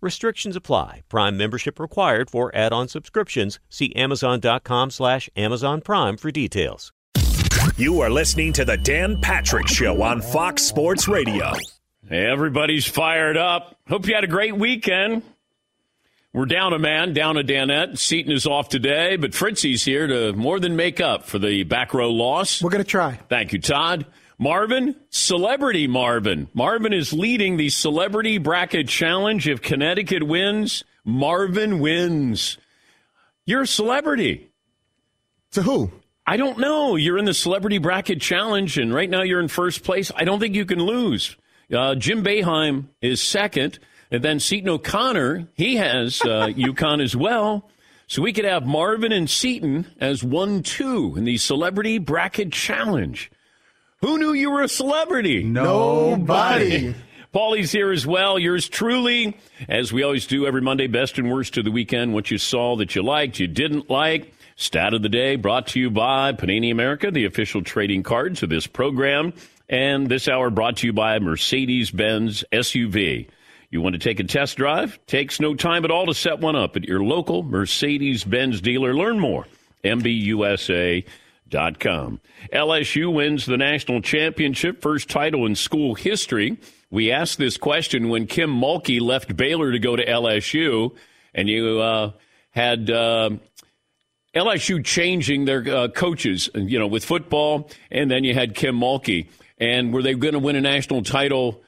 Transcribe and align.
Restrictions 0.00 0.56
apply. 0.56 1.02
Prime 1.08 1.36
membership 1.36 1.80
required 1.80 2.30
for 2.30 2.54
add-on 2.54 2.88
subscriptions. 2.88 3.58
See 3.68 3.94
Amazon.com 3.94 4.90
slash 4.90 5.30
Amazon 5.36 5.80
Prime 5.80 6.16
for 6.16 6.30
details. 6.30 6.92
You 7.76 8.00
are 8.00 8.10
listening 8.10 8.52
to 8.54 8.64
the 8.64 8.76
Dan 8.76 9.20
Patrick 9.20 9.68
Show 9.68 10.02
on 10.02 10.22
Fox 10.22 10.62
Sports 10.62 11.08
Radio. 11.08 11.52
Hey, 12.08 12.24
everybody's 12.24 12.86
fired 12.86 13.36
up. 13.36 13.76
Hope 13.88 14.06
you 14.06 14.14
had 14.14 14.24
a 14.24 14.28
great 14.28 14.56
weekend. 14.56 15.22
We're 16.32 16.46
down 16.46 16.74
a 16.74 16.78
man, 16.78 17.14
down 17.14 17.38
a 17.38 17.42
Danette. 17.42 17.98
Seton 17.98 18.30
is 18.30 18.46
off 18.46 18.68
today, 18.68 19.16
but 19.16 19.34
Fritzy's 19.34 19.84
here 19.84 20.06
to 20.06 20.32
more 20.34 20.60
than 20.60 20.76
make 20.76 21.00
up 21.00 21.24
for 21.24 21.38
the 21.38 21.62
back 21.64 21.94
row 21.94 22.10
loss. 22.10 22.62
We're 22.62 22.70
going 22.70 22.84
to 22.84 22.88
try. 22.88 23.18
Thank 23.28 23.54
you, 23.54 23.58
Todd. 23.58 24.06
Marvin, 24.38 24.96
celebrity 25.08 25.86
Marvin. 25.86 26.48
Marvin 26.52 26.92
is 26.92 27.12
leading 27.12 27.56
the 27.56 27.70
celebrity 27.70 28.38
bracket 28.38 28.88
challenge. 28.88 29.48
If 29.48 29.62
Connecticut 29.62 30.22
wins, 30.22 30.84
Marvin 31.04 31.78
wins. 31.78 32.58
You're 33.46 33.62
a 33.62 33.66
celebrity. 33.66 34.50
To 35.52 35.62
who? 35.62 35.90
I 36.26 36.36
don't 36.36 36.58
know. 36.58 36.96
You're 36.96 37.18
in 37.18 37.24
the 37.24 37.32
celebrity 37.32 37.78
bracket 37.78 38.20
challenge, 38.20 38.76
and 38.76 38.92
right 38.92 39.08
now 39.08 39.22
you're 39.22 39.40
in 39.40 39.48
first 39.48 39.84
place. 39.84 40.10
I 40.14 40.24
don't 40.24 40.40
think 40.40 40.54
you 40.54 40.66
can 40.66 40.80
lose. 40.80 41.36
Uh, 41.72 41.94
Jim 41.94 42.22
Boeheim 42.22 42.88
is 43.00 43.22
second, 43.22 43.78
and 44.10 44.22
then 44.22 44.38
Seton 44.38 44.68
O'Connor, 44.68 45.48
he 45.54 45.76
has 45.76 46.20
uh, 46.22 46.48
UConn 46.56 47.02
as 47.02 47.16
well. 47.16 47.70
So 48.08 48.22
we 48.22 48.32
could 48.32 48.44
have 48.44 48.66
Marvin 48.66 49.12
and 49.12 49.30
Seton 49.30 49.86
as 49.98 50.22
one, 50.22 50.62
two 50.62 51.14
in 51.16 51.24
the 51.24 51.38
celebrity 51.38 51.98
bracket 51.98 52.52
challenge. 52.52 53.30
Who 54.06 54.18
knew 54.18 54.34
you 54.34 54.52
were 54.52 54.62
a 54.62 54.68
celebrity? 54.68 55.42
Nobody. 55.42 56.94
Paulie's 57.32 57.72
here 57.72 57.90
as 57.90 58.06
well. 58.06 58.38
Yours 58.38 58.68
truly, 58.68 59.36
as 59.68 59.92
we 59.92 60.04
always 60.04 60.28
do 60.28 60.46
every 60.46 60.60
Monday, 60.60 60.86
best 60.86 61.18
and 61.18 61.28
worst 61.28 61.58
of 61.58 61.64
the 61.64 61.72
weekend. 61.72 62.14
What 62.14 62.30
you 62.30 62.38
saw 62.38 62.76
that 62.76 62.94
you 62.94 63.02
liked, 63.02 63.40
you 63.40 63.48
didn't 63.48 63.90
like. 63.90 64.32
Stat 64.54 64.94
of 64.94 65.02
the 65.02 65.08
day 65.08 65.34
brought 65.34 65.66
to 65.68 65.80
you 65.80 65.90
by 65.90 66.30
Panini 66.34 66.70
America, 66.70 67.10
the 67.10 67.24
official 67.24 67.64
trading 67.64 68.04
cards 68.04 68.44
of 68.44 68.48
this 68.48 68.68
program. 68.68 69.32
And 69.68 70.08
this 70.08 70.28
hour 70.28 70.50
brought 70.50 70.76
to 70.76 70.86
you 70.86 70.92
by 70.92 71.18
Mercedes 71.18 71.90
Benz 71.90 72.44
SUV. 72.52 73.26
You 73.70 73.80
want 73.80 73.94
to 73.94 73.98
take 73.98 74.20
a 74.20 74.24
test 74.24 74.56
drive? 74.56 75.04
Takes 75.08 75.40
no 75.40 75.56
time 75.56 75.84
at 75.84 75.90
all 75.90 76.06
to 76.06 76.14
set 76.14 76.38
one 76.38 76.54
up 76.54 76.76
at 76.76 76.84
your 76.84 77.02
local 77.02 77.42
Mercedes 77.42 78.22
Benz 78.22 78.60
dealer. 78.60 78.94
Learn 78.94 79.18
more. 79.18 79.48
MBUSA 79.82 81.04
com. 81.50 82.20
LSU 82.52 83.12
wins 83.12 83.46
the 83.46 83.56
national 83.56 84.00
championship, 84.00 84.82
first 84.82 85.08
title 85.08 85.46
in 85.46 85.54
school 85.54 85.94
history. 85.94 86.58
We 86.90 87.10
asked 87.10 87.38
this 87.38 87.56
question 87.56 88.08
when 88.08 88.26
Kim 88.26 88.50
Mulkey 88.50 89.00
left 89.00 89.36
Baylor 89.36 89.72
to 89.72 89.78
go 89.78 89.96
to 89.96 90.04
LSU, 90.04 90.94
and 91.34 91.48
you 91.48 91.80
uh, 91.80 92.12
had 92.50 92.90
uh, 92.90 93.30
LSU 94.34 94.84
changing 94.84 95.44
their 95.44 95.66
uh, 95.68 95.88
coaches, 95.88 96.48
you 96.54 96.78
know, 96.78 96.86
with 96.86 97.04
football, 97.04 97.70
and 97.90 98.10
then 98.10 98.24
you 98.24 98.34
had 98.34 98.54
Kim 98.54 98.78
Mulkey. 98.78 99.28
And 99.58 99.92
were 99.92 100.02
they 100.02 100.14
going 100.14 100.34
to 100.34 100.38
win 100.38 100.56
a 100.56 100.60
national 100.60 101.02
title 101.02 101.62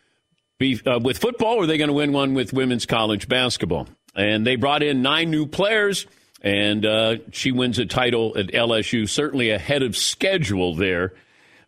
be, 0.59 0.81
uh, 0.85 0.99
with 0.99 1.19
football, 1.19 1.55
or 1.55 1.61
were 1.61 1.67
they 1.67 1.79
going 1.79 1.89
to 1.89 1.95
win 1.95 2.13
one 2.13 2.35
with 2.35 2.53
women's 2.53 2.85
college 2.85 3.29
basketball? 3.29 3.89
And 4.15 4.47
they 4.47 4.57
brought 4.57 4.83
in 4.83 5.03
nine 5.03 5.31
new 5.31 5.47
players 5.47 6.07
and 6.41 6.87
uh, 6.87 7.17
she 7.33 7.53
wins 7.53 7.79
a 7.79 7.87
title 7.87 8.37
at 8.37 8.49
LSU, 8.49 9.09
certainly 9.09 9.51
ahead 9.51 9.83
of 9.83 9.97
schedule 9.97 10.75
there. 10.75 11.15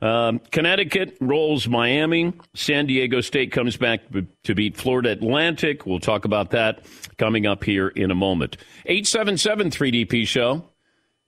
Um, 0.03 0.41
Connecticut 0.51 1.19
rolls 1.21 1.69
Miami. 1.69 2.33
San 2.55 2.87
Diego 2.87 3.21
State 3.21 3.53
comes 3.53 3.77
back 3.77 4.01
to 4.45 4.55
beat 4.55 4.77
Florida 4.77 5.11
Atlantic. 5.11 5.85
We'll 5.85 6.01
talk 6.01 6.25
about 6.25 6.51
that 6.51 6.85
coming 7.19 7.47
up 7.47 7.65
here 7.65 7.89
in 7.89 8.11
a 8.11 8.15
moment. 8.15 8.57
877 8.87 9.71
3DP 9.71 10.27
Show. 10.27 10.65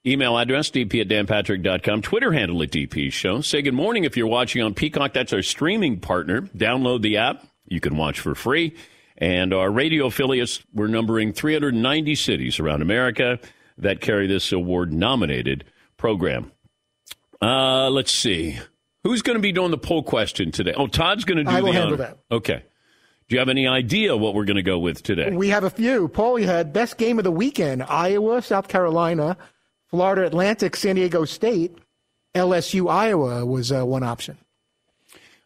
Email 0.04 0.36
address, 0.36 0.70
dp 0.70 1.00
at 1.00 1.08
danpatrick.com. 1.08 2.02
Twitter 2.02 2.32
handle 2.32 2.60
at 2.62 2.70
DP 2.70 3.12
Show. 3.12 3.40
Say 3.40 3.62
good 3.62 3.74
morning 3.74 4.02
if 4.02 4.16
you're 4.16 4.26
watching 4.26 4.60
on 4.60 4.74
Peacock. 4.74 5.12
That's 5.12 5.32
our 5.32 5.42
streaming 5.42 6.00
partner. 6.00 6.42
Download 6.56 7.02
the 7.02 7.18
app. 7.18 7.46
You 7.68 7.78
can 7.80 7.96
watch 7.96 8.18
for 8.18 8.34
free. 8.34 8.74
And 9.22 9.54
our 9.54 9.70
radio 9.70 10.06
affiliates, 10.06 10.64
we're 10.74 10.88
numbering 10.88 11.32
390 11.32 12.16
cities 12.16 12.58
around 12.58 12.82
America 12.82 13.38
that 13.78 14.00
carry 14.00 14.26
this 14.26 14.50
award 14.50 14.92
nominated 14.92 15.62
program. 15.96 16.50
Uh, 17.40 17.88
let's 17.88 18.10
see. 18.10 18.58
Who's 19.04 19.22
going 19.22 19.36
to 19.36 19.40
be 19.40 19.52
doing 19.52 19.70
the 19.70 19.78
poll 19.78 20.02
question 20.02 20.50
today? 20.50 20.74
Oh, 20.76 20.88
Todd's 20.88 21.24
going 21.24 21.38
to 21.38 21.44
do 21.44 21.50
I 21.50 21.60
will 21.60 21.68
the 21.68 21.78
handle 21.78 21.94
honor. 21.94 21.96
that. 21.98 22.18
Okay. 22.32 22.64
Do 23.28 23.36
you 23.36 23.38
have 23.38 23.48
any 23.48 23.68
idea 23.68 24.16
what 24.16 24.34
we're 24.34 24.44
going 24.44 24.56
to 24.56 24.62
go 24.64 24.80
with 24.80 25.04
today? 25.04 25.30
We 25.30 25.50
have 25.50 25.62
a 25.62 25.70
few. 25.70 26.08
Paul, 26.08 26.40
you 26.40 26.48
had 26.48 26.72
best 26.72 26.98
game 26.98 27.18
of 27.18 27.24
the 27.24 27.30
weekend 27.30 27.84
Iowa, 27.84 28.42
South 28.42 28.66
Carolina, 28.66 29.36
Florida 29.86 30.26
Atlantic, 30.26 30.74
San 30.74 30.96
Diego 30.96 31.24
State, 31.26 31.78
LSU, 32.34 32.90
Iowa 32.90 33.46
was 33.46 33.70
uh, 33.70 33.86
one 33.86 34.02
option. 34.02 34.36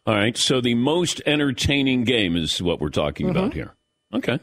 All 0.07 0.15
right. 0.15 0.35
So 0.37 0.61
the 0.61 0.73
most 0.73 1.21
entertaining 1.25 2.03
game 2.05 2.35
is 2.35 2.61
what 2.61 2.79
we're 2.81 2.89
talking 2.89 3.27
Mm-hmm. 3.27 3.37
about 3.37 3.53
here. 3.53 3.73
Okay. 4.13 4.39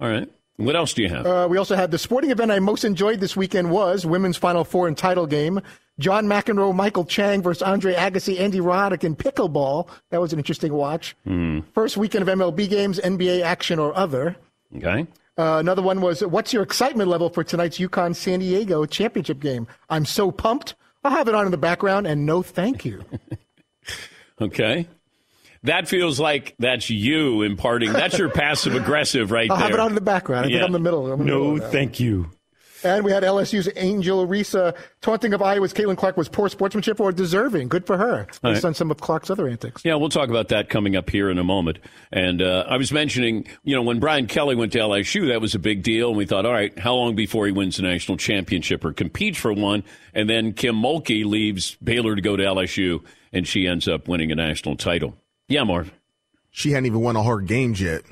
All 0.00 0.08
right. 0.08 0.28
What 0.56 0.76
else 0.76 0.92
do 0.94 1.02
you 1.02 1.08
have? 1.08 1.26
Uh, 1.26 1.48
we 1.50 1.58
also 1.58 1.74
had 1.76 1.90
the 1.90 1.98
sporting 1.98 2.30
event 2.30 2.50
I 2.52 2.58
most 2.60 2.84
enjoyed 2.84 3.20
this 3.20 3.36
weekend 3.36 3.70
was 3.70 4.06
women's 4.06 4.36
Final 4.36 4.64
Four 4.64 4.86
and 4.86 4.96
title 4.96 5.26
game. 5.26 5.60
John 5.98 6.26
McEnroe, 6.26 6.74
Michael 6.74 7.04
Chang 7.04 7.42
versus 7.42 7.62
Andre 7.62 7.94
Agassi, 7.94 8.38
Andy 8.40 8.60
Roddick 8.60 9.02
in 9.04 9.14
pickleball. 9.16 9.88
That 10.10 10.20
was 10.20 10.32
an 10.32 10.38
interesting 10.38 10.72
watch. 10.72 11.16
Hmm. 11.24 11.60
First 11.74 11.96
weekend 11.96 12.26
of 12.28 12.38
MLB 12.38 12.68
games, 12.68 12.98
NBA 13.00 13.42
action 13.42 13.78
or 13.78 13.94
other. 13.96 14.36
okay. 14.76 15.06
Uh, 15.38 15.56
another 15.58 15.82
one 15.82 16.00
was, 16.02 16.20
what's 16.22 16.52
your 16.52 16.62
excitement 16.62 17.08
level 17.08 17.30
for 17.30 17.42
tonight's 17.42 17.78
UConn 17.78 18.14
San 18.14 18.40
Diego 18.40 18.84
championship 18.84 19.40
game? 19.40 19.66
I'm 19.88 20.04
so 20.04 20.30
pumped. 20.30 20.74
I'll 21.02 21.10
have 21.10 21.26
it 21.26 21.34
on 21.34 21.46
in 21.46 21.50
the 21.50 21.56
background, 21.58 22.06
and 22.06 22.26
no 22.26 22.42
thank 22.42 22.84
you. 22.84 23.02
Okay. 24.42 24.88
That 25.64 25.86
feels 25.86 26.18
like 26.18 26.56
that's 26.58 26.90
you 26.90 27.42
imparting. 27.42 27.92
That's 27.92 28.18
your 28.18 28.28
passive 28.28 28.74
aggressive 28.74 29.30
right 29.30 29.48
I'll 29.50 29.56
there. 29.56 29.66
have 29.66 29.74
it 29.74 29.80
on 29.80 29.90
in 29.90 29.94
the 29.94 30.00
background. 30.00 30.46
I 30.46 30.48
think 30.48 30.60
I'm 30.60 30.66
in 30.66 30.72
the 30.72 30.80
middle. 30.80 31.12
I'm 31.12 31.18
the 31.20 31.24
middle 31.24 31.56
no, 31.56 31.64
of 31.64 31.70
thank 31.70 32.00
you. 32.00 32.30
And 32.84 33.04
we 33.04 33.12
had 33.12 33.22
LSU's 33.22 33.68
Angel 33.76 34.26
Reese 34.26 34.56
taunting 35.00 35.32
of 35.34 35.42
Iowa's 35.42 35.72
Caitlin 35.72 35.96
Clark 35.96 36.16
was 36.16 36.28
poor 36.28 36.48
sportsmanship 36.48 37.00
or 37.00 37.12
deserving. 37.12 37.68
Good 37.68 37.86
for 37.86 37.96
her, 37.96 38.26
based 38.26 38.42
right. 38.42 38.64
on 38.64 38.74
some 38.74 38.90
of 38.90 38.98
Clark's 38.98 39.30
other 39.30 39.48
antics. 39.48 39.84
Yeah, 39.84 39.94
we'll 39.94 40.08
talk 40.08 40.28
about 40.28 40.48
that 40.48 40.68
coming 40.68 40.96
up 40.96 41.08
here 41.08 41.30
in 41.30 41.38
a 41.38 41.44
moment. 41.44 41.78
And 42.10 42.42
uh, 42.42 42.64
I 42.68 42.76
was 42.76 42.92
mentioning, 42.92 43.46
you 43.62 43.76
know, 43.76 43.82
when 43.82 44.00
Brian 44.00 44.26
Kelly 44.26 44.56
went 44.56 44.72
to 44.72 44.78
LSU, 44.78 45.28
that 45.28 45.40
was 45.40 45.54
a 45.54 45.58
big 45.58 45.82
deal. 45.82 46.08
And 46.08 46.16
we 46.16 46.26
thought, 46.26 46.44
all 46.44 46.52
right, 46.52 46.76
how 46.78 46.94
long 46.94 47.14
before 47.14 47.46
he 47.46 47.52
wins 47.52 47.76
the 47.76 47.82
national 47.82 48.16
championship 48.16 48.84
or 48.84 48.92
competes 48.92 49.38
for 49.38 49.52
one? 49.52 49.84
And 50.12 50.28
then 50.28 50.52
Kim 50.52 50.74
Mulkey 50.74 51.24
leaves 51.24 51.76
Baylor 51.76 52.16
to 52.16 52.22
go 52.22 52.36
to 52.36 52.42
LSU, 52.42 53.04
and 53.32 53.46
she 53.46 53.66
ends 53.66 53.88
up 53.88 54.08
winning 54.08 54.30
a 54.32 54.34
national 54.36 54.76
title. 54.76 55.16
Yeah, 55.48 55.64
Marv. 55.64 55.92
She 56.50 56.70
hadn't 56.72 56.86
even 56.86 57.00
won 57.00 57.16
all 57.16 57.24
her 57.24 57.40
games 57.40 57.80
yet. 57.80 58.02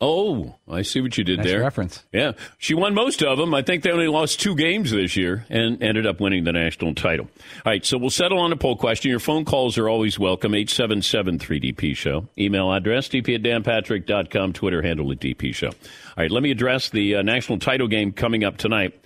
Oh, 0.00 0.56
I 0.68 0.82
see 0.82 1.00
what 1.00 1.16
you 1.16 1.22
did 1.24 1.38
Nice 1.38 1.46
there. 1.46 1.60
reference. 1.60 2.04
Yeah, 2.12 2.32
she 2.58 2.74
won 2.74 2.92
most 2.94 3.22
of 3.22 3.38
them. 3.38 3.54
I 3.54 3.62
think 3.62 3.84
they 3.84 3.90
only 3.92 4.08
lost 4.08 4.40
two 4.40 4.54
games 4.56 4.90
this 4.90 5.16
year 5.16 5.46
and 5.48 5.80
ended 5.82 6.04
up 6.06 6.20
winning 6.20 6.42
the 6.44 6.52
national 6.52 6.94
title. 6.94 7.26
All 7.64 7.70
right, 7.72 7.84
so 7.86 7.96
we'll 7.96 8.10
settle 8.10 8.38
on 8.40 8.52
a 8.52 8.56
poll 8.56 8.76
question. 8.76 9.10
Your 9.10 9.20
phone 9.20 9.44
calls 9.44 9.78
are 9.78 9.88
always 9.88 10.18
welcome. 10.18 10.52
877-3DP 10.52 11.96
Show. 11.96 12.28
Email 12.36 12.72
address, 12.72 13.08
dp 13.08 13.36
at 13.36 13.42
danpatrick.com. 13.42 14.52
Twitter 14.52 14.82
handle 14.82 15.10
at 15.12 15.20
DP 15.20 15.54
Show. 15.54 15.68
All 15.68 15.74
right, 16.18 16.30
let 16.30 16.42
me 16.42 16.50
address 16.50 16.90
the 16.90 17.16
uh, 17.16 17.22
national 17.22 17.58
title 17.60 17.88
game 17.88 18.12
coming 18.12 18.44
up 18.44 18.56
tonight. 18.56 19.00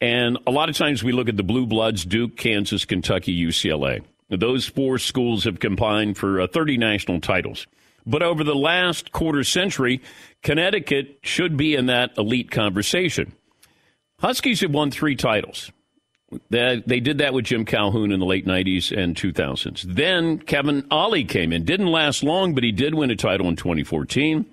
And 0.00 0.38
a 0.46 0.50
lot 0.52 0.68
of 0.68 0.76
times 0.76 1.02
we 1.02 1.12
look 1.12 1.28
at 1.28 1.36
the 1.36 1.42
Blue 1.42 1.66
Bloods, 1.66 2.04
Duke, 2.04 2.36
Kansas, 2.36 2.84
Kentucky, 2.84 3.36
UCLA. 3.36 4.02
Those 4.30 4.66
four 4.66 4.98
schools 4.98 5.44
have 5.44 5.58
combined 5.58 6.18
for 6.18 6.40
uh, 6.40 6.46
30 6.46 6.76
national 6.76 7.20
titles. 7.20 7.66
But 8.06 8.22
over 8.22 8.44
the 8.44 8.54
last 8.54 9.12
quarter 9.12 9.44
century, 9.44 10.00
Connecticut 10.42 11.18
should 11.22 11.56
be 11.56 11.74
in 11.74 11.86
that 11.86 12.16
elite 12.16 12.50
conversation. 12.50 13.32
Huskies 14.20 14.60
have 14.60 14.70
won 14.70 14.90
three 14.90 15.16
titles. 15.16 15.70
They, 16.50 16.82
they 16.86 17.00
did 17.00 17.18
that 17.18 17.32
with 17.32 17.46
Jim 17.46 17.64
Calhoun 17.64 18.12
in 18.12 18.20
the 18.20 18.26
late 18.26 18.46
90s 18.46 18.96
and 18.96 19.16
2000s. 19.16 19.82
Then 19.82 20.38
Kevin 20.38 20.86
Ollie 20.90 21.24
came 21.24 21.52
in. 21.52 21.64
Didn't 21.64 21.86
last 21.86 22.22
long, 22.22 22.54
but 22.54 22.64
he 22.64 22.72
did 22.72 22.94
win 22.94 23.10
a 23.10 23.16
title 23.16 23.48
in 23.48 23.56
2014. 23.56 24.44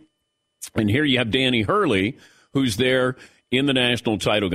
And 0.76 0.90
here 0.90 1.04
you 1.04 1.18
have 1.18 1.32
Danny 1.32 1.64
Hurley, 1.64 2.18
who's 2.54 2.78
there 2.78 3.18
in 3.52 3.66
the 3.66 3.74
national 3.74 4.20
title 4.20 4.50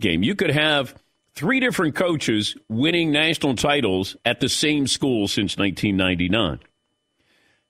game. 0.00 0.22
You 0.22 0.34
could 0.34 0.50
have 0.50 0.94
three 1.34 1.60
different 1.60 1.94
coaches 1.94 2.56
winning 2.68 3.10
national 3.10 3.56
titles 3.56 4.16
at 4.24 4.40
the 4.40 4.48
same 4.48 4.86
school 4.86 5.28
since 5.28 5.56
1999 5.56 6.60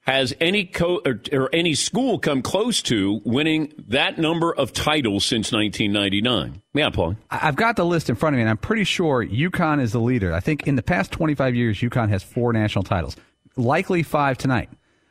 has 0.03 0.35
any 0.41 0.65
co- 0.65 1.01
or, 1.07 1.21
or, 1.33 1.49
any 1.53 1.75
school 1.75 2.19
come 2.19 2.43
close 2.43 2.83
to 2.83 3.21
winning 3.25 3.73
that 3.89 4.19
number 4.19 4.53
of 4.55 4.73
titles 4.73 5.25
since 5.25 5.53
1999? 5.53 6.61
Yeah, 6.75 6.91
Paul. 6.91 7.17
I've 7.31 7.57
got 7.57 7.77
the 7.77 7.85
list 7.85 8.11
in 8.11 8.17
front 8.17 8.35
of 8.35 8.39
me, 8.39 8.43
and 8.43 8.51
I'm 8.51 8.57
pretty 8.57 8.85
sure 8.85 9.25
UConn 9.25 9.81
is 9.81 9.93
the 9.93 10.01
leader. 10.01 10.35
I 10.35 10.41
think 10.41 10.67
in 10.67 10.75
the 10.75 10.83
past 10.83 11.13
25 11.13 11.55
years, 11.55 11.79
UConn 11.79 12.09
has 12.09 12.23
four 12.23 12.53
national 12.53 12.83
titles, 12.83 13.17
likely 13.57 14.03
five 14.03 14.39
tonight. 14.39 14.71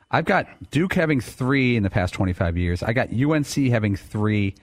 I've 0.09 0.25
got 0.25 0.48
Duke 0.71 0.94
having 0.94 1.21
three 1.21 1.77
in 1.77 1.83
the 1.83 1.89
past 1.89 2.13
25 2.13 2.57
years. 2.57 2.83
I 2.83 2.92
got 2.92 3.13
UNC 3.13 3.56
having 3.71 3.95
three. 3.95 4.56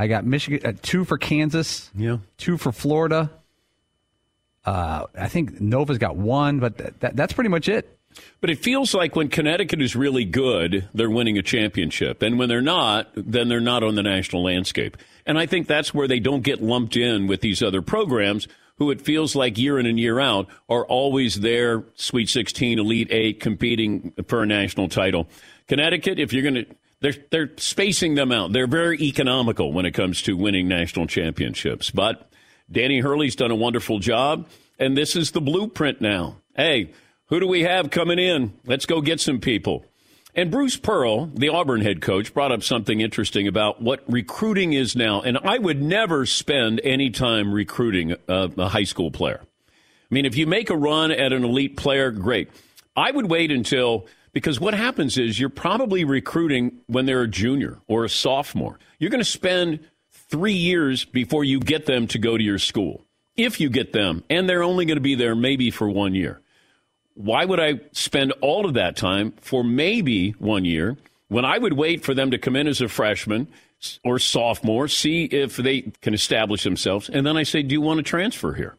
I 0.00 0.06
got 0.06 0.24
Michigan 0.24 0.64
uh, 0.64 0.72
two 0.80 1.04
for 1.04 1.18
Kansas. 1.18 1.90
Yeah. 1.94 2.18
Two 2.38 2.56
for 2.56 2.72
Florida. 2.72 3.30
Uh, 4.64 5.04
I 5.14 5.28
think 5.28 5.60
Nova's 5.60 5.98
got 5.98 6.16
one, 6.16 6.58
but 6.58 6.78
th- 6.78 6.94
that, 7.00 7.16
that's 7.16 7.34
pretty 7.34 7.50
much 7.50 7.68
it. 7.68 7.98
But 8.40 8.48
it 8.48 8.60
feels 8.60 8.94
like 8.94 9.14
when 9.14 9.28
Connecticut 9.28 9.82
is 9.82 9.94
really 9.94 10.24
good, 10.24 10.88
they're 10.94 11.10
winning 11.10 11.36
a 11.36 11.42
championship. 11.42 12.22
And 12.22 12.38
when 12.38 12.48
they're 12.48 12.62
not, 12.62 13.10
then 13.14 13.48
they're 13.48 13.60
not 13.60 13.82
on 13.82 13.94
the 13.94 14.02
national 14.02 14.42
landscape. 14.42 14.96
And 15.26 15.38
I 15.38 15.44
think 15.44 15.66
that's 15.66 15.92
where 15.92 16.08
they 16.08 16.18
don't 16.18 16.42
get 16.42 16.62
lumped 16.62 16.96
in 16.96 17.26
with 17.26 17.42
these 17.42 17.62
other 17.62 17.82
programs 17.82 18.48
who 18.76 18.90
it 18.90 19.02
feels 19.02 19.36
like 19.36 19.58
year 19.58 19.78
in 19.78 19.84
and 19.84 20.00
year 20.00 20.18
out 20.18 20.48
are 20.70 20.86
always 20.86 21.40
there, 21.40 21.84
Sweet 21.96 22.30
16, 22.30 22.78
Elite 22.78 23.08
8, 23.10 23.38
competing 23.38 24.14
for 24.26 24.42
a 24.42 24.46
national 24.46 24.88
title. 24.88 25.28
Connecticut, 25.68 26.18
if 26.18 26.32
you're 26.32 26.42
going 26.42 26.54
to, 26.54 26.66
they're, 27.00 27.14
they're 27.30 27.50
spacing 27.56 28.14
them 28.14 28.32
out. 28.32 28.52
They're 28.52 28.66
very 28.66 29.00
economical 29.00 29.72
when 29.72 29.86
it 29.86 29.92
comes 29.92 30.22
to 30.22 30.36
winning 30.36 30.68
national 30.68 31.06
championships. 31.06 31.90
But 31.90 32.30
Danny 32.70 33.00
Hurley's 33.00 33.36
done 33.36 33.50
a 33.50 33.56
wonderful 33.56 33.98
job, 33.98 34.48
and 34.78 34.96
this 34.96 35.16
is 35.16 35.32
the 35.32 35.40
blueprint 35.40 36.00
now. 36.00 36.36
Hey, 36.56 36.92
who 37.26 37.40
do 37.40 37.46
we 37.46 37.62
have 37.62 37.90
coming 37.90 38.18
in? 38.18 38.52
Let's 38.66 38.86
go 38.86 39.00
get 39.00 39.20
some 39.20 39.40
people. 39.40 39.84
And 40.34 40.50
Bruce 40.50 40.76
Pearl, 40.76 41.26
the 41.26 41.48
Auburn 41.48 41.80
head 41.80 42.00
coach, 42.00 42.32
brought 42.32 42.52
up 42.52 42.62
something 42.62 43.00
interesting 43.00 43.48
about 43.48 43.82
what 43.82 44.04
recruiting 44.06 44.72
is 44.72 44.94
now. 44.94 45.22
And 45.22 45.38
I 45.38 45.58
would 45.58 45.82
never 45.82 46.24
spend 46.24 46.80
any 46.84 47.10
time 47.10 47.52
recruiting 47.52 48.12
a, 48.28 48.50
a 48.56 48.68
high 48.68 48.84
school 48.84 49.10
player. 49.10 49.40
I 49.42 50.14
mean, 50.14 50.26
if 50.26 50.36
you 50.36 50.46
make 50.46 50.70
a 50.70 50.76
run 50.76 51.10
at 51.10 51.32
an 51.32 51.44
elite 51.44 51.76
player, 51.76 52.10
great. 52.10 52.48
I 52.96 53.10
would 53.10 53.28
wait 53.28 53.50
until, 53.50 54.06
because 54.32 54.60
what 54.60 54.74
happens 54.74 55.18
is 55.18 55.38
you're 55.38 55.48
probably 55.48 56.04
recruiting 56.04 56.72
when 56.86 57.06
they're 57.06 57.22
a 57.22 57.28
junior 57.28 57.78
or 57.88 58.04
a 58.04 58.08
sophomore. 58.08 58.78
You're 58.98 59.10
going 59.10 59.20
to 59.20 59.24
spend 59.24 59.80
three 60.10 60.52
years 60.52 61.04
before 61.04 61.44
you 61.44 61.60
get 61.60 61.86
them 61.86 62.06
to 62.08 62.18
go 62.18 62.36
to 62.36 62.42
your 62.42 62.58
school, 62.58 63.04
if 63.36 63.60
you 63.60 63.68
get 63.68 63.92
them. 63.92 64.22
And 64.30 64.48
they're 64.48 64.62
only 64.62 64.84
going 64.84 64.96
to 64.96 65.02
be 65.02 65.14
there 65.14 65.34
maybe 65.34 65.70
for 65.70 65.88
one 65.88 66.14
year 66.14 66.40
why 67.14 67.44
would 67.44 67.60
I 67.60 67.80
spend 67.92 68.32
all 68.40 68.64
of 68.64 68.74
that 68.74 68.96
time 68.96 69.32
for 69.40 69.62
maybe 69.62 70.30
one 70.32 70.64
year 70.64 70.96
when 71.28 71.44
I 71.44 71.58
would 71.58 71.74
wait 71.74 72.02
for 72.02 72.14
them 72.14 72.30
to 72.30 72.38
come 72.38 72.56
in 72.56 72.66
as 72.66 72.80
a 72.80 72.88
freshman 72.88 73.48
or 74.04 74.18
sophomore, 74.18 74.88
see 74.88 75.24
if 75.24 75.56
they 75.56 75.82
can 76.00 76.14
establish 76.14 76.64
themselves, 76.64 77.08
and 77.08 77.26
then 77.26 77.36
I 77.36 77.44
say, 77.44 77.62
Do 77.62 77.72
you 77.72 77.80
want 77.80 77.98
to 77.98 78.02
transfer 78.02 78.54
here? 78.54 78.76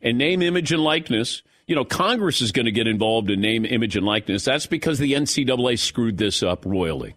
And 0.00 0.18
name, 0.18 0.42
image, 0.42 0.72
and 0.72 0.82
likeness. 0.82 1.42
You 1.66 1.76
know, 1.76 1.84
Congress 1.84 2.40
is 2.40 2.52
going 2.52 2.66
to 2.66 2.72
get 2.72 2.86
involved 2.86 3.30
in 3.30 3.40
name, 3.40 3.64
image, 3.64 3.96
and 3.96 4.04
likeness. 4.04 4.44
That's 4.44 4.66
because 4.66 4.98
the 4.98 5.12
NCAA 5.12 5.78
screwed 5.78 6.18
this 6.18 6.42
up 6.42 6.64
royally. 6.66 7.14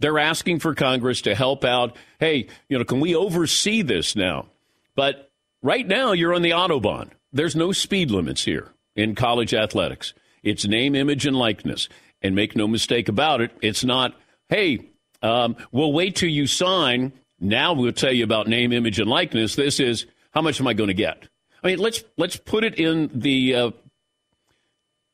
They're 0.00 0.18
asking 0.18 0.58
for 0.58 0.74
Congress 0.74 1.22
to 1.22 1.34
help 1.34 1.64
out. 1.64 1.96
Hey, 2.18 2.48
you 2.68 2.76
know, 2.76 2.84
can 2.84 2.98
we 2.98 3.14
oversee 3.14 3.82
this 3.82 4.16
now? 4.16 4.46
But 4.96 5.30
right 5.62 5.86
now, 5.86 6.12
you're 6.12 6.34
on 6.34 6.42
the 6.42 6.50
Autobahn. 6.50 7.10
There's 7.32 7.54
no 7.54 7.70
speed 7.70 8.10
limits 8.10 8.44
here 8.44 8.72
in 8.96 9.14
college 9.14 9.54
athletics. 9.54 10.12
It's 10.42 10.66
name, 10.66 10.94
image, 10.96 11.24
and 11.24 11.36
likeness. 11.36 11.88
And 12.20 12.34
make 12.34 12.56
no 12.56 12.68
mistake 12.68 13.08
about 13.08 13.40
it, 13.40 13.50
it's 13.62 13.84
not, 13.84 14.14
hey, 14.48 14.90
um, 15.22 15.56
we'll 15.72 15.92
wait 15.92 16.16
till 16.16 16.28
you 16.28 16.46
sign. 16.46 17.12
Now 17.40 17.72
we'll 17.72 17.92
tell 17.92 18.12
you 18.12 18.22
about 18.22 18.46
name, 18.46 18.72
image, 18.72 19.00
and 19.00 19.10
likeness. 19.10 19.56
This 19.56 19.80
is 19.80 20.06
how 20.32 20.40
much 20.40 20.60
am 20.60 20.66
I 20.66 20.72
going 20.72 20.88
to 20.88 20.94
get? 20.94 21.28
I 21.62 21.68
mean, 21.68 21.78
let's 21.78 22.02
let's 22.16 22.36
put 22.36 22.64
it 22.64 22.74
in 22.74 23.10
the 23.14 23.54
uh, 23.54 23.70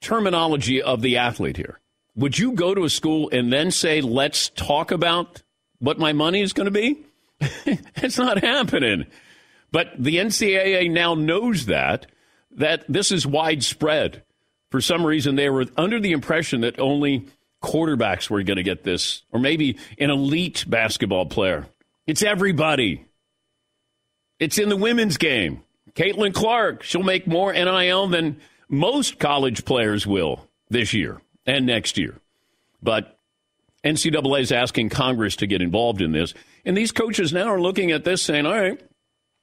terminology 0.01 0.83
of 0.83 1.03
the 1.03 1.19
athlete 1.19 1.57
here. 1.57 1.79
Would 2.17 2.39
you 2.39 2.53
go 2.53 2.75
to 2.75 2.85
a 2.85 2.91
school 2.91 3.29
and 3.31 3.53
then 3.53 3.71
say, 3.71 4.01
let's 4.01 4.49
talk 4.51 4.91
about 4.91 5.43
what 5.79 5.99
my 5.99 6.13
money 6.13 6.41
is 6.41 6.53
going 6.53 6.65
to 6.65 6.71
be? 6.71 7.05
it's 7.97 8.19
not 8.19 8.43
happening. 8.43 9.07
But 9.71 9.93
the 9.99 10.17
NCAA 10.17 10.91
now 10.91 11.15
knows 11.15 11.67
that 11.67 12.07
that 12.53 12.85
this 12.89 13.13
is 13.13 13.27
widespread. 13.27 14.23
For 14.71 14.81
some 14.81 15.07
reason, 15.07 15.37
they 15.37 15.49
were 15.49 15.67
under 15.77 16.01
the 16.01 16.13
impression 16.13 16.63
that 16.63 16.79
only 16.79 17.27
quarterbacks 17.63 18.29
were 18.29 18.43
going 18.43 18.57
to 18.57 18.63
get 18.63 18.85
this, 18.85 19.23
or 19.33 19.41
maybe 19.41 19.79
an 19.99 20.11
elite 20.11 20.65
basketball 20.69 21.27
player. 21.27 21.67
It's 22.07 22.23
everybody. 22.23 23.05
It's 24.39 24.59
in 24.59 24.69
the 24.69 24.77
women's 24.77 25.17
game. 25.17 25.63
Caitlin 25.95 26.35
Clark, 26.35 26.83
she'll 26.83 27.03
make 27.03 27.27
more 27.27 27.53
NIL 27.53 28.09
than 28.09 28.41
most 28.69 29.19
college 29.19 29.65
players 29.65 30.07
will 30.07 30.47
this 30.69 30.93
year 30.93 31.21
and 31.47 31.67
next 31.67 31.99
year. 31.99 32.17
But 32.83 33.19
NCAA 33.85 34.41
is 34.41 34.53
asking 34.53 34.91
Congress 34.91 35.37
to 35.37 35.47
get 35.47 35.63
involved 35.63 36.01
in 36.01 36.13
this. 36.13 36.35
And 36.65 36.77
these 36.77 36.93
coaches 36.93 37.33
now 37.33 37.47
are 37.47 37.61
looking 37.61 37.91
at 37.91 38.05
this 38.05 38.23
saying, 38.23 38.47
all 38.47 38.59
right, 38.59 38.81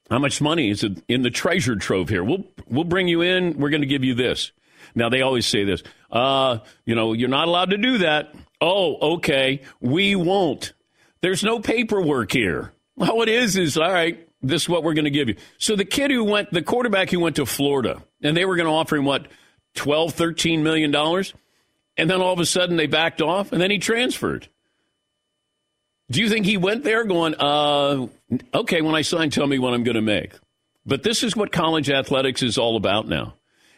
how 0.10 0.20
much 0.20 0.42
money 0.42 0.70
is 0.70 0.86
in 1.08 1.24
the 1.24 1.32
treasure 1.32 1.76
trove 1.76 2.10
here? 2.10 2.24
We'll 2.24 2.46
we'll 2.68 2.84
bring 2.84 3.08
you 3.08 3.22
in. 3.22 3.58
We're 3.58 3.72
going 3.72 3.82
to 3.82 3.88
give 3.88 4.04
you 4.04 4.14
this. 4.14 4.52
Now 4.94 5.10
they 5.10 5.22
always 5.22 5.46
say 5.46 5.64
this. 5.64 5.82
Uh, 6.12 6.60
you 6.86 6.96
know, 6.96 7.14
you're 7.14 7.30
not 7.30 7.48
allowed 7.48 7.72
to 7.72 7.78
do 7.78 8.00
that. 8.00 8.34
Oh, 8.62 9.16
okay. 9.16 9.62
We 9.82 10.16
won't. 10.16 10.74
There's 11.22 11.44
no 11.44 11.60
paperwork 11.60 12.32
here. 12.32 12.72
All 13.00 13.22
it 13.24 13.30
is 13.30 13.58
is 13.58 13.78
all 13.78 13.92
right. 13.92 14.25
This 14.48 14.64
is 14.64 14.70
what 14.70 14.84
we're 14.84 14.94
going 14.94 15.06
to 15.06 15.12
give 15.12 15.28
you. 15.28 15.36
So 15.58 15.76
the 15.76 15.86
kid 15.86 16.12
who 16.12 16.24
went, 16.24 16.52
the 16.52 16.62
quarterback 16.62 17.10
who 17.10 17.20
went 17.20 17.38
to 17.38 17.46
Florida, 17.46 18.04
and 18.22 18.38
they 18.38 18.46
were 18.46 18.56
going 18.56 18.68
to 18.68 18.74
offer 18.74 18.96
him 18.96 19.06
what, 19.06 19.28
12, 19.74 20.14
13 20.14 20.64
million 20.64 20.92
dollars, 20.92 21.34
and 21.98 22.10
then 22.10 22.22
all 22.22 22.34
of 22.34 22.40
a 22.40 22.46
sudden 22.46 22.78
they 22.78 22.88
backed 22.88 23.22
off, 23.22 23.52
and 23.52 23.60
then 23.60 23.72
he 23.72 23.80
transferred. 23.80 24.48
Do 26.12 26.22
you 26.22 26.30
think 26.30 26.46
he 26.46 26.58
went 26.58 26.84
there 26.84 27.04
going, 27.04 27.34
uh, 27.40 28.08
okay, 28.54 28.82
when 28.82 28.94
I 28.94 29.02
sign, 29.02 29.32
tell 29.32 29.48
me 29.48 29.58
what 29.58 29.74
I'm 29.74 29.84
going 29.84 29.96
to 29.96 30.02
make? 30.02 30.34
But 30.86 31.02
this 31.02 31.24
is 31.24 31.36
what 31.36 31.52
college 31.52 31.90
athletics 31.90 32.44
is 32.44 32.60
all 32.60 32.78
about 32.78 33.08
now. 33.08 33.34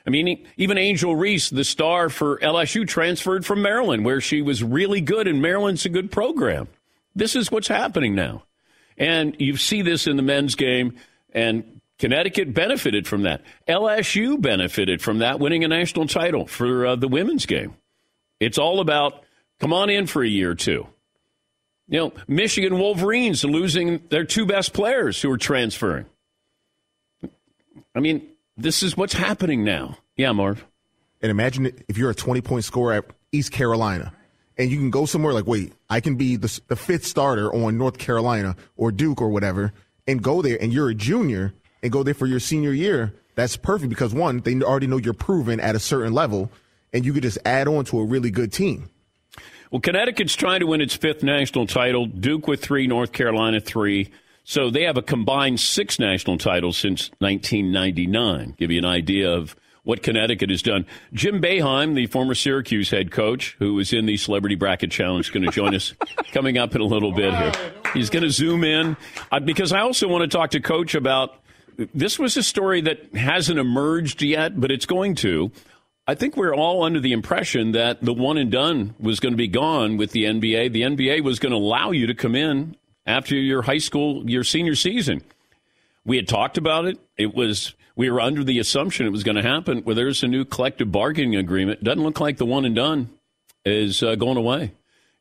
I 0.05 0.09
mean, 0.09 0.45
even 0.57 0.77
Angel 0.77 1.15
Reese, 1.15 1.49
the 1.49 1.63
star 1.63 2.09
for 2.09 2.37
LSU, 2.39 2.85
transferred 2.87 3.45
from 3.45 3.61
Maryland, 3.61 4.03
where 4.03 4.19
she 4.19 4.41
was 4.41 4.63
really 4.63 4.99
good, 4.99 5.27
and 5.27 5.41
Maryland's 5.41 5.85
a 5.85 5.89
good 5.89 6.11
program. 6.11 6.67
This 7.15 7.35
is 7.35 7.51
what's 7.51 7.69
happening 7.69 8.15
now. 8.15 8.43
And 8.97 9.35
you 9.39 9.57
see 9.57 9.81
this 9.81 10.07
in 10.07 10.17
the 10.17 10.23
men's 10.23 10.55
game, 10.55 10.95
and 11.31 11.81
Connecticut 11.99 12.53
benefited 12.53 13.07
from 13.07 13.23
that. 13.23 13.41
LSU 13.67 14.39
benefited 14.39 15.01
from 15.01 15.19
that, 15.19 15.39
winning 15.39 15.63
a 15.63 15.67
national 15.67 16.07
title 16.07 16.47
for 16.47 16.85
uh, 16.85 16.95
the 16.95 17.07
women's 17.07 17.45
game. 17.45 17.75
It's 18.39 18.57
all 18.57 18.79
about 18.79 19.23
come 19.59 19.73
on 19.73 19.89
in 19.89 20.07
for 20.07 20.23
a 20.23 20.27
year 20.27 20.51
or 20.51 20.55
two. 20.55 20.87
You 21.89 21.99
know, 21.99 22.13
Michigan 22.27 22.79
Wolverines 22.79 23.43
losing 23.43 24.01
their 24.09 24.25
two 24.25 24.45
best 24.45 24.73
players 24.73 25.21
who 25.21 25.31
are 25.31 25.37
transferring. 25.37 26.05
I 27.95 27.99
mean, 27.99 28.27
this 28.57 28.83
is 28.83 28.97
what's 28.97 29.13
happening 29.13 29.63
now. 29.63 29.97
Yeah, 30.15 30.31
Marv. 30.33 30.65
And 31.21 31.31
imagine 31.31 31.71
if 31.87 31.97
you're 31.97 32.09
a 32.09 32.15
20 32.15 32.41
point 32.41 32.63
scorer 32.63 32.93
at 32.93 33.05
East 33.31 33.51
Carolina 33.51 34.13
and 34.57 34.71
you 34.71 34.77
can 34.77 34.89
go 34.89 35.05
somewhere 35.05 35.33
like, 35.33 35.47
wait, 35.47 35.73
I 35.89 35.99
can 35.99 36.15
be 36.15 36.35
the, 36.35 36.59
the 36.67 36.75
fifth 36.75 37.05
starter 37.05 37.53
on 37.53 37.77
North 37.77 37.97
Carolina 37.97 38.55
or 38.75 38.91
Duke 38.91 39.21
or 39.21 39.29
whatever, 39.29 39.73
and 40.07 40.21
go 40.21 40.41
there, 40.41 40.57
and 40.61 40.73
you're 40.73 40.89
a 40.89 40.95
junior 40.95 41.53
and 41.83 41.91
go 41.91 42.03
there 42.03 42.13
for 42.13 42.25
your 42.25 42.39
senior 42.39 42.71
year. 42.71 43.13
That's 43.35 43.55
perfect 43.55 43.89
because 43.89 44.13
one, 44.13 44.39
they 44.39 44.59
already 44.61 44.87
know 44.87 44.97
you're 44.97 45.13
proven 45.13 45.59
at 45.59 45.75
a 45.75 45.79
certain 45.79 46.13
level, 46.13 46.51
and 46.91 47.05
you 47.05 47.13
could 47.13 47.23
just 47.23 47.37
add 47.45 47.67
on 47.67 47.85
to 47.85 47.99
a 47.99 48.05
really 48.05 48.31
good 48.31 48.51
team. 48.51 48.89
Well, 49.69 49.81
Connecticut's 49.81 50.35
trying 50.35 50.61
to 50.61 50.67
win 50.67 50.81
its 50.81 50.95
fifth 50.95 51.23
national 51.23 51.67
title. 51.67 52.05
Duke 52.05 52.47
with 52.47 52.63
three, 52.63 52.87
North 52.87 53.11
Carolina 53.11 53.59
three. 53.59 54.09
So 54.45 54.69
they 54.69 54.83
have 54.83 54.95
a 54.95 55.01
combined 55.01 55.59
six 55.59 55.99
national 55.99 56.37
titles 56.37 56.77
since 56.77 57.11
1999. 57.19 58.55
Give 58.57 58.71
you 58.71 58.77
an 58.77 58.85
idea 58.85 59.29
of 59.29 59.57
what 59.87 60.03
Connecticut 60.03 60.49
has 60.49 60.61
done. 60.61 60.85
Jim 61.13 61.41
Boeheim, 61.41 61.95
the 61.95 62.07
former 62.07 62.35
Syracuse 62.35 62.89
head 62.89 63.09
coach, 63.09 63.55
who 63.59 63.75
was 63.75 63.93
in 63.93 64.05
the 64.05 64.17
Celebrity 64.17 64.55
Bracket 64.55 64.91
Challenge, 64.91 65.25
is 65.25 65.29
going 65.31 65.45
to 65.45 65.51
join 65.51 65.73
us 65.73 65.93
coming 66.33 66.57
up 66.57 66.75
in 66.75 66.81
a 66.81 66.83
little 66.83 67.13
bit 67.13 67.33
here. 67.33 67.53
He's 67.93 68.09
going 68.09 68.23
to 68.23 68.29
zoom 68.29 68.65
in 68.65 68.97
uh, 69.31 69.39
because 69.39 69.71
I 69.71 69.79
also 69.79 70.09
want 70.09 70.29
to 70.29 70.37
talk 70.37 70.51
to 70.51 70.59
Coach 70.59 70.93
about 70.93 71.35
this 71.95 72.19
was 72.19 72.35
a 72.35 72.43
story 72.43 72.81
that 72.81 73.15
hasn't 73.15 73.59
emerged 73.59 74.21
yet, 74.21 74.59
but 74.59 74.71
it's 74.71 74.85
going 74.85 75.15
to. 75.15 75.53
I 76.05 76.15
think 76.15 76.35
we're 76.35 76.53
all 76.53 76.83
under 76.83 76.99
the 76.99 77.13
impression 77.13 77.71
that 77.71 78.03
the 78.03 78.13
one 78.13 78.37
and 78.37 78.51
done 78.51 78.93
was 78.99 79.21
going 79.21 79.33
to 79.33 79.37
be 79.37 79.47
gone 79.47 79.95
with 79.95 80.11
the 80.11 80.25
NBA. 80.25 80.73
The 80.73 80.81
NBA 80.81 81.23
was 81.23 81.39
going 81.39 81.51
to 81.53 81.57
allow 81.57 81.91
you 81.91 82.07
to 82.07 82.13
come 82.13 82.35
in 82.35 82.75
after 83.05 83.35
your 83.35 83.61
high 83.61 83.77
school, 83.77 84.29
your 84.29 84.43
senior 84.43 84.75
season. 84.75 85.21
We 86.03 86.17
had 86.17 86.27
talked 86.27 86.57
about 86.57 86.83
it. 86.83 86.99
It 87.15 87.33
was 87.33 87.73
we 87.97 88.09
were 88.09 88.21
under 88.21 88.43
the 88.43 88.59
assumption 88.59 89.05
it 89.05 89.11
was 89.11 89.23
going 89.23 89.35
to 89.35 89.41
happen. 89.41 89.79
Where 89.79 89.95
there's 89.95 90.23
a 90.23 90.27
new 90.27 90.45
collective 90.45 90.91
bargaining 90.91 91.35
agreement, 91.35 91.83
doesn't 91.83 92.03
look 92.03 92.21
like 92.21 92.37
the 92.37 92.45
one 92.45 92.63
and 92.63 92.75
done 92.75 93.09
is 93.65 94.01
uh, 94.01 94.15
going 94.15 94.37
away. 94.37 94.71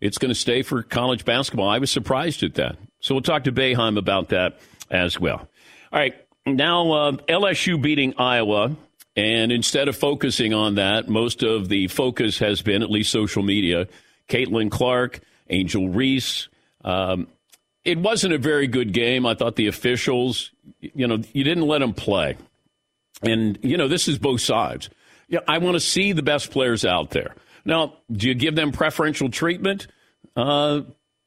It's 0.00 0.18
going 0.18 0.28
to 0.28 0.38
stay 0.38 0.62
for 0.62 0.82
college 0.82 1.24
basketball. 1.24 1.68
I 1.68 1.78
was 1.78 1.90
surprised 1.90 2.42
at 2.42 2.54
that. 2.54 2.76
So 3.00 3.14
we'll 3.14 3.22
talk 3.22 3.44
to 3.44 3.52
Boeheim 3.52 3.98
about 3.98 4.28
that 4.28 4.60
as 4.90 5.18
well. 5.18 5.48
All 5.92 5.98
right, 5.98 6.14
now 6.44 6.92
uh, 6.92 7.12
LSU 7.12 7.80
beating 7.80 8.14
Iowa 8.18 8.76
and 9.16 9.50
instead 9.50 9.88
of 9.88 9.96
focusing 9.96 10.52
on 10.52 10.74
that, 10.74 11.08
most 11.08 11.42
of 11.42 11.70
the 11.70 11.88
focus 11.88 12.38
has 12.38 12.60
been, 12.60 12.82
at 12.82 12.90
least 12.90 13.10
social 13.10 13.42
media, 13.42 13.88
Caitlin 14.28 14.70
Clark, 14.70 15.20
Angel 15.48 15.88
Reese. 15.88 16.48
Um, 16.84 17.28
it 17.84 17.98
wasn't 17.98 18.34
a 18.34 18.38
very 18.38 18.66
good 18.66 18.92
game. 18.92 19.24
I 19.24 19.34
thought 19.34 19.56
the 19.56 19.68
officials, 19.68 20.50
you 20.80 21.06
know, 21.06 21.22
you 21.32 21.44
didn't 21.44 21.66
let 21.66 21.78
them 21.78 21.94
play. 21.94 22.36
And, 23.22 23.58
you 23.62 23.76
know, 23.76 23.88
this 23.88 24.08
is 24.08 24.18
both 24.18 24.40
sides. 24.40 24.90
Yeah, 25.28 25.40
I 25.48 25.58
want 25.58 25.74
to 25.74 25.80
see 25.80 26.12
the 26.12 26.22
best 26.22 26.50
players 26.50 26.84
out 26.84 27.10
there. 27.10 27.34
Now, 27.64 27.94
do 28.10 28.28
you 28.28 28.34
give 28.34 28.54
them 28.54 28.72
preferential 28.72 29.28
treatment? 29.28 29.88
Uh, 30.36 30.82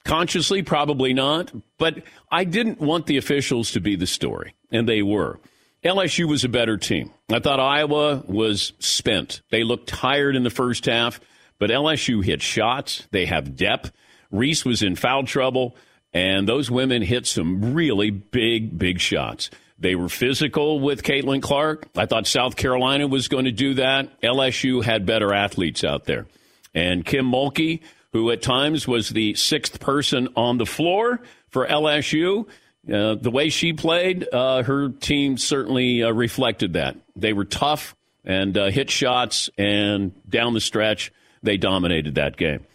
consciously, 0.05 0.63
probably 0.63 1.13
not. 1.13 1.51
But 1.77 2.03
I 2.31 2.45
didn't 2.45 2.79
want 2.79 3.07
the 3.07 3.17
officials 3.17 3.71
to 3.71 3.81
be 3.81 3.95
the 3.95 4.07
story, 4.07 4.55
and 4.71 4.87
they 4.87 5.01
were. 5.01 5.39
LSU 5.83 6.27
was 6.27 6.43
a 6.43 6.49
better 6.49 6.77
team. 6.77 7.11
I 7.31 7.39
thought 7.39 7.59
Iowa 7.59 8.23
was 8.27 8.73
spent. 8.79 9.41
They 9.49 9.63
looked 9.63 9.87
tired 9.87 10.35
in 10.35 10.43
the 10.43 10.49
first 10.49 10.85
half, 10.85 11.21
but 11.57 11.69
LSU 11.69 12.23
hit 12.23 12.41
shots. 12.41 13.07
They 13.11 13.25
have 13.25 13.55
depth. 13.55 13.91
Reese 14.31 14.65
was 14.65 14.81
in 14.81 14.95
foul 14.95 15.23
trouble, 15.23 15.75
and 16.13 16.47
those 16.47 16.69
women 16.69 17.01
hit 17.01 17.25
some 17.27 17.73
really 17.73 18.09
big, 18.09 18.77
big 18.77 18.99
shots. 18.99 19.49
They 19.79 19.95
were 19.95 20.09
physical 20.09 20.79
with 20.79 21.03
Caitlin 21.03 21.41
Clark. 21.41 21.87
I 21.95 22.05
thought 22.05 22.27
South 22.27 22.57
Carolina 22.57 23.07
was 23.07 23.29
going 23.29 23.45
to 23.45 23.51
do 23.51 23.75
that. 23.75 24.21
LSU 24.21 24.83
had 24.83 25.05
better 25.05 25.33
athletes 25.33 25.83
out 25.83 26.05
there. 26.05 26.27
And 26.75 27.05
Kim 27.05 27.25
Mulkey, 27.31 27.81
who 28.11 28.29
at 28.31 28.41
times 28.41 28.87
was 28.87 29.09
the 29.09 29.35
sixth 29.35 29.79
person 29.79 30.29
on 30.35 30.57
the 30.57 30.65
floor 30.65 31.21
for 31.49 31.65
LSU, 31.65 32.45
uh, 32.91 33.15
the 33.15 33.31
way 33.31 33.49
she 33.49 33.71
played, 33.71 34.27
uh, 34.33 34.63
her 34.63 34.89
team 34.89 35.37
certainly 35.37 36.03
uh, 36.03 36.11
reflected 36.11 36.73
that. 36.73 36.97
They 37.15 37.33
were 37.33 37.45
tough 37.45 37.95
and 38.25 38.57
uh, 38.57 38.69
hit 38.69 38.89
shots, 38.89 39.49
and 39.57 40.11
down 40.29 40.53
the 40.53 40.61
stretch, 40.61 41.11
they 41.41 41.57
dominated 41.57 42.15
that 42.15 42.35
game. 42.35 42.65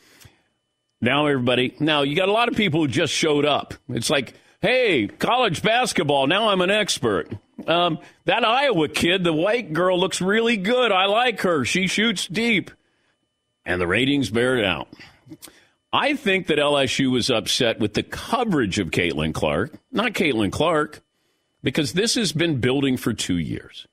Now, 1.01 1.27
everybody, 1.27 1.75
now 1.81 2.03
you 2.03 2.17
got 2.17 2.31
a 2.31 2.33
lot 2.33 2.49
of 2.49 2.57
people 2.57 2.81
who 2.81 2.89
just 2.89 3.13
showed 3.13 3.45
up. 3.45 3.75
It's 3.91 4.09
like, 4.09 4.35
hey, 4.65 5.07
college 5.07 5.61
basketball, 5.61 6.27
now 6.27 6.49
I'm 6.49 6.63
an 6.63 6.71
expert. 6.71 7.29
Um, 7.67 7.99
that 8.25 8.47
Iowa 8.47 8.89
kid, 8.89 9.23
the 9.23 9.31
white 9.31 9.75
girl, 9.75 10.01
looks 10.01 10.23
really 10.23 10.57
good. 10.57 10.91
I 10.91 11.05
like 11.05 11.43
her. 11.43 11.67
She 11.67 11.87
shoots 11.87 12.27
deep. 12.27 12.71
And 13.67 13.79
the 13.79 13.87
ratings 13.87 14.31
bear 14.31 14.57
it 14.57 14.65
out. 14.65 14.89
I 15.93 16.17
think 16.17 16.47
that 16.47 16.57
LSU 16.57 17.11
was 17.11 17.29
upset 17.29 17.79
with 17.79 17.93
the 17.93 18.03
coverage 18.03 18.79
of 18.79 18.91
Caitlin 18.91 19.35
Clark, 19.35 19.75
not 19.93 20.15
Caitlin 20.15 20.51
Clark, 20.51 21.03
because 21.63 21.93
this 21.93 22.15
has 22.15 22.33
been 22.33 22.59
building 22.61 22.97
for 22.97 23.13
two 23.13 23.37
years. 23.37 23.87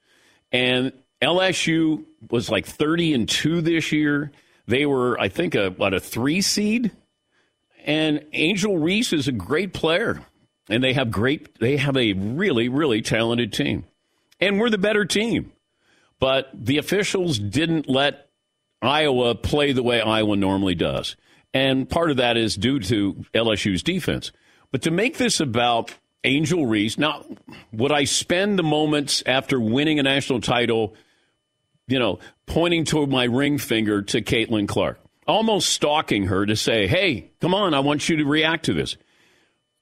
And 0.54 0.94
LSU 1.22 2.06
was 2.30 2.50
like 2.50 2.66
30 2.66 3.13
and 3.13 3.28
2 3.28 3.60
this 3.60 3.92
year. 3.92 4.32
They 4.68 4.86
were, 4.86 5.20
I 5.20 5.28
think, 5.28 5.54
a, 5.54 5.72
what, 5.72 5.94
a 5.94 6.00
three 6.00 6.40
seed? 6.40 6.92
And 7.84 8.24
Angel 8.32 8.78
Reese 8.78 9.12
is 9.12 9.28
a 9.28 9.34
great 9.34 9.74
player. 9.74 10.22
And 10.70 10.84
they 10.84 10.94
have 10.94 11.12
great, 11.12 11.60
they 11.60 11.77
have 11.77 11.98
a 11.98 12.13
really, 12.13 12.70
really 12.70 13.01
talented 13.01 13.51
team. 13.51 13.86
And 14.39 14.60
we're 14.60 14.70
the 14.70 14.77
better 14.77 15.06
team. 15.06 15.51
But 16.20 16.50
the 16.53 16.77
officials 16.77 17.39
didn't 17.39 17.89
let 17.89 18.30
Iowa 18.82 19.36
play 19.36 19.72
the 19.74 19.84
way 19.84 20.01
Iowa 20.01 20.36
normally 20.36 20.75
does. 20.75 21.15
And 21.53 21.89
part 21.89 22.12
of 22.12 22.18
that 22.18 22.38
is 22.38 22.56
due 22.56 22.80
to 22.80 23.25
LSU's 23.34 23.84
defense. 23.84 24.32
But 24.72 24.84
to 24.84 24.91
make 24.91 25.18
this 25.18 25.39
about 25.39 25.94
Angel 26.24 26.65
Reese, 26.65 26.98
now, 26.98 27.25
would 27.74 27.91
I 27.91 28.06
spend 28.06 28.58
the 28.58 28.63
moments 28.63 29.22
after 29.25 29.60
winning 29.60 30.00
a 30.00 30.03
national 30.03 30.41
title, 30.41 30.96
you 31.88 32.00
know, 32.00 32.20
pointing 32.46 32.86
to 32.86 33.06
my 33.08 33.25
ring 33.25 33.58
finger 33.58 34.01
to 34.03 34.22
Caitlin 34.22 34.68
Clark, 34.68 35.00
almost 35.27 35.70
stalking 35.70 36.27
her 36.27 36.46
to 36.46 36.56
say, 36.56 36.88
hey, 36.88 37.32
come 37.41 37.53
on, 37.53 37.74
I 37.74 37.80
want 37.80 38.08
you 38.08 38.18
to 38.18 38.25
react 38.25 38.65
to 38.65 38.74
this? 38.74 38.96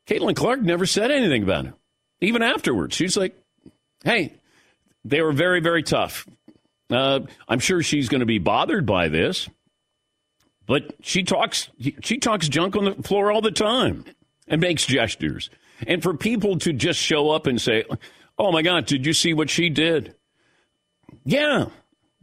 Caitlin 0.09 0.35
Clark 0.35 0.61
never 0.61 0.87
said 0.87 1.11
anything 1.11 1.43
about 1.43 1.67
it. 1.67 1.73
Even 2.19 2.41
afterwards, 2.41 2.95
she's 2.95 3.15
like, 3.15 3.39
hey, 4.03 4.33
they 5.05 5.21
were 5.21 5.31
very, 5.31 5.59
very 5.59 5.83
tough. 5.83 6.27
Uh, 6.89 7.19
I'm 7.47 7.59
sure 7.59 7.83
she's 7.83 8.09
going 8.09 8.21
to 8.21 8.25
be 8.25 8.39
bothered 8.39 8.87
by 8.87 9.07
this. 9.07 9.47
But 10.65 10.95
she 11.01 11.23
talks 11.23 11.69
she 12.01 12.17
talks 12.17 12.47
junk 12.47 12.75
on 12.75 12.85
the 12.85 13.03
floor 13.03 13.31
all 13.31 13.41
the 13.41 13.51
time 13.51 14.05
and 14.47 14.61
makes 14.61 14.85
gestures. 14.85 15.49
And 15.87 16.03
for 16.03 16.13
people 16.13 16.59
to 16.59 16.73
just 16.73 16.99
show 16.99 17.31
up 17.31 17.47
and 17.47 17.59
say, 17.59 17.85
"Oh 18.37 18.51
my 18.51 18.61
God, 18.61 18.85
did 18.85 19.03
you 19.03 19.13
see 19.13 19.33
what 19.33 19.49
she 19.49 19.69
did?" 19.69 20.13
Yeah, 21.25 21.65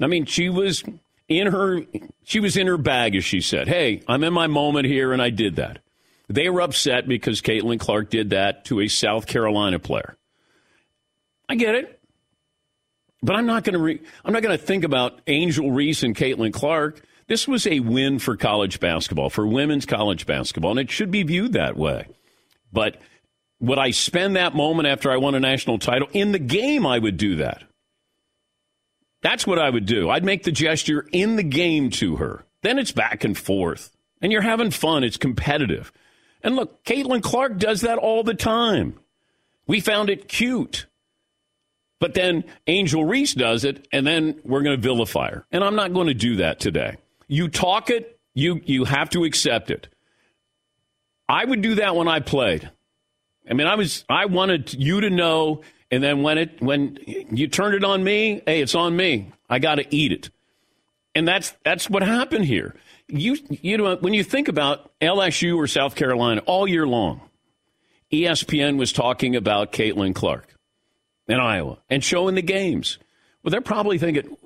I 0.00 0.06
mean, 0.06 0.26
she 0.26 0.48
was 0.48 0.84
in 1.28 1.48
her 1.48 1.80
she 2.22 2.38
was 2.38 2.56
in 2.56 2.68
her 2.68 2.78
bag, 2.78 3.16
as 3.16 3.24
she 3.24 3.40
said. 3.40 3.66
Hey, 3.66 4.02
I'm 4.06 4.22
in 4.22 4.32
my 4.32 4.46
moment 4.46 4.86
here, 4.86 5.12
and 5.12 5.20
I 5.20 5.30
did 5.30 5.56
that. 5.56 5.80
They 6.28 6.49
were 6.49 6.61
upset 6.61 7.06
because 7.06 7.40
Caitlin 7.40 7.78
Clark 7.78 8.11
did 8.11 8.30
that 8.30 8.64
to 8.66 8.80
a 8.80 8.88
South 8.88 9.26
Carolina 9.26 9.78
player. 9.78 10.16
I 11.49 11.54
get 11.54 11.76
it, 11.76 12.00
but 13.23 13.37
I'm 13.37 13.47
not 13.47 13.62
going 13.64 13.75
to. 13.75 13.78
Re- 13.78 14.02
I'm 14.25 14.33
not 14.33 14.42
going 14.42 14.59
to 14.59 14.64
think 14.64 14.85
about 14.85 15.21
Angel 15.26 15.71
Reese 15.71 16.02
and 16.02 16.16
Caitlin 16.16 16.52
Clark 16.52 17.02
this 17.28 17.49
was 17.49 17.66
a 17.66 17.80
win 17.80 18.18
for 18.18 18.37
college 18.37 18.78
basketball, 18.78 19.30
for 19.30 19.47
women's 19.47 19.87
college 19.87 20.26
basketball, 20.26 20.73
and 20.73 20.80
it 20.80 20.90
should 20.90 21.11
be 21.11 21.25
viewed 21.25 21.54
that 21.54 21.76
way. 21.76 22.06
But 22.73 23.00
would 23.61 23.78
I 23.78 23.90
spend 23.90 24.37
that 24.37 24.54
moment 24.54 24.87
after 24.87 25.11
I 25.11 25.16
won 25.16 25.35
a 25.35 25.40
national 25.40 25.78
title? 25.78 26.09
In 26.12 26.33
the 26.33 26.38
game, 26.38 26.87
I 26.87 26.99
would 26.99 27.16
do 27.16 27.37
that. 27.37 27.64
That's 29.23 29.47
what 29.47 29.59
I 29.59 29.71
would 29.71 29.87
do. 29.87 30.09
I'd 30.09 30.25
make 30.25 30.45
the 30.45 30.52
gesture 30.52 31.06
in 31.11 31.35
the 31.37 31.42
game 31.42 31.90
to 31.90 32.16
her. 32.16 32.45
Then 32.62 32.78
it's 32.78 32.92
back 32.92 33.25
and 33.25 33.37
forth. 33.37 33.90
And 34.23 34.30
you're 34.30 34.42
having 34.42 34.71
fun. 34.71 35.02
It's 35.02 35.16
competitive. 35.16 35.92
And 36.46 36.54
look, 36.54 36.84
Caitlin 36.84 37.24
Clark 37.24 37.58
does 37.58 37.80
that 37.80 37.98
all 37.98 38.22
the 38.22 38.32
time. 38.32 38.94
We 39.66 39.80
found 39.80 40.10
it 40.10 40.28
cute. 40.28 40.86
But 41.98 42.14
then 42.14 42.44
Angel 42.68 43.04
Reese 43.04 43.34
does 43.34 43.64
it, 43.64 43.88
and 43.90 44.06
then 44.06 44.40
we're 44.44 44.62
going 44.62 44.80
to 44.80 44.82
vilify 44.82 45.30
her. 45.30 45.44
And 45.50 45.64
I'm 45.64 45.74
not 45.74 45.92
going 45.92 46.06
to 46.06 46.14
do 46.14 46.36
that 46.36 46.60
today. 46.60 46.98
You 47.26 47.48
talk 47.48 47.90
it, 47.90 48.20
you 48.32 48.60
you 48.64 48.84
have 48.84 49.10
to 49.10 49.24
accept 49.24 49.72
it. 49.72 49.88
I 51.28 51.44
would 51.44 51.62
do 51.62 51.74
that 51.76 51.96
when 51.96 52.06
I 52.06 52.20
played. 52.20 52.70
I 53.50 53.54
mean, 53.54 53.66
I 53.66 53.74
was 53.74 54.04
I 54.08 54.26
wanted 54.26 54.72
you 54.72 55.00
to 55.00 55.10
know, 55.10 55.62
and 55.90 56.00
then 56.00 56.22
when 56.22 56.38
it 56.38 56.62
when 56.62 56.96
you 57.04 57.48
turned 57.48 57.74
it 57.74 57.82
on 57.82 58.04
me, 58.04 58.40
hey, 58.46 58.60
it's 58.60 58.76
on 58.76 58.94
me. 58.94 59.32
I 59.50 59.58
got 59.58 59.76
to 59.76 59.86
eat 59.92 60.12
it, 60.12 60.30
and 61.12 61.26
that's 61.26 61.54
that's 61.64 61.90
what 61.90 62.04
happened 62.04 62.44
here. 62.44 62.76
You 63.08 63.36
you 63.48 63.76
know 63.76 63.96
when 63.96 64.14
you 64.14 64.25
think 64.25 64.48
about 64.48 64.90
LSU 65.00 65.56
or 65.56 65.66
South 65.66 65.94
Carolina 65.94 66.42
all 66.46 66.66
year 66.66 66.86
long, 66.86 67.20
ESPN 68.12 68.78
was 68.78 68.92
talking 68.92 69.36
about 69.36 69.72
Caitlin 69.72 70.14
Clark 70.14 70.54
in 71.28 71.38
Iowa 71.38 71.78
and 71.88 72.02
showing 72.02 72.34
the 72.34 72.42
games. 72.42 72.98
Well, 73.42 73.50
they're 73.50 73.60
probably 73.60 73.98
thinking, 73.98 74.36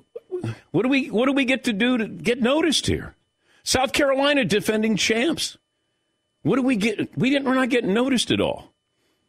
what 0.71 0.83
do 0.83 0.89
we 0.89 1.09
what 1.09 1.25
do 1.25 1.33
we 1.33 1.45
get 1.45 1.63
to 1.65 1.73
do 1.73 1.97
to 1.97 2.07
get 2.07 2.41
noticed 2.41 2.85
here? 2.85 3.15
South 3.63 3.93
Carolina 3.93 4.45
defending 4.45 4.95
champs. 4.95 5.57
What 6.43 6.55
do 6.55 6.63
we 6.63 6.75
get? 6.75 7.17
We 7.17 7.29
didn't. 7.29 7.45
We're 7.45 7.55
not 7.55 7.69
getting 7.69 7.93
noticed 7.93 8.31
at 8.31 8.41
all. 8.41 8.73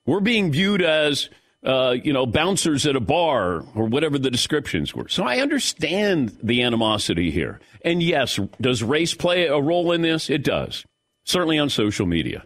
We're 0.06 0.20
being 0.20 0.50
viewed 0.50 0.82
as 0.82 1.28
uh, 1.64 1.94
you 2.02 2.12
know 2.12 2.26
bouncers 2.26 2.86
at 2.86 2.96
a 2.96 3.00
bar 3.00 3.64
or 3.74 3.86
whatever 3.86 4.18
the 4.18 4.30
descriptions 4.30 4.94
were. 4.94 5.08
So 5.08 5.24
I 5.24 5.38
understand 5.38 6.36
the 6.42 6.62
animosity 6.62 7.30
here. 7.30 7.60
And 7.84 8.02
yes, 8.02 8.38
does 8.60 8.82
race 8.82 9.14
play 9.14 9.46
a 9.46 9.60
role 9.60 9.92
in 9.92 10.02
this? 10.02 10.30
It 10.30 10.44
does. 10.44 10.84
Certainly 11.24 11.58
on 11.58 11.70
social 11.70 12.06
media. 12.06 12.44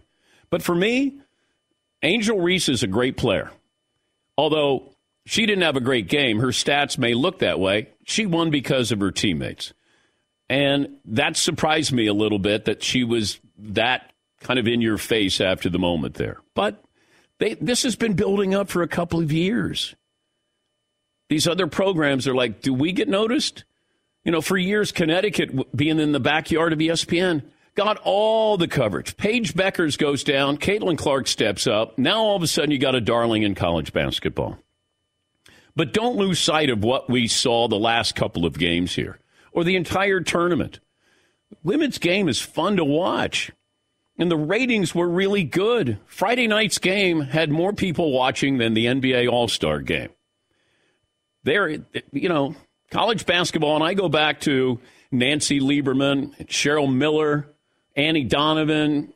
But 0.49 0.61
for 0.61 0.75
me, 0.75 1.19
Angel 2.03 2.39
Reese 2.39 2.69
is 2.69 2.83
a 2.83 2.87
great 2.87 3.17
player. 3.17 3.51
Although 4.37 4.93
she 5.25 5.45
didn't 5.45 5.63
have 5.63 5.75
a 5.75 5.81
great 5.81 6.07
game, 6.07 6.39
her 6.39 6.47
stats 6.47 6.97
may 6.97 7.13
look 7.13 7.39
that 7.39 7.59
way. 7.59 7.89
She 8.05 8.25
won 8.25 8.51
because 8.51 8.91
of 8.91 8.99
her 8.99 9.11
teammates. 9.11 9.73
And 10.49 10.97
that 11.05 11.35
surprised 11.35 11.91
me 11.91 12.07
a 12.07 12.13
little 12.13 12.39
bit 12.39 12.65
that 12.65 12.83
she 12.83 13.03
was 13.03 13.39
that 13.57 14.13
kind 14.39 14.59
of 14.59 14.67
in 14.67 14.79
your 14.79 14.97
face 14.97 15.41
after 15.41 15.69
the 15.69 15.79
moment 15.79 16.13
there. 16.13 16.37
But 16.53 16.81
they, 17.39 17.53
this 17.55 17.83
has 17.83 17.95
been 17.95 18.13
building 18.13 18.55
up 18.55 18.69
for 18.69 18.81
a 18.81 18.87
couple 18.87 19.19
of 19.19 19.31
years. 19.31 19.95
These 21.29 21.47
other 21.47 21.67
programs 21.67 22.27
are 22.27 22.35
like, 22.35 22.61
do 22.61 22.73
we 22.73 22.91
get 22.93 23.09
noticed? 23.09 23.65
You 24.23 24.31
know, 24.31 24.41
for 24.41 24.57
years, 24.57 24.91
Connecticut 24.91 25.75
being 25.75 25.99
in 25.99 26.11
the 26.11 26.19
backyard 26.19 26.73
of 26.73 26.79
ESPN 26.79 27.43
got 27.75 27.97
all 28.03 28.57
the 28.57 28.67
coverage. 28.67 29.15
Paige 29.17 29.53
Bueckers 29.53 29.97
goes 29.97 30.23
down, 30.23 30.57
Caitlin 30.57 30.97
Clark 30.97 31.27
steps 31.27 31.67
up. 31.67 31.97
Now 31.97 32.23
all 32.23 32.35
of 32.35 32.43
a 32.43 32.47
sudden 32.47 32.71
you 32.71 32.79
got 32.79 32.95
a 32.95 33.01
darling 33.01 33.43
in 33.43 33.55
college 33.55 33.93
basketball. 33.93 34.57
But 35.75 35.93
don't 35.93 36.17
lose 36.17 36.39
sight 36.39 36.71
of 36.71 36.83
what 36.83 37.07
we 37.07 37.27
saw 37.27 37.67
the 37.67 37.77
last 37.77 38.15
couple 38.15 38.45
of 38.45 38.57
games 38.57 38.95
here 38.95 39.19
or 39.51 39.63
the 39.63 39.75
entire 39.75 40.21
tournament. 40.21 40.79
Women's 41.63 41.99
game 41.99 42.27
is 42.27 42.41
fun 42.41 42.77
to 42.77 42.83
watch 42.83 43.51
and 44.17 44.31
the 44.31 44.37
ratings 44.37 44.95
were 44.95 45.07
really 45.07 45.43
good. 45.43 45.99
Friday 46.05 46.47
night's 46.47 46.77
game 46.79 47.21
had 47.21 47.51
more 47.51 47.73
people 47.73 48.11
watching 48.11 48.57
than 48.57 48.73
the 48.73 48.85
NBA 48.85 49.29
All 49.31 49.47
Star 49.47 49.79
game. 49.79 50.09
There, 51.43 51.69
you 52.11 52.29
know, 52.29 52.55
college 52.91 53.25
basketball, 53.25 53.75
and 53.75 53.83
I 53.83 53.93
go 53.93 54.09
back 54.09 54.41
to 54.41 54.79
Nancy 55.11 55.59
Lieberman, 55.59 56.35
Cheryl 56.47 56.93
Miller, 56.93 57.47
Annie 57.95 58.25
Donovan, 58.25 59.13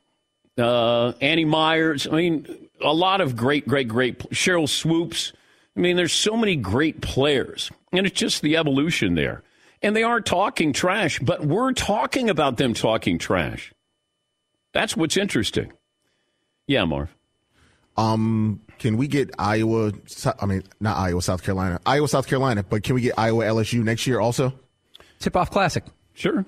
uh, 0.57 1.13
Annie 1.19 1.45
Meyers. 1.45 2.07
I 2.07 2.11
mean, 2.11 2.69
a 2.79 2.93
lot 2.93 3.21
of 3.21 3.35
great, 3.35 3.67
great, 3.67 3.87
great 3.87 4.19
Cheryl 4.29 4.69
Swoopes. 4.69 5.33
I 5.75 5.79
mean, 5.79 5.95
there's 5.95 6.13
so 6.13 6.35
many 6.37 6.55
great 6.55 7.01
players, 7.01 7.71
and 7.91 8.05
it's 8.05 8.17
just 8.17 8.41
the 8.41 8.57
evolution 8.57 9.15
there. 9.15 9.43
And 9.81 9.95
they 9.95 10.03
are 10.03 10.21
talking 10.21 10.73
trash, 10.73 11.19
but 11.19 11.45
we're 11.45 11.73
talking 11.73 12.29
about 12.29 12.57
them 12.57 12.73
talking 12.73 13.17
trash. 13.17 13.73
That's 14.73 14.95
what's 14.95 15.17
interesting. 15.17 15.71
Yeah, 16.67 16.85
Marv. 16.85 17.09
Um, 17.97 18.61
can 18.79 18.97
we 18.97 19.07
get 19.07 19.31
Iowa? 19.37 19.91
I 20.39 20.45
mean, 20.45 20.63
not 20.79 20.97
Iowa, 20.97 21.21
South 21.21 21.43
Carolina. 21.43 21.79
Iowa, 21.85 22.07
South 22.07 22.27
Carolina. 22.27 22.63
But 22.63 22.83
can 22.83 22.95
we 22.95 23.01
get 23.01 23.15
Iowa 23.17 23.43
LSU 23.45 23.83
next 23.83 24.07
year 24.07 24.19
also? 24.19 24.53
Tip 25.19 25.35
off 25.35 25.51
classic. 25.51 25.83
Sure. 26.13 26.45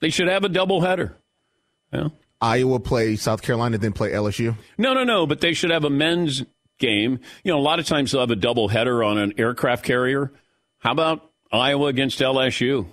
They 0.00 0.10
should 0.10 0.28
have 0.28 0.44
a 0.44 0.48
doubleheader. 0.48 1.14
Yeah. 1.92 2.08
Iowa 2.40 2.78
play 2.80 3.16
South 3.16 3.42
Carolina, 3.42 3.78
then 3.78 3.92
play 3.92 4.10
LSU. 4.12 4.56
No, 4.76 4.92
no, 4.92 5.04
no. 5.04 5.26
But 5.26 5.40
they 5.40 5.54
should 5.54 5.70
have 5.70 5.84
a 5.84 5.90
men's 5.90 6.44
game. 6.78 7.20
You 7.42 7.52
know, 7.52 7.58
a 7.58 7.60
lot 7.60 7.78
of 7.78 7.86
times 7.86 8.12
they'll 8.12 8.20
have 8.20 8.30
a 8.30 8.36
doubleheader 8.36 9.04
on 9.04 9.18
an 9.18 9.32
aircraft 9.38 9.84
carrier. 9.84 10.32
How 10.78 10.92
about 10.92 11.30
Iowa 11.50 11.86
against 11.86 12.20
LSU? 12.20 12.86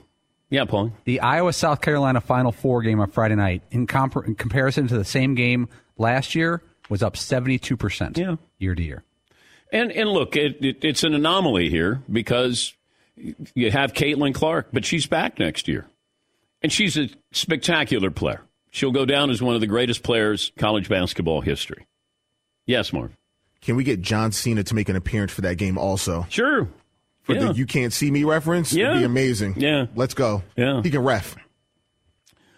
Yeah, 0.54 0.66
Paul. 0.66 0.92
The 1.06 1.20
Iowa 1.20 1.52
South 1.52 1.82
Carolina 1.82 2.22
Final 2.22 2.52
Four 2.52 2.84
game 2.84 3.00
on 3.00 3.10
Friday 3.10 3.34
night, 3.34 3.64
in, 3.72 3.88
comp- 3.88 4.28
in 4.28 4.36
comparison 4.36 4.88
to 4.88 4.96
the 4.96 5.04
same 5.04 5.34
game 5.34 5.68
last 5.98 6.36
year, 6.36 6.62
was 6.90 7.02
up 7.02 7.16
72% 7.16 8.16
yeah. 8.16 8.36
year 8.60 8.76
to 8.76 8.84
year. 8.84 9.04
And, 9.72 9.92
and 9.92 10.08
look, 10.08 10.36
it, 10.36 10.64
it, 10.64 10.86
it's 10.86 11.04
an 11.04 11.16
anomaly 11.16 11.72
here 11.72 12.04
because 12.08 12.76
you 13.56 13.72
have 13.72 13.94
Caitlin 13.94 14.36
Clark, 14.36 14.68
but 14.72 14.86
she's 14.86 15.08
back 15.08 15.40
next 15.40 15.68
year. 15.68 15.88
And 16.62 16.72
she's 16.72 17.00
a 17.00 17.10
spectacular 17.32 18.12
player. 18.12 18.42
She'll 18.70 18.92
go 18.92 19.06
down 19.06 19.32
as 19.32 19.42
one 19.42 19.56
of 19.56 19.62
the 19.62 19.66
greatest 19.66 20.04
players 20.04 20.52
college 20.60 20.88
basketball 20.88 21.42
history. 21.42 21.88
Yes, 22.68 22.94
Mark. 22.94 23.10
Can 23.62 23.76
we 23.76 23.84
get 23.84 24.02
John 24.02 24.32
Cena 24.32 24.64
to 24.64 24.76
make 24.76 24.88
an 24.88 24.96
appearance 24.96 25.32
for 25.32 25.42
that 25.42 25.56
game 25.56 25.80
also? 25.80 26.28
Sure 26.30 26.68
for 27.24 27.34
yeah. 27.34 27.48
the 27.48 27.54
"You 27.54 27.66
Can't 27.66 27.92
See 27.92 28.12
Me" 28.12 28.24
reference. 28.24 28.74
Yeah, 28.74 28.92
It'd 28.92 29.00
be 29.00 29.06
amazing. 29.06 29.56
Yeah, 29.58 29.88
let's 29.96 30.14
go. 30.14 30.44
Yeah, 30.56 30.82
he 30.82 30.92
can 30.92 31.04
ref. 31.04 31.36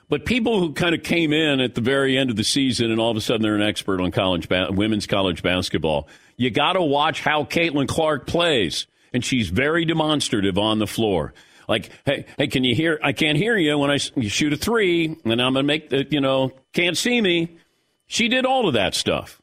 But 0.08 0.25
people 0.25 0.60
who 0.60 0.73
kind 0.73 0.93
of 0.93 1.01
came 1.01 1.34
in 1.34 1.60
at 1.60 1.73
the 1.73 1.82
very 1.82 2.17
end 2.17 2.30
of 2.30 2.36
the 2.36 2.43
season 2.43 2.91
and 2.91 2.99
all 2.99 3.10
of 3.10 3.17
a 3.17 3.21
sudden 3.21 3.41
they're 3.41 3.56
an 3.56 3.63
expert 3.63 3.99
on 3.99 4.12
college 4.12 4.47
ba- 4.47 4.67
women's 4.69 5.08
college 5.08 5.41
basketball, 5.41 6.08
you 6.38 6.51
got 6.51 6.73
to 6.73 6.82
watch 6.82 7.21
how 7.21 7.43
Caitlin 7.43 7.88
Clark 7.88 8.28
plays, 8.28 8.86
and 9.13 9.25
she's 9.25 9.49
very 9.49 9.84
demonstrative 9.86 10.58
on 10.58 10.78
the 10.78 10.86
floor. 10.88 11.34
Like, 11.67 11.89
hey, 12.06 12.25
hey, 12.38 12.47
can 12.47 12.63
you 12.63 12.75
hear? 12.75 12.99
I 13.01 13.13
can't 13.13 13.38
hear 13.38 13.58
you 13.58 13.78
when 13.80 13.89
I 13.89 13.97
you 14.15 14.30
shoot 14.30 14.54
a 14.54 14.58
three, 14.58 15.17
and 15.25 15.41
I'm 15.41 15.54
gonna 15.54 15.63
make 15.63 15.89
the, 15.89 16.06
you 16.10 16.21
know, 16.21 16.51
can't 16.73 16.95
see 16.95 17.19
me. 17.19 17.58
She 18.06 18.28
did 18.28 18.45
all 18.45 18.67
of 18.67 18.75
that 18.75 18.93
stuff, 18.93 19.41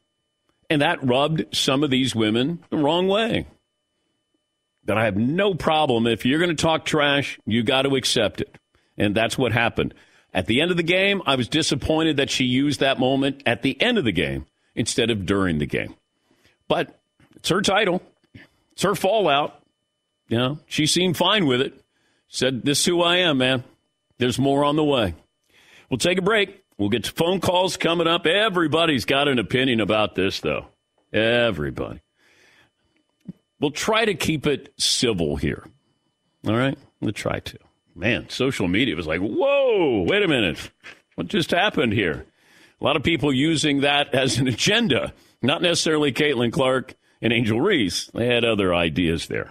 and 0.69 0.81
that 0.81 1.03
rubbed 1.03 1.53
some 1.53 1.83
of 1.83 1.89
these 1.89 2.15
women 2.15 2.63
the 2.69 2.77
wrong 2.77 3.09
way 3.09 3.47
that 4.85 4.97
I 4.97 5.05
have 5.05 5.15
no 5.15 5.53
problem. 5.53 6.07
If 6.07 6.25
you're 6.25 6.39
going 6.39 6.55
to 6.55 6.61
talk 6.61 6.85
trash, 6.85 7.39
you 7.45 7.63
got 7.63 7.83
to 7.83 7.95
accept 7.95 8.41
it. 8.41 8.57
And 8.97 9.15
that's 9.15 9.37
what 9.37 9.51
happened. 9.51 9.93
At 10.33 10.47
the 10.47 10.61
end 10.61 10.71
of 10.71 10.77
the 10.77 10.83
game, 10.83 11.21
I 11.25 11.35
was 11.35 11.47
disappointed 11.47 12.17
that 12.17 12.29
she 12.29 12.43
used 12.43 12.79
that 12.79 12.99
moment 12.99 13.43
at 13.45 13.61
the 13.61 13.79
end 13.81 13.97
of 13.97 14.03
the 14.03 14.11
game 14.11 14.45
instead 14.75 15.09
of 15.09 15.25
during 15.25 15.59
the 15.59 15.65
game. 15.65 15.95
But 16.67 16.99
it's 17.35 17.49
her 17.49 17.61
title, 17.61 18.01
it's 18.71 18.83
her 18.83 18.95
fallout. 18.95 19.59
You 20.27 20.37
know, 20.37 20.59
she 20.65 20.87
seemed 20.87 21.17
fine 21.17 21.45
with 21.45 21.61
it. 21.61 21.79
Said, 22.27 22.63
This 22.63 22.79
is 22.79 22.85
who 22.85 23.01
I 23.01 23.17
am, 23.17 23.37
man. 23.37 23.63
There's 24.17 24.39
more 24.39 24.63
on 24.63 24.75
the 24.75 24.83
way. 24.83 25.13
We'll 25.89 25.97
take 25.99 26.17
a 26.17 26.23
break. 26.23 26.63
We'll 26.77 26.89
get 26.89 27.03
to 27.03 27.11
phone 27.11 27.39
calls 27.39 27.77
coming 27.77 28.07
up. 28.07 28.25
Everybody's 28.25 29.05
got 29.05 29.27
an 29.27 29.37
opinion 29.37 29.79
about 29.79 30.15
this, 30.15 30.39
though. 30.39 30.67
Everybody. 31.11 32.01
We'll 33.63 33.71
try 33.71 34.03
to 34.03 34.13
keep 34.13 34.45
it 34.45 34.73
civil 34.77 35.37
here. 35.37 35.63
All 36.45 36.53
right? 36.53 36.77
We'll 36.99 37.13
try 37.13 37.39
to. 37.39 37.57
Man, 37.95 38.27
social 38.27 38.67
media 38.67 38.93
was 38.93 39.07
like, 39.07 39.21
whoa, 39.21 40.03
wait 40.05 40.21
a 40.21 40.27
minute. 40.27 40.69
What 41.15 41.29
just 41.29 41.51
happened 41.51 41.93
here? 41.93 42.25
A 42.81 42.83
lot 42.83 42.97
of 42.97 43.03
people 43.03 43.31
using 43.31 43.79
that 43.81 44.13
as 44.13 44.37
an 44.37 44.49
agenda, 44.49 45.13
not 45.41 45.61
necessarily 45.61 46.11
Caitlin 46.11 46.51
Clark 46.51 46.95
and 47.21 47.31
Angel 47.31 47.61
Reese. 47.61 48.07
They 48.07 48.27
had 48.27 48.43
other 48.43 48.75
ideas 48.75 49.27
there. 49.27 49.49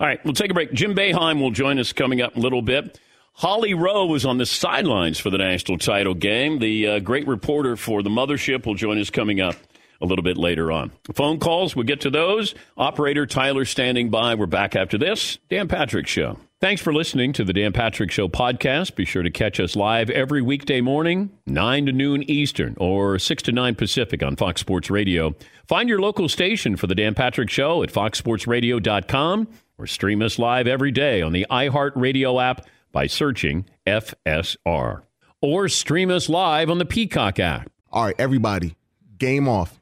All 0.00 0.08
right, 0.08 0.18
we'll 0.24 0.34
take 0.34 0.50
a 0.50 0.54
break. 0.54 0.72
Jim 0.72 0.96
Boeheim 0.96 1.40
will 1.40 1.52
join 1.52 1.78
us 1.78 1.92
coming 1.92 2.20
up 2.20 2.34
a 2.34 2.40
little 2.40 2.62
bit. 2.62 2.98
Holly 3.32 3.74
Rowe 3.74 4.06
was 4.06 4.26
on 4.26 4.38
the 4.38 4.46
sidelines 4.46 5.20
for 5.20 5.30
the 5.30 5.38
national 5.38 5.78
title 5.78 6.14
game. 6.14 6.58
The 6.58 6.88
uh, 6.88 6.98
great 6.98 7.28
reporter 7.28 7.76
for 7.76 8.02
the 8.02 8.10
mothership 8.10 8.66
will 8.66 8.74
join 8.74 8.98
us 8.98 9.10
coming 9.10 9.40
up 9.40 9.54
a 10.02 10.06
little 10.06 10.24
bit 10.24 10.36
later 10.36 10.72
on. 10.72 10.90
Phone 11.14 11.38
calls, 11.38 11.76
we'll 11.76 11.86
get 11.86 12.00
to 12.02 12.10
those. 12.10 12.54
Operator 12.76 13.24
Tyler 13.24 13.64
standing 13.64 14.10
by. 14.10 14.34
We're 14.34 14.46
back 14.46 14.74
after 14.74 14.98
this. 14.98 15.38
Dan 15.48 15.68
Patrick 15.68 16.06
Show. 16.06 16.38
Thanks 16.60 16.80
for 16.80 16.92
listening 16.92 17.32
to 17.32 17.44
the 17.44 17.52
Dan 17.52 17.72
Patrick 17.72 18.12
Show 18.12 18.28
podcast. 18.28 18.94
Be 18.94 19.04
sure 19.04 19.24
to 19.24 19.30
catch 19.30 19.58
us 19.58 19.74
live 19.74 20.10
every 20.10 20.42
weekday 20.42 20.80
morning, 20.80 21.30
9 21.46 21.86
to 21.86 21.92
noon 21.92 22.22
Eastern 22.30 22.76
or 22.78 23.18
6 23.18 23.42
to 23.44 23.52
9 23.52 23.74
Pacific 23.74 24.22
on 24.22 24.36
Fox 24.36 24.60
Sports 24.60 24.88
Radio. 24.88 25.34
Find 25.66 25.88
your 25.88 26.00
local 26.00 26.28
station 26.28 26.76
for 26.76 26.86
the 26.86 26.94
Dan 26.94 27.14
Patrick 27.14 27.50
Show 27.50 27.82
at 27.82 27.90
foxsportsradio.com 27.92 29.48
or 29.76 29.86
stream 29.88 30.22
us 30.22 30.38
live 30.38 30.68
every 30.68 30.92
day 30.92 31.20
on 31.20 31.32
the 31.32 31.46
iHeartRadio 31.50 32.40
app 32.40 32.66
by 32.92 33.08
searching 33.08 33.64
FSR. 33.84 35.02
Or 35.40 35.68
stream 35.68 36.12
us 36.12 36.28
live 36.28 36.70
on 36.70 36.78
the 36.78 36.84
Peacock 36.84 37.40
app. 37.40 37.72
All 37.90 38.04
right, 38.04 38.14
everybody, 38.20 38.76
game 39.18 39.48
off 39.48 39.81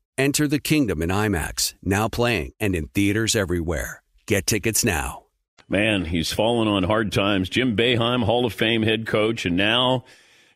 Enter 0.21 0.47
the 0.47 0.59
kingdom 0.59 1.01
in 1.01 1.09
IMAX, 1.09 1.73
now 1.81 2.07
playing 2.07 2.53
and 2.59 2.75
in 2.75 2.89
theaters 2.89 3.35
everywhere. 3.35 4.03
Get 4.27 4.45
tickets 4.45 4.85
now. 4.85 5.23
Man, 5.67 6.05
he's 6.05 6.31
fallen 6.31 6.67
on 6.67 6.83
hard 6.83 7.11
times. 7.11 7.49
Jim 7.49 7.75
Boeheim, 7.75 8.23
Hall 8.23 8.45
of 8.45 8.53
Fame 8.53 8.83
head 8.83 9.07
coach, 9.07 9.47
and 9.47 9.57
now 9.57 10.05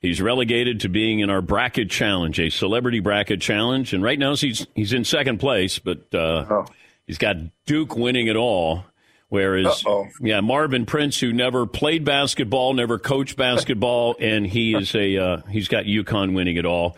he's 0.01 0.21
relegated 0.21 0.81
to 0.81 0.87
being 0.87 1.19
in 1.19 1.31
our 1.31 1.41
bracket 1.41 1.89
challenge, 1.89 2.39
a 2.39 2.51
celebrity 2.51 2.99
bracket 2.99 3.41
challenge. 3.41 3.91
And 3.91 4.03
right 4.03 4.19
now 4.19 4.35
he's 4.35 4.67
he's 4.75 4.93
in 4.93 5.03
second 5.03 5.39
place, 5.39 5.79
but 5.79 6.13
uh, 6.13 6.65
he's 7.07 7.17
got 7.17 7.37
Duke 7.65 7.95
winning 7.95 8.27
it 8.27 8.35
all. 8.35 8.85
Whereas, 9.29 9.83
yeah, 10.21 10.41
Marvin 10.41 10.85
Prince, 10.85 11.19
who 11.19 11.33
never 11.33 11.65
played 11.65 12.05
basketball, 12.05 12.75
never 12.75 12.99
coached 12.99 13.35
basketball, 13.35 14.15
and 14.19 14.45
he 14.45 14.75
is 14.75 14.93
a 14.93 15.17
uh, 15.17 15.37
he's 15.49 15.69
got 15.69 15.85
UConn 15.85 16.35
winning 16.35 16.57
it 16.57 16.67
all, 16.67 16.95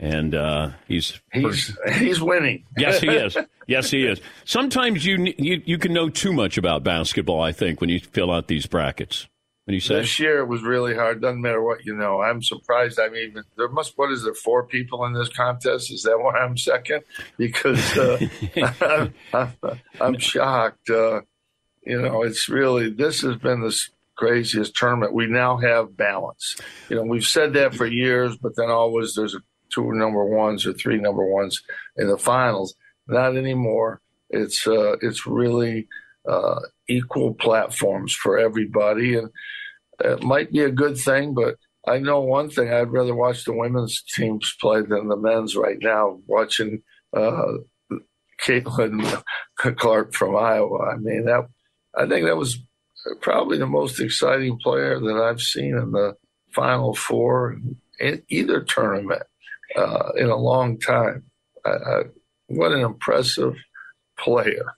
and 0.00 0.34
uh, 0.34 0.70
he's 0.88 1.20
He's 1.32 1.76
he's 1.92 2.20
winning. 2.20 2.64
Yes, 2.76 3.00
he 3.00 3.08
is. 3.08 3.36
Yes, 3.66 3.88
he 3.88 4.04
is. 4.04 4.20
Sometimes 4.44 5.06
you 5.06 5.32
you 5.38 5.62
you 5.64 5.78
can 5.78 5.92
know 5.92 6.08
too 6.08 6.32
much 6.32 6.58
about 6.58 6.82
basketball. 6.82 7.40
I 7.40 7.52
think 7.52 7.80
when 7.80 7.88
you 7.88 8.00
fill 8.00 8.32
out 8.32 8.48
these 8.48 8.66
brackets. 8.66 9.28
When 9.64 9.74
you 9.74 9.80
say 9.80 10.00
This 10.00 10.18
year 10.18 10.40
it 10.40 10.46
was 10.46 10.62
really 10.62 10.96
hard. 10.96 11.22
Doesn't 11.22 11.40
matter 11.40 11.62
what 11.62 11.86
you 11.86 11.94
know. 11.94 12.20
I'm 12.20 12.42
surprised. 12.42 12.98
I 12.98 13.10
mean, 13.10 13.36
there 13.56 13.68
must. 13.68 13.96
What 13.96 14.10
is 14.10 14.24
there? 14.24 14.34
Four 14.34 14.66
people 14.66 15.04
in 15.04 15.12
this 15.12 15.28
contest. 15.28 15.92
Is 15.92 16.02
that 16.02 16.18
why 16.18 16.32
I'm 16.38 16.56
second? 16.56 17.04
Because 17.36 17.96
uh, 17.96 18.18
I'm, 18.82 19.14
I'm, 19.62 19.80
I'm 20.00 20.18
shocked. 20.18 20.90
Uh, 20.90 21.20
you 21.86 22.02
know, 22.02 22.24
it's 22.24 22.48
really 22.48 22.90
this 22.90 23.20
has 23.20 23.36
been 23.36 23.60
the 23.60 23.80
craziest 24.16 24.74
tournament. 24.74 25.14
We 25.14 25.28
now 25.28 25.58
have 25.58 25.96
balance. 25.96 26.56
You 26.88 26.96
know, 26.96 27.04
we've 27.04 27.24
said 27.24 27.52
that 27.52 27.74
for 27.74 27.86
years, 27.86 28.36
but 28.36 28.56
then 28.56 28.68
always 28.68 29.14
there's 29.14 29.36
a 29.36 29.40
two 29.72 29.92
number 29.92 30.24
ones 30.24 30.66
or 30.66 30.72
three 30.72 30.98
number 30.98 31.24
ones 31.24 31.62
in 31.96 32.08
the 32.08 32.18
finals. 32.18 32.74
Not 33.06 33.36
anymore. 33.36 34.00
It's 34.30 34.66
uh, 34.66 34.96
it's 35.00 35.26
really 35.26 35.88
uh, 36.28 36.60
equal 36.88 37.34
platforms 37.34 38.14
for 38.14 38.38
everybody, 38.38 39.16
and 39.16 39.30
it 40.00 40.22
might 40.22 40.52
be 40.52 40.60
a 40.60 40.70
good 40.70 40.96
thing. 40.96 41.34
But 41.34 41.56
I 41.86 41.98
know 41.98 42.20
one 42.20 42.50
thing: 42.50 42.72
I'd 42.72 42.92
rather 42.92 43.14
watch 43.14 43.44
the 43.44 43.52
women's 43.52 44.02
teams 44.02 44.54
play 44.60 44.82
than 44.82 45.08
the 45.08 45.16
men's 45.16 45.56
right 45.56 45.78
now. 45.80 46.20
Watching 46.26 46.82
uh, 47.16 47.52
Caitlin 48.40 49.22
Clark 49.56 50.14
from 50.14 50.36
Iowa. 50.36 50.92
I 50.92 50.96
mean, 50.96 51.24
that 51.24 51.46
I 51.96 52.06
think 52.06 52.26
that 52.26 52.36
was 52.36 52.58
probably 53.20 53.58
the 53.58 53.66
most 53.66 54.00
exciting 54.00 54.58
player 54.58 55.00
that 55.00 55.16
I've 55.16 55.40
seen 55.40 55.76
in 55.76 55.92
the 55.92 56.14
Final 56.52 56.94
Four 56.94 57.58
in 57.98 58.22
either 58.28 58.62
tournament 58.62 59.22
uh, 59.76 60.10
in 60.16 60.28
a 60.28 60.36
long 60.36 60.78
time. 60.78 61.24
I, 61.64 61.70
I, 61.70 62.02
what 62.46 62.72
an 62.72 62.80
impressive 62.80 63.54
player! 64.18 64.74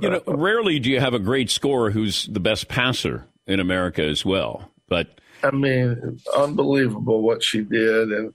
you 0.00 0.10
know, 0.10 0.22
rarely 0.26 0.78
do 0.78 0.90
you 0.90 1.00
have 1.00 1.14
a 1.14 1.18
great 1.18 1.50
scorer 1.50 1.90
who's 1.90 2.26
the 2.26 2.40
best 2.40 2.68
passer 2.68 3.26
in 3.46 3.60
America 3.60 4.02
as 4.02 4.24
well. 4.24 4.70
But 4.88 5.20
I 5.42 5.50
mean, 5.50 6.18
unbelievable 6.36 7.22
what 7.22 7.42
she 7.42 7.62
did, 7.62 8.08
and 8.10 8.34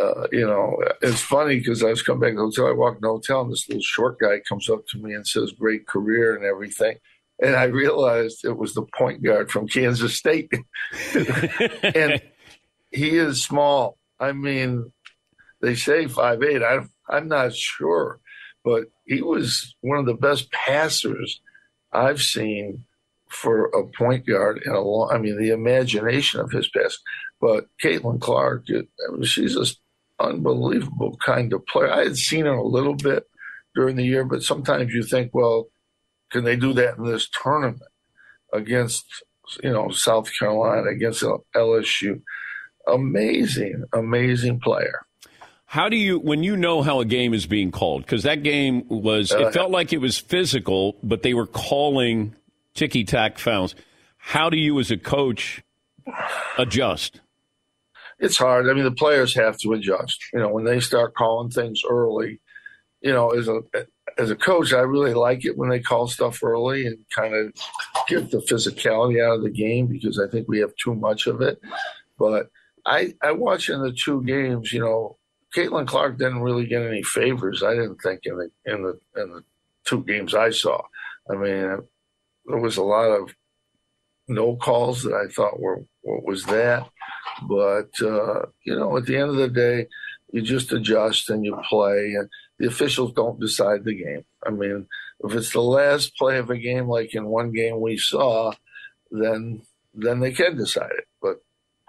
uh, 0.00 0.26
you 0.32 0.46
know, 0.46 0.76
it's 1.02 1.20
funny 1.20 1.58
because 1.58 1.82
I 1.82 1.90
was 1.90 2.02
coming 2.02 2.20
back 2.20 2.30
to 2.30 2.36
the 2.36 2.42
hotel. 2.42 2.66
I 2.66 2.72
walked 2.72 2.96
in 2.96 3.02
the 3.02 3.08
hotel, 3.08 3.42
and 3.42 3.52
this 3.52 3.68
little 3.68 3.82
short 3.82 4.18
guy 4.18 4.40
comes 4.48 4.68
up 4.68 4.86
to 4.88 4.98
me 4.98 5.14
and 5.14 5.26
says, 5.26 5.52
"Great 5.52 5.86
career 5.86 6.34
and 6.34 6.44
everything." 6.44 6.96
And 7.42 7.56
I 7.56 7.64
realized 7.64 8.44
it 8.44 8.56
was 8.56 8.74
the 8.74 8.86
point 8.96 9.22
guard 9.22 9.50
from 9.50 9.68
Kansas 9.68 10.16
State, 10.16 10.52
and 11.14 12.22
he 12.90 13.16
is 13.16 13.42
small. 13.42 13.98
I 14.20 14.32
mean, 14.32 14.92
they 15.60 15.74
say 15.74 16.06
five 16.06 16.42
eight. 16.42 16.62
I 16.62 16.80
I'm 17.08 17.28
not 17.28 17.54
sure, 17.54 18.20
but 18.64 18.84
he 19.06 19.22
was 19.22 19.74
one 19.80 19.98
of 19.98 20.06
the 20.06 20.14
best 20.14 20.50
passers 20.52 21.40
I've 21.92 22.20
seen 22.20 22.84
for 23.28 23.66
a 23.66 23.86
point 23.86 24.26
guard 24.26 24.62
in 24.64 24.72
a 24.72 24.80
long. 24.80 25.10
I 25.12 25.18
mean, 25.18 25.38
the 25.38 25.50
imagination 25.50 26.40
of 26.40 26.50
his 26.50 26.68
pass. 26.68 26.96
But 27.40 27.66
Caitlin 27.82 28.20
Clark, 28.20 28.66
she's 29.22 29.56
an 29.56 29.66
unbelievable 30.20 31.18
kind 31.24 31.52
of 31.52 31.66
player. 31.66 31.90
I 31.90 32.04
had 32.04 32.16
seen 32.16 32.46
her 32.46 32.54
a 32.54 32.66
little 32.66 32.94
bit 32.94 33.24
during 33.74 33.96
the 33.96 34.04
year, 34.04 34.24
but 34.24 34.42
sometimes 34.42 34.94
you 34.94 35.02
think, 35.02 35.34
well, 35.34 35.66
can 36.30 36.44
they 36.44 36.56
do 36.56 36.72
that 36.74 36.96
in 36.96 37.04
this 37.04 37.28
tournament 37.42 37.82
against 38.52 39.04
you 39.62 39.70
know 39.70 39.90
South 39.90 40.30
Carolina 40.38 40.88
against 40.90 41.24
LSU? 41.54 42.22
Amazing, 42.86 43.84
amazing 43.92 44.60
player. 44.60 45.03
How 45.74 45.88
do 45.88 45.96
you, 45.96 46.20
when 46.20 46.44
you 46.44 46.56
know 46.56 46.82
how 46.82 47.00
a 47.00 47.04
game 47.04 47.34
is 47.34 47.46
being 47.46 47.72
called, 47.72 48.02
because 48.02 48.22
that 48.22 48.44
game 48.44 48.86
was, 48.88 49.32
Uh, 49.32 49.48
it 49.48 49.52
felt 49.52 49.72
like 49.72 49.92
it 49.92 49.98
was 49.98 50.16
physical, 50.16 50.96
but 51.02 51.24
they 51.24 51.34
were 51.34 51.48
calling 51.48 52.36
ticky 52.74 53.02
tack 53.02 53.38
fouls. 53.38 53.74
How 54.16 54.50
do 54.50 54.56
you, 54.56 54.78
as 54.78 54.92
a 54.92 54.96
coach, 54.96 55.64
adjust? 56.56 57.20
It's 58.20 58.36
hard. 58.36 58.68
I 58.68 58.72
mean, 58.72 58.84
the 58.84 58.92
players 58.92 59.34
have 59.34 59.58
to 59.62 59.72
adjust. 59.72 60.22
You 60.32 60.38
know, 60.38 60.48
when 60.50 60.62
they 60.62 60.78
start 60.78 61.16
calling 61.16 61.50
things 61.50 61.82
early, 61.90 62.40
you 63.00 63.12
know, 63.12 63.30
as 63.30 63.48
a 63.48 63.60
as 64.16 64.30
a 64.30 64.36
coach, 64.36 64.72
I 64.72 64.82
really 64.82 65.12
like 65.12 65.44
it 65.44 65.58
when 65.58 65.70
they 65.70 65.80
call 65.80 66.06
stuff 66.06 66.44
early 66.44 66.86
and 66.86 66.98
kind 67.12 67.34
of 67.34 67.52
get 68.06 68.30
the 68.30 68.38
physicality 68.38 69.20
out 69.20 69.38
of 69.38 69.42
the 69.42 69.50
game 69.50 69.88
because 69.88 70.20
I 70.20 70.28
think 70.30 70.46
we 70.46 70.60
have 70.60 70.76
too 70.76 70.94
much 70.94 71.26
of 71.26 71.40
it. 71.40 71.60
But 72.16 72.48
I 72.86 73.14
I 73.20 73.32
watch 73.32 73.68
in 73.68 73.82
the 73.82 73.92
two 73.92 74.22
games, 74.22 74.72
you 74.72 74.78
know, 74.78 75.18
Caitlin 75.54 75.86
Clark 75.86 76.18
didn't 76.18 76.42
really 76.42 76.66
get 76.66 76.82
any 76.82 77.02
favors. 77.02 77.62
I 77.62 77.74
didn't 77.74 77.98
think 78.02 78.20
in 78.24 78.36
the 78.36 78.50
in 78.72 78.82
the 78.82 79.22
in 79.22 79.30
the 79.30 79.44
two 79.84 80.02
games 80.04 80.34
I 80.34 80.50
saw. 80.50 80.82
I 81.30 81.34
mean, 81.34 81.78
there 82.46 82.58
was 82.58 82.76
a 82.76 82.82
lot 82.82 83.10
of 83.10 83.34
no 84.26 84.56
calls 84.56 85.02
that 85.02 85.14
I 85.14 85.32
thought 85.32 85.60
were 85.60 85.84
what 86.02 86.24
was 86.24 86.44
that. 86.46 86.88
But 87.48 87.90
uh, 88.02 88.46
you 88.64 88.76
know, 88.76 88.96
at 88.96 89.06
the 89.06 89.16
end 89.16 89.30
of 89.30 89.36
the 89.36 89.48
day, 89.48 89.86
you 90.32 90.42
just 90.42 90.72
adjust 90.72 91.30
and 91.30 91.44
you 91.44 91.56
play, 91.68 92.14
and 92.18 92.28
the 92.58 92.66
officials 92.66 93.12
don't 93.12 93.40
decide 93.40 93.84
the 93.84 93.94
game. 93.94 94.24
I 94.44 94.50
mean, 94.50 94.86
if 95.20 95.34
it's 95.34 95.52
the 95.52 95.62
last 95.62 96.16
play 96.16 96.38
of 96.38 96.50
a 96.50 96.58
game, 96.58 96.88
like 96.88 97.14
in 97.14 97.26
one 97.26 97.52
game 97.52 97.80
we 97.80 97.96
saw, 97.96 98.52
then 99.10 99.62
then 99.94 100.18
they 100.18 100.32
can 100.32 100.56
decide 100.56 100.90
it. 100.98 101.06
But 101.22 101.36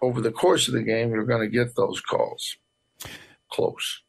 over 0.04 0.22
the 0.22 0.32
course 0.32 0.68
of 0.68 0.76
the 0.76 0.84
game, 0.84 1.10
you're 1.10 1.26
going 1.26 1.42
to 1.42 1.58
get 1.58 1.76
those 1.76 2.00
calls 2.02 2.58
close. 3.52 4.02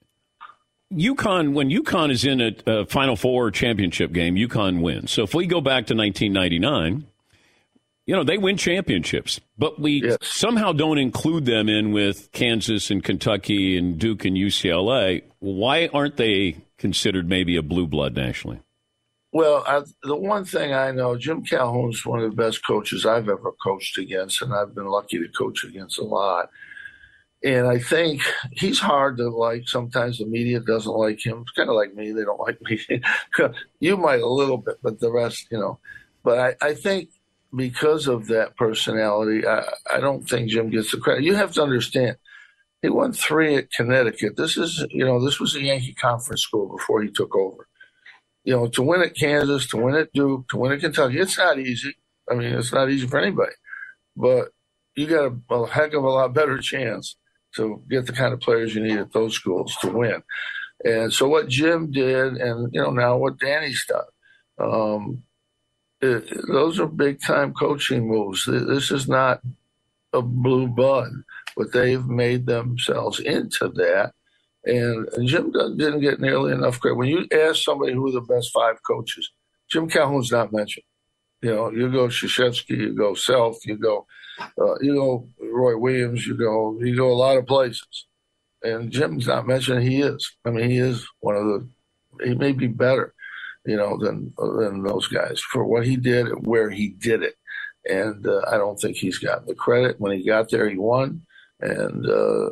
UConn, 0.93 1.53
when 1.53 1.69
UConn 1.69 2.11
is 2.11 2.25
in 2.25 2.41
a, 2.41 2.53
a, 2.67 2.87
Final 2.87 3.17
Four 3.17 3.51
championship 3.51 4.13
game, 4.13 4.37
UConn 4.37 4.81
wins. 4.81 5.11
So 5.11 5.25
if 5.25 5.35
we 5.35 5.47
go 5.47 5.61
back 5.61 5.87
to 5.87 5.97
1999, 5.97 7.07
you 8.07 8.15
know, 8.15 8.23
they 8.23 8.39
win 8.39 8.57
championships, 8.57 9.41
but 9.59 9.81
we 9.81 10.03
yes. 10.05 10.19
somehow 10.23 10.73
don't 10.73 10.99
include 10.99 11.45
them 11.45 11.69
in 11.69 11.91
with 11.91 12.31
Kansas 12.31 12.89
and 12.91 13.03
Kentucky 13.03 13.77
and 13.77 13.99
Duke 13.99 14.25
and 14.25 14.37
UCLA. 14.37 15.25
Why 15.41 15.89
aren't 15.93 16.17
they 16.17 16.59
considered 16.79 17.29
maybe 17.29 17.57
a 17.57 17.63
blue 17.63 17.89
blood 17.89 18.15
nationally? 18.15 18.61
Well, 19.33 19.65
I, 19.67 19.83
the 20.05 20.17
one 20.17 20.45
thing 20.45 20.73
I 20.73 20.93
know, 20.93 21.17
Jim 21.17 21.43
Calhoun's 21.45 22.07
one 22.07 22.21
of 22.21 22.31
the 22.31 22.43
best 22.43 22.65
coaches 22.65 23.05
I've 23.05 23.29
ever 23.29 23.53
coached 23.63 23.99
against, 23.99 24.41
and 24.41 24.55
I've 24.55 24.75
been 24.75 24.87
lucky 24.87 25.19
to 25.19 25.29
coach 25.37 25.65
against 25.65 25.99
a 25.99 26.05
lot. 26.05 26.49
And 27.45 27.67
I 27.67 27.79
think 27.79 28.23
he's 28.53 28.81
hard 28.81 29.19
to 29.19 29.29
like. 29.29 29.69
Sometimes 29.69 30.19
the 30.19 30.27
media 30.27 30.59
doesn't 30.61 30.91
like 30.91 31.25
him. 31.25 31.43
It's 31.43 31.53
kind 31.53 31.69
of 31.69 31.77
like 31.77 31.95
me; 31.95 32.13
they 32.13 32.25
don't 32.25 32.41
like 32.41 32.61
me. 32.63 32.81
you 33.81 33.97
might 33.97 34.21
a 34.21 34.27
little 34.27 34.59
bit, 34.59 34.77
but 34.83 35.01
the 35.01 35.13
rest, 35.13 35.47
you 35.51 35.59
know. 35.59 35.79
But 36.25 36.57
I, 36.63 36.69
I 36.69 36.75
think 36.75 37.11
because 37.55 38.07
of 38.07 38.27
that 38.29 38.57
personality, 38.57 39.47
I, 39.47 39.65
I 39.93 40.01
don't 40.01 40.29
think 40.29 40.51
Jim 40.51 40.71
gets 40.71 40.91
the 40.91 40.99
credit. 40.99 41.25
You 41.25 41.35
have 41.35 41.53
to 41.53 41.63
understand, 41.63 42.17
he 42.83 42.89
won 42.89 43.13
three 43.13 43.57
at 43.57 43.71
Connecticut. 43.71 44.37
This 44.37 44.57
is, 44.57 44.85
you 44.91 45.05
know, 45.05 45.25
this 45.25 45.39
was 45.39 45.55
a 45.55 45.63
Yankee 45.63 45.95
conference 45.95 46.43
school 46.43 46.75
before 46.77 47.03
he 47.03 47.11
took 47.11 47.35
over. 47.37 47.69
You 48.45 48.55
know, 48.55 48.67
to 48.69 48.83
win 48.83 49.03
at 49.03 49.17
Kansas, 49.17 49.67
to 49.69 49.77
win 49.77 49.95
at 49.95 50.13
Duke, 50.13 50.49
to 50.49 50.57
win 50.57 50.73
at 50.73 50.81
Kentucky, 50.81 51.19
it's 51.19 51.39
not 51.39 51.59
easy. 51.59 51.95
I 52.31 52.35
mean, 52.35 52.53
it's 52.53 52.73
not 52.73 52.91
easy 52.91 53.07
for 53.07 53.19
anybody, 53.19 53.53
but 54.17 54.49
you 54.95 55.07
got 55.07 55.33
a, 55.33 55.55
a 55.55 55.69
heck 55.69 55.95
of 55.95 56.05
a 56.05 56.09
lot 56.09 56.35
better 56.35 56.59
chance 56.59 57.17
to 57.57 57.83
get 57.89 58.07
the 58.07 58.13
kind 58.13 58.33
of 58.33 58.41
players 58.41 58.75
you 58.75 58.83
need 58.83 58.99
at 58.99 59.13
those 59.13 59.35
schools 59.35 59.77
to 59.81 59.91
win. 59.91 60.23
And 60.85 61.13
so 61.13 61.29
what 61.29 61.49
Jim 61.49 61.91
did, 61.91 62.35
and 62.35 62.73
you 62.73 62.81
know 62.81 62.91
now 62.91 63.17
what 63.17 63.39
Danny's 63.39 63.85
done, 63.87 64.05
um, 64.59 65.23
it, 66.01 66.25
those 66.49 66.79
are 66.79 66.87
big 66.87 67.21
time 67.21 67.53
coaching 67.55 68.07
moves. 68.07 68.45
This 68.47 68.91
is 68.91 69.09
not 69.09 69.41
a 70.13 70.23
blue 70.23 70.69
bud, 70.69 71.11
but 71.57 71.73
they've 71.73 72.07
made 72.07 72.47
themselves 72.47 73.21
into 73.21 73.69
that. 73.69 74.13
And, 74.65 75.09
and 75.15 75.29
Jim 75.29 75.53
didn't 75.53 76.01
get 76.01 76.21
nearly 76.21 76.53
enough 76.53 76.81
credit. 76.81 76.97
When 76.97 77.09
you 77.09 77.27
ask 77.33 77.63
somebody 77.63 77.93
who 77.93 78.09
are 78.09 78.13
the 78.13 78.21
best 78.21 78.51
five 78.53 78.77
coaches, 78.87 79.31
Jim 79.71 79.89
Calhoun's 79.89 80.33
not 80.33 80.53
mentioned. 80.53 80.85
You 81.43 81.55
know, 81.55 81.71
you 81.71 81.91
go 81.91 82.09
Krzyzewski, 82.09 82.77
you 82.77 82.95
go 82.95 83.15
Self, 83.15 83.65
you 83.65 83.77
go, 83.77 84.07
uh, 84.41 84.79
you 84.81 84.95
go 84.95 85.29
Roy 85.41 85.77
Williams, 85.77 86.27
you 86.27 86.37
go, 86.37 86.79
you 86.81 86.97
go 86.97 87.11
a 87.11 87.15
lot 87.15 87.37
of 87.37 87.47
places. 87.47 88.07
And 88.63 88.91
Jim's 88.91 89.27
not 89.27 89.47
mentioned. 89.47 89.83
He 89.83 90.01
is. 90.01 90.37
I 90.45 90.51
mean, 90.51 90.71
he 90.71 90.79
is 90.79 91.07
one 91.21 91.37
of 91.37 91.45
the. 91.45 91.69
He 92.25 92.35
may 92.35 92.53
be 92.53 92.67
better 92.67 93.15
you 93.67 93.77
know, 93.77 93.99
than 93.99 94.33
than 94.39 94.83
those 94.83 95.09
guys 95.09 95.41
for 95.41 95.65
what 95.65 95.85
he 95.85 95.97
did 95.97 96.47
where 96.47 96.71
he 96.71 96.91
did 96.91 97.23
it. 97.23 97.35
And 97.85 98.27
uh, 98.27 98.43
I 98.51 98.57
don't 98.57 98.79
think 98.81 98.97
he's 98.97 99.19
gotten 99.19 99.47
the 99.47 99.55
credit. 99.55 100.01
When 100.01 100.17
he 100.17 100.27
got 100.27 100.51
there, 100.51 100.69
he 100.69 100.79
won, 100.79 101.23
and 101.61 102.09
uh, 102.09 102.51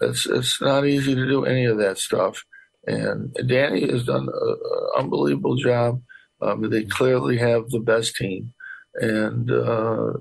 it's 0.00 0.26
it's 0.26 0.60
not 0.60 0.86
easy 0.86 1.14
to 1.14 1.26
do 1.26 1.44
any 1.44 1.64
of 1.64 1.78
that 1.78 1.98
stuff. 1.98 2.44
And 2.86 3.36
Danny 3.46 3.88
has 3.90 4.04
done 4.04 4.28
an 4.32 4.56
unbelievable 4.96 5.56
job. 5.56 6.02
Um, 6.40 6.68
they 6.70 6.84
clearly 6.84 7.38
have 7.38 7.68
the 7.68 7.78
best 7.80 8.16
team, 8.16 8.52
and 8.94 9.50
uh, 9.50 10.14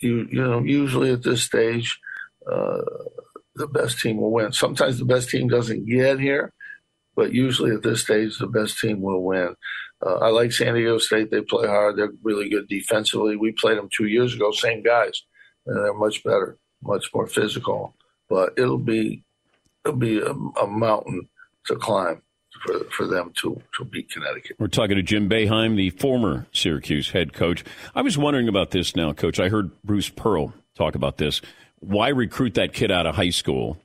you 0.00 0.28
you 0.30 0.42
know 0.42 0.60
usually 0.62 1.12
at 1.12 1.22
this 1.22 1.42
stage, 1.42 1.98
uh, 2.50 2.82
the 3.54 3.66
best 3.66 4.00
team 4.00 4.18
will 4.18 4.32
win. 4.32 4.52
Sometimes 4.52 4.98
the 4.98 5.04
best 5.04 5.30
team 5.30 5.48
doesn't 5.48 5.86
get 5.86 6.20
here, 6.20 6.52
but 7.16 7.32
usually 7.32 7.72
at 7.72 7.82
this 7.82 8.02
stage, 8.02 8.38
the 8.38 8.46
best 8.46 8.78
team 8.78 9.00
will 9.00 9.22
win. 9.22 9.54
Uh, 10.04 10.14
I 10.16 10.28
like 10.28 10.52
San 10.52 10.74
Diego 10.74 10.98
State. 10.98 11.30
They 11.30 11.40
play 11.40 11.66
hard. 11.66 11.96
They're 11.96 12.12
really 12.22 12.48
good 12.48 12.68
defensively. 12.68 13.36
We 13.36 13.52
played 13.52 13.78
them 13.78 13.88
two 13.94 14.06
years 14.06 14.34
ago, 14.34 14.52
same 14.52 14.82
guys, 14.82 15.22
and 15.66 15.76
they're 15.76 15.94
much 15.94 16.22
better, 16.22 16.58
much 16.82 17.12
more 17.12 17.26
physical. 17.26 17.96
But 18.28 18.52
it'll 18.56 18.78
be 18.78 19.24
it'll 19.84 19.98
be 19.98 20.20
a, 20.20 20.32
a 20.32 20.66
mountain 20.66 21.28
to 21.66 21.76
climb 21.76 22.22
for, 22.64 22.84
for 22.90 23.06
them 23.06 23.32
to, 23.42 23.60
to 23.76 23.84
beat 23.84 24.10
Connecticut. 24.10 24.56
We're 24.58 24.68
talking 24.68 24.96
to 24.96 25.02
Jim 25.02 25.28
Boeheim, 25.28 25.76
the 25.76 25.90
former 25.90 26.46
Syracuse 26.52 27.10
head 27.10 27.32
coach. 27.32 27.64
I 27.94 28.02
was 28.02 28.18
wondering 28.18 28.48
about 28.48 28.70
this 28.70 28.96
now, 28.96 29.12
Coach. 29.12 29.38
I 29.40 29.48
heard 29.48 29.70
Bruce 29.82 30.08
Pearl 30.08 30.52
talk 30.74 30.94
about 30.94 31.18
this. 31.18 31.40
Why 31.80 32.08
recruit 32.08 32.54
that 32.54 32.72
kid 32.72 32.90
out 32.90 33.06
of 33.06 33.14
high 33.14 33.30
school, 33.30 33.78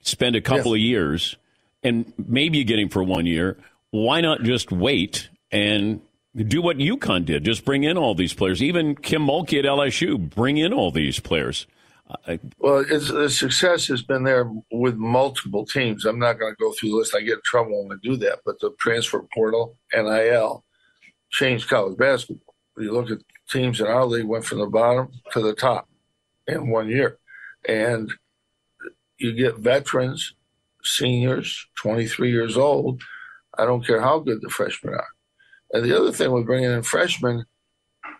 spend 0.00 0.36
a 0.36 0.40
couple 0.40 0.76
yes. 0.76 0.82
of 0.82 0.88
years, 0.88 1.36
and 1.82 2.12
maybe 2.18 2.58
you 2.58 2.64
get 2.64 2.78
him 2.78 2.88
for 2.88 3.02
one 3.02 3.26
year? 3.26 3.56
Why 3.90 4.20
not 4.20 4.42
just 4.42 4.70
wait 4.70 5.30
and 5.50 6.02
do 6.44 6.62
what 6.62 6.78
UConn 6.78 7.24
did. 7.24 7.44
Just 7.44 7.64
bring 7.64 7.84
in 7.84 7.96
all 7.96 8.14
these 8.14 8.34
players. 8.34 8.62
Even 8.62 8.94
Kim 8.94 9.26
Mulkey 9.26 9.58
at 9.58 9.64
LSU, 9.64 10.18
bring 10.18 10.56
in 10.56 10.72
all 10.72 10.90
these 10.90 11.20
players. 11.20 11.66
I, 12.26 12.40
well, 12.58 12.84
the 12.84 13.28
success 13.28 13.86
has 13.88 14.02
been 14.02 14.24
there 14.24 14.50
with 14.70 14.96
multiple 14.96 15.66
teams. 15.66 16.04
I'm 16.04 16.18
not 16.18 16.38
going 16.38 16.52
to 16.52 16.62
go 16.62 16.72
through 16.72 16.90
the 16.90 16.96
list. 16.96 17.14
I 17.14 17.20
get 17.20 17.34
in 17.34 17.42
trouble 17.44 17.86
when 17.86 17.96
I 17.96 18.00
do 18.02 18.16
that. 18.16 18.40
But 18.44 18.60
the 18.60 18.70
transfer 18.78 19.26
portal, 19.34 19.76
NIL, 19.92 20.64
changed 21.30 21.68
college 21.68 21.98
basketball. 21.98 22.54
You 22.78 22.92
look 22.92 23.10
at 23.10 23.18
teams 23.50 23.80
in 23.80 23.86
our 23.86 24.06
league 24.06 24.26
went 24.26 24.44
from 24.44 24.58
the 24.58 24.66
bottom 24.66 25.10
to 25.32 25.40
the 25.40 25.54
top 25.54 25.88
in 26.46 26.70
one 26.70 26.88
year, 26.88 27.18
and 27.66 28.10
you 29.18 29.32
get 29.34 29.58
veterans, 29.58 30.34
seniors, 30.84 31.66
23 31.76 32.30
years 32.30 32.56
old. 32.56 33.02
I 33.58 33.66
don't 33.66 33.86
care 33.86 34.00
how 34.00 34.20
good 34.20 34.40
the 34.40 34.48
freshmen 34.48 34.94
are 34.94 35.08
and 35.72 35.84
the 35.84 35.98
other 35.98 36.12
thing 36.12 36.32
with 36.32 36.46
bringing 36.46 36.70
in 36.70 36.82
freshmen, 36.82 37.44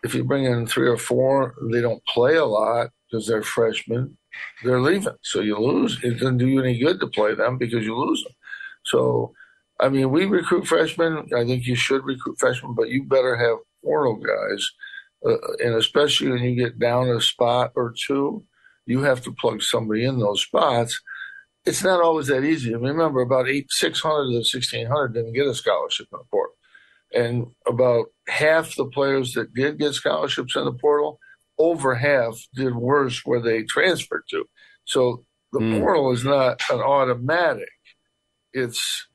if 0.05 0.15
you 0.15 0.25
bring 0.25 0.45
in 0.45 0.67
three 0.67 0.89
or 0.89 0.99
four, 0.99 1.55
they 1.73 1.81
don't 1.81 2.05
play 2.07 2.37
a 2.37 2.45
lot 2.45 2.91
because 3.11 3.27
they're 3.27 3.43
freshmen. 3.43 4.17
They're 4.63 4.81
leaving, 4.81 5.17
so 5.23 5.41
you 5.41 5.59
lose. 5.59 5.99
It 6.03 6.15
doesn't 6.15 6.39
do 6.39 6.47
you 6.47 6.63
any 6.63 6.79
good 6.79 7.01
to 7.01 7.07
play 7.07 7.35
them 7.35 7.59
because 7.59 7.85
you 7.85 7.97
lose 7.97 8.23
them. 8.23 8.33
So, 8.85 9.33
I 9.81 9.89
mean, 9.89 10.11
we 10.11 10.27
recruit 10.27 10.67
freshmen. 10.67 11.29
I 11.37 11.45
think 11.45 11.67
you 11.67 11.75
should 11.75 12.05
recruit 12.05 12.39
freshmen, 12.39 12.75
but 12.75 12.89
you 12.89 13.05
better 13.05 13.37
have 13.37 13.59
portal 13.83 14.17
guys, 14.17 14.71
uh, 15.27 15.65
and 15.65 15.75
especially 15.75 16.31
when 16.31 16.43
you 16.43 16.55
get 16.55 16.79
down 16.79 17.09
a 17.09 17.21
spot 17.21 17.73
or 17.75 17.95
two, 18.07 18.45
you 18.87 19.03
have 19.03 19.23
to 19.23 19.33
plug 19.33 19.63
somebody 19.63 20.05
in 20.05 20.19
those 20.19 20.43
spots. 20.43 21.01
It's 21.65 21.83
not 21.83 22.01
always 22.01 22.29
that 22.29 22.45
easy. 22.45 22.75
Remember, 22.75 23.21
about 23.21 23.49
eight, 23.49 23.67
six 23.71 24.01
hundred 24.01 24.29
of 24.29 24.35
the 24.35 24.45
sixteen 24.45 24.87
hundred 24.87 25.15
didn't 25.15 25.35
get 25.35 25.47
a 25.47 25.55
scholarship 25.55 26.07
in 26.13 26.19
the 26.19 26.25
portal 26.31 26.55
and 27.15 27.47
about 27.67 28.07
half 28.29 28.75
the 28.77 28.87
players 28.87 29.33
that 29.33 29.55
did 29.55 29.79
get 29.79 29.95
scholarships 29.95 30.57
in 30.57 30.65
the 30.65 30.73
portal, 30.73 31.19
over 31.59 31.95
half 31.95 32.39
did 32.55 32.75
worse 32.75 33.23
where 33.25 33.41
they 33.41 33.63
transferred 33.65 34.25
to. 34.31 34.45
So 34.85 35.25
the 35.53 35.61
mm. 35.61 35.81
portal 35.81 36.13
is 36.13 36.25
not 36.25 36.63
an 36.71 36.81
automatic. 36.81 37.69
It's 38.53 39.07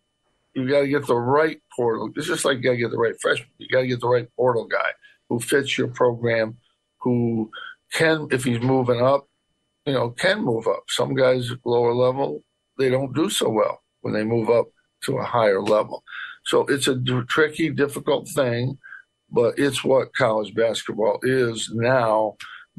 you 0.54 0.70
got 0.70 0.82
to 0.82 0.88
get 0.88 1.08
the 1.08 1.16
right 1.16 1.60
portal. 1.76 2.12
It's 2.16 2.28
just 2.28 2.46
like 2.46 2.58
you 2.58 2.64
got 2.64 2.72
to 2.72 2.78
get 2.78 2.92
the 2.92 2.98
right 2.98 3.20
freshman. 3.20 3.50
You 3.58 3.68
got 3.70 3.82
to 3.82 3.88
get 3.88 4.02
the 4.02 4.08
right 4.08 4.28
portal 4.36 4.66
guy 4.66 4.92
who 5.30 5.40
fits 5.40 5.78
your 5.78 5.88
program, 5.88 6.58
who 7.02 7.50
can, 7.92 8.28
if 8.32 8.44
he's 8.44 8.62
moving 8.62 9.02
up, 9.02 9.28
you 9.86 9.94
know, 9.94 10.12
can 10.12 10.42
move 10.44 10.68
up. 10.68 10.84
Some 10.90 11.16
guys 11.16 11.52
lower 11.66 11.94
level, 11.94 12.44
they 12.78 12.90
don't 12.90 13.16
do 13.16 13.30
so 13.30 13.50
well 13.50 13.82
when 14.02 14.14
they 14.14 14.24
move 14.24 14.50
up 14.50 14.68
to 15.06 15.18
a 15.18 15.24
higher 15.24 15.62
level. 15.62 16.04
So 16.46 16.66
it's 16.68 16.88
a 16.88 16.96
d- 16.96 17.22
tricky, 17.28 17.70
difficult 17.70 18.28
thing, 18.30 18.78
but 19.34 19.58
it's 19.58 19.84
what 19.84 20.16
college 20.16 20.54
basketball 20.54 21.20
is 21.24 21.70
now, 21.74 22.36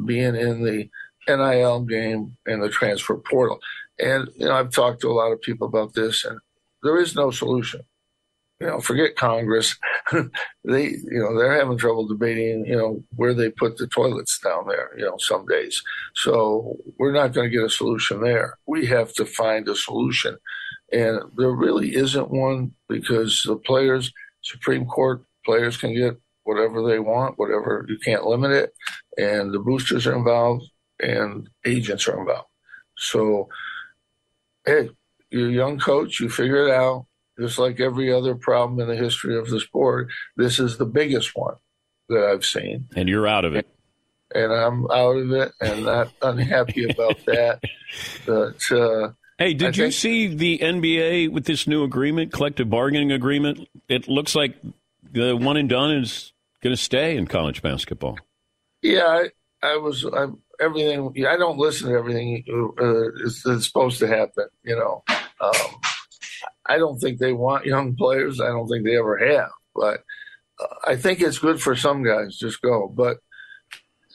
being 0.07 0.35
in 0.35 0.65
the 0.65 0.89
NIL 1.29 1.81
game 1.81 2.37
and 2.47 2.63
the 2.63 2.69
transfer 2.69 3.17
portal. 3.17 3.59
And 3.99 4.29
you 4.37 4.47
know, 4.47 4.55
I've 4.55 4.73
talked 4.73 5.01
to 5.03 5.11
a 5.11 5.13
lot 5.13 5.33
of 5.33 5.41
people 5.43 5.67
about 5.67 5.95
this, 5.95 6.25
and 6.25 6.39
there 6.83 6.99
is 6.99 7.15
no 7.15 7.31
solution. 7.31 7.83
You 8.61 8.69
know, 8.69 8.81
forget 8.81 9.17
Congress. 9.17 9.77
they, 10.13 10.85
you 10.85 11.19
know, 11.19 11.37
they're 11.37 11.59
having 11.59 11.77
trouble 11.77 12.07
debating, 12.07 12.65
you 12.65 12.77
know, 12.77 13.03
where 13.17 13.35
they 13.35 13.51
put 13.51 13.77
the 13.77 13.89
toilets 13.89 14.39
down 14.39 14.69
there. 14.69 14.91
You 14.97 15.05
know, 15.05 15.17
some 15.19 15.45
days. 15.47 15.83
So 16.15 16.77
we're 16.99 17.13
not 17.13 17.33
going 17.33 17.51
to 17.51 17.55
get 17.55 17.67
a 17.67 17.71
solution 17.71 18.23
there. 18.23 18.57
We 18.67 18.87
have 18.87 19.13
to 19.15 19.27
find 19.27 19.69
a 19.69 19.75
solution 19.75 20.39
and 20.95 21.21
there 21.37 21.51
really 21.51 21.97
isn't 21.97 22.31
one 22.31 22.73
because 22.89 23.43
the 23.47 23.57
players, 23.57 24.13
Supreme 24.43 24.87
Court 24.87 25.25
players 25.45 25.77
can 25.77 25.95
get 25.95 26.17
whatever 26.45 26.87
they 26.87 26.99
want, 26.99 27.39
whatever, 27.39 27.85
you 27.89 27.99
can't 28.05 28.25
limit 28.25 28.53
it. 28.53 28.73
And 29.19 29.53
the 29.53 29.59
boosters 29.59 30.07
are 30.07 30.15
involved 30.17 30.65
and 31.01 31.49
agents 31.65 32.07
are 32.09 32.19
involved. 32.19 32.49
So, 32.97 33.49
hey, 34.65 34.91
you're 35.31 35.49
a 35.49 35.53
young 35.53 35.79
coach, 35.79 36.21
you 36.21 36.29
figure 36.29 36.69
it 36.69 36.71
out. 36.73 37.07
Just 37.41 37.59
like 37.59 37.81
every 37.81 38.13
other 38.13 38.37
problem 38.37 38.79
in 38.79 38.87
the 38.87 38.95
history 39.03 39.37
of 39.37 39.49
the 39.51 39.59
sport, 39.59 40.09
this 40.37 40.61
is 40.61 40.79
the 40.79 40.87
biggest 40.87 41.33
one 41.35 41.57
that 42.09 42.25
I've 42.25 42.45
seen. 42.45 42.87
And 42.95 43.09
you're 43.09 43.27
out 43.27 43.45
of 43.45 43.57
it. 43.57 43.67
And 44.33 44.53
I'm 44.53 44.89
out 44.91 45.17
of 45.17 45.33
it 45.33 45.51
and 45.61 45.85
not 45.85 46.13
unhappy 46.23 46.89
about 46.89 47.19
that. 47.27 47.61
But, 48.25 48.63
uh, 48.71 49.13
Hey, 49.37 49.53
did 49.53 49.65
I 49.65 49.69
you 49.71 49.73
think- 49.85 49.95
see 49.95 50.27
the 50.29 50.59
NBA 50.61 51.33
with 51.33 51.45
this 51.45 51.67
new 51.67 51.83
agreement, 51.83 52.33
collective 52.33 52.71
bargaining 52.71 53.11
agreement? 53.11 53.69
It 53.89 54.07
looks 54.07 54.37
like 54.37 54.55
the 55.11 55.35
one 55.37 55.57
and 55.57 55.69
done 55.69 55.91
is 55.91 56.33
going 56.65 56.75
to 56.75 56.83
stay 56.83 57.17
in 57.17 57.27
college 57.27 57.63
basketball. 57.63 58.19
Yeah, 58.83 59.05
I, 59.07 59.29
I 59.63 59.77
was. 59.77 60.05
I, 60.05 60.27
everything. 60.61 61.27
I 61.27 61.37
don't 61.37 61.59
listen 61.59 61.91
to 61.91 61.97
everything 61.97 62.43
uh, 62.81 63.13
is 63.25 63.45
supposed 63.65 63.99
to 64.01 64.09
happen. 64.09 64.47
You 64.65 64.77
know, 64.77 65.05
um, 65.41 65.81
I 66.67 66.79
don't 66.79 66.99
think 66.99 67.19
they 67.19 67.35
want 67.35 67.67
young 67.67 67.95
players. 67.95 68.41
I 68.41 68.47
don't 68.47 68.67
think 68.67 68.85
they 68.85 68.97
ever 68.97 69.19
have. 69.19 69.51
But 69.75 70.03
uh, 70.59 70.75
I 70.87 70.97
think 70.97 71.21
it's 71.21 71.39
good 71.39 71.61
for 71.61 71.77
some 71.77 72.03
guys. 72.03 72.39
Just 72.39 72.63
go. 72.63 72.89
But 72.89 73.19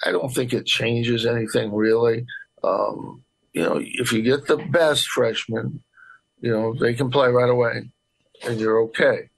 I 0.03 0.11
don't 0.11 0.33
think 0.33 0.51
it 0.51 0.65
changes 0.65 1.25
anything 1.25 1.71
really. 1.73 2.25
Um, 2.63 3.23
you 3.53 3.63
know, 3.63 3.79
if 3.79 4.11
you 4.11 4.23
get 4.23 4.47
the 4.47 4.57
best 4.57 5.07
freshmen, 5.07 5.83
you 6.41 6.51
know 6.51 6.73
they 6.73 6.95
can 6.95 7.11
play 7.11 7.29
right 7.29 7.49
away, 7.49 7.91
and 8.43 8.59
you're 8.59 8.81
okay. 8.85 9.29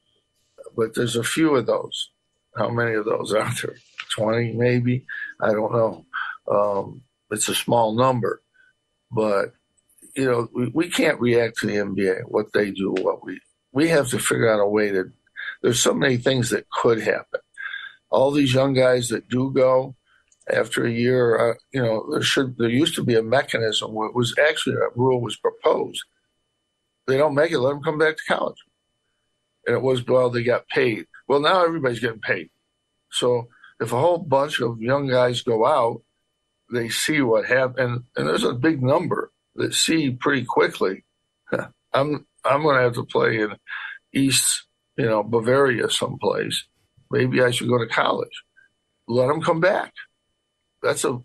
But 0.77 0.95
there's 0.95 1.17
a 1.17 1.23
few 1.23 1.55
of 1.55 1.65
those. 1.65 2.09
How 2.55 2.69
many 2.69 2.95
of 2.95 3.05
those 3.05 3.33
are 3.33 3.51
there? 3.61 3.77
20 4.15 4.53
maybe? 4.53 5.05
I 5.39 5.51
don't 5.51 5.71
know. 5.71 6.05
Um, 6.49 7.01
it's 7.29 7.47
a 7.47 7.55
small 7.55 7.95
number 7.95 8.41
but 9.11 9.53
you 10.15 10.25
know 10.25 10.47
we, 10.53 10.67
we 10.73 10.89
can't 10.89 11.19
react 11.19 11.57
to 11.57 11.67
the 11.67 11.75
nba 11.75 12.21
what 12.27 12.51
they 12.53 12.71
do 12.71 12.93
what 13.01 13.23
we 13.23 13.39
we 13.71 13.87
have 13.87 14.07
to 14.09 14.19
figure 14.19 14.51
out 14.51 14.59
a 14.59 14.67
way 14.67 14.89
to 14.89 15.11
there's 15.61 15.79
so 15.79 15.93
many 15.93 16.17
things 16.17 16.49
that 16.49 16.69
could 16.69 17.01
happen. 17.01 17.39
All 18.09 18.31
these 18.31 18.53
young 18.53 18.73
guys 18.73 19.09
that 19.09 19.29
do 19.29 19.51
go 19.51 19.95
after 20.51 20.85
a 20.85 20.91
year 20.91 21.51
uh, 21.51 21.53
you 21.73 21.81
know 21.81 22.05
there 22.11 22.21
should 22.21 22.57
there 22.57 22.69
used 22.69 22.95
to 22.95 23.03
be 23.03 23.15
a 23.15 23.23
mechanism 23.23 23.93
where 23.93 24.07
it 24.07 24.15
was 24.15 24.35
actually 24.37 24.75
a 24.75 24.89
rule 24.95 25.21
was 25.21 25.37
proposed. 25.37 26.03
They 27.07 27.17
don't 27.17 27.35
make 27.35 27.51
it 27.51 27.59
let 27.59 27.71
them 27.71 27.83
come 27.83 27.97
back 27.97 28.17
to 28.17 28.33
college. 28.33 28.57
And 29.65 29.75
it 29.75 29.81
was 29.81 30.05
well 30.05 30.29
they 30.29 30.43
got 30.43 30.67
paid 30.67 31.05
well 31.31 31.39
now 31.39 31.63
everybody's 31.63 31.99
getting 31.99 32.19
paid 32.19 32.49
so 33.11 33.47
if 33.81 33.91
a 33.91 33.99
whole 33.99 34.19
bunch 34.19 34.61
of 34.61 34.79
young 34.79 35.07
guys 35.07 35.41
go 35.41 35.65
out, 35.65 36.03
they 36.71 36.89
see 36.89 37.21
what 37.21 37.45
happened, 37.45 38.03
and 38.15 38.27
there's 38.27 38.43
a 38.43 38.53
big 38.53 38.81
number 38.81 39.31
that 39.55 39.73
see 39.73 40.11
pretty 40.11 40.45
quickly. 40.45 41.03
I'm 41.93 42.25
I'm 42.45 42.61
going 42.61 42.77
to 42.77 42.83
have 42.83 42.93
to 42.93 43.03
play 43.03 43.41
in 43.41 43.55
East, 44.13 44.65
you 44.95 45.05
know, 45.05 45.23
Bavaria 45.23 45.89
someplace. 45.89 46.63
Maybe 47.09 47.41
I 47.43 47.51
should 47.51 47.67
go 47.67 47.77
to 47.77 47.87
college. 47.87 48.43
Let 49.07 49.27
them 49.27 49.41
come 49.41 49.59
back. 49.59 49.93
That's 50.81 51.03
a 51.03 51.19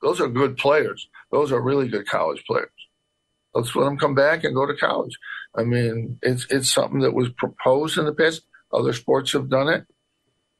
those 0.00 0.20
are 0.20 0.28
good 0.28 0.56
players. 0.56 1.08
Those 1.32 1.52
are 1.52 1.60
really 1.60 1.88
good 1.88 2.06
college 2.06 2.44
players. 2.46 2.70
Let's 3.54 3.74
let 3.74 3.84
them 3.84 3.98
come 3.98 4.14
back 4.14 4.44
and 4.44 4.54
go 4.54 4.66
to 4.66 4.76
college. 4.76 5.18
I 5.54 5.64
mean, 5.64 6.18
it's 6.22 6.46
it's 6.48 6.72
something 6.72 7.00
that 7.00 7.14
was 7.14 7.28
proposed 7.30 7.98
in 7.98 8.04
the 8.04 8.14
past. 8.14 8.42
Other 8.76 8.92
sports 8.92 9.32
have 9.32 9.48
done 9.48 9.68
it. 9.68 9.86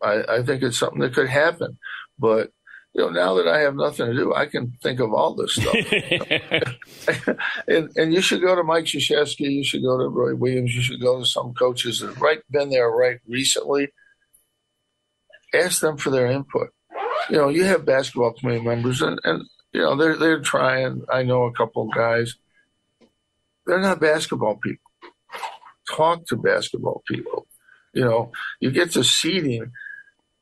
I, 0.03 0.23
I 0.29 0.43
think 0.43 0.63
it's 0.63 0.79
something 0.79 1.01
that 1.01 1.15
could 1.15 1.29
happen. 1.29 1.79
But 2.19 2.51
you 2.95 3.03
know, 3.03 3.11
now 3.11 3.35
that 3.35 3.47
I 3.47 3.59
have 3.61 3.75
nothing 3.75 4.07
to 4.07 4.15
do, 4.15 4.35
I 4.35 4.47
can 4.47 4.73
think 4.83 5.01
of 5.01 5.13
all 5.13 5.35
this 5.35 5.55
stuff. 5.55 5.75
and 7.69 7.91
and 7.95 8.15
you 8.15 8.23
should 8.23 8.41
go 8.41 8.55
to 8.55 8.63
Mike 8.65 8.87
Krzyzewski, 8.87 9.53
you 9.53 9.65
should 9.65 9.83
go 9.83 9.99
to 9.99 10.09
Roy 10.09 10.35
Williams, 10.35 10.75
you 10.75 10.81
should 10.81 11.03
go 11.03 11.19
to 11.19 11.27
some 11.27 11.53
coaches 11.53 12.01
that 12.01 12.07
have 12.07 12.23
right 12.23 12.41
been 12.51 12.71
there 12.71 12.89
right 12.91 13.19
recently. 13.29 13.89
Ask 15.53 15.81
them 15.81 15.99
for 15.99 16.09
their 16.09 16.27
input. 16.27 16.71
You 17.29 17.37
know, 17.37 17.49
you 17.51 17.65
have 17.65 17.85
basketball 17.85 18.33
committee 18.33 18.65
members, 18.65 19.03
and, 19.03 19.21
and 19.25 19.43
you 19.73 19.83
know 19.83 19.95
they're 19.95 20.17
they're 20.17 20.41
trying. 20.41 21.03
I 21.13 21.23
know 21.23 21.43
a 21.45 21.53
couple 21.53 21.83
of 21.83 21.95
guys. 21.95 22.37
They're 23.67 23.81
not 23.81 24.01
basketball 24.01 24.57
people. 24.57 24.91
Talk 25.95 26.27
to 26.29 26.37
basketball 26.37 27.03
people. 27.07 27.47
You 27.97 28.05
know, 28.05 28.33
you 28.61 28.71
get 28.71 28.93
to 28.93 29.03
seeding 29.03 29.73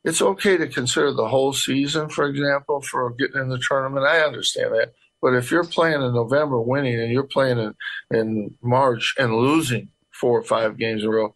it's 0.05 0.21
okay 0.21 0.55
to 0.55 0.67
consider 0.67 1.11
the 1.11 1.27
whole 1.27 1.51
season, 1.51 2.09
for 2.09 2.27
example, 2.27 2.79
for 2.79 3.09
getting 3.17 3.41
in 3.41 3.49
the 3.49 3.57
tournament. 3.57 4.05
I 4.05 4.19
understand 4.19 4.71
that. 4.73 4.93
But 5.19 5.33
if 5.33 5.49
you're 5.49 5.63
playing 5.63 6.03
in 6.03 6.13
November 6.13 6.61
winning 6.61 6.99
and 6.99 7.11
you're 7.11 7.23
playing 7.23 7.57
in, 7.57 7.73
in 8.15 8.55
March 8.61 9.15
and 9.17 9.33
losing 9.33 9.89
four 10.11 10.37
or 10.37 10.43
five 10.43 10.77
games 10.77 11.01
in 11.01 11.09
a 11.09 11.11
row, 11.11 11.35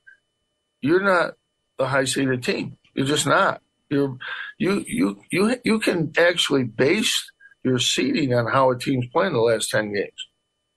you're 0.82 1.02
not 1.02 1.34
the 1.80 1.88
high 1.88 2.04
seeded 2.04 2.44
team. 2.44 2.78
You're 2.94 3.08
just 3.08 3.26
not. 3.26 3.64
You're 3.90 4.18
you 4.60 4.86
you 4.88 5.24
you 5.32 5.56
you 5.64 5.80
can 5.80 6.14
actually 6.20 6.64
base 6.64 7.32
your 7.64 7.80
seeding 7.80 8.36
on 8.36 8.46
how 8.46 8.70
a 8.70 8.78
team's 8.78 9.08
playing 9.08 9.34
the 9.34 9.40
last 9.40 9.72
ten 9.72 9.92
games. 9.92 10.28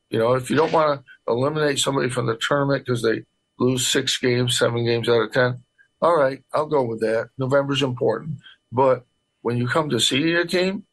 You 0.08 0.18
know, 0.18 0.32
if 0.32 0.48
you 0.48 0.56
don't 0.56 0.72
want 0.72 1.00
to 1.00 1.30
eliminate 1.30 1.78
somebody 1.78 2.08
from 2.08 2.26
the 2.26 2.38
tournament 2.40 2.86
because 2.86 3.02
they 3.02 3.24
lose 3.58 3.86
six 3.86 4.18
games, 4.18 4.58
seven 4.58 4.84
games 4.84 5.08
out 5.08 5.22
of 5.22 5.32
ten, 5.32 5.62
all 6.00 6.16
right, 6.16 6.42
I'll 6.52 6.66
go 6.66 6.82
with 6.82 7.00
that. 7.00 7.30
November's 7.38 7.82
important. 7.82 8.38
But 8.72 9.06
when 9.42 9.56
you 9.56 9.68
come 9.68 9.90
to 9.90 10.00
see 10.00 10.34
a 10.34 10.44
team, 10.44 10.84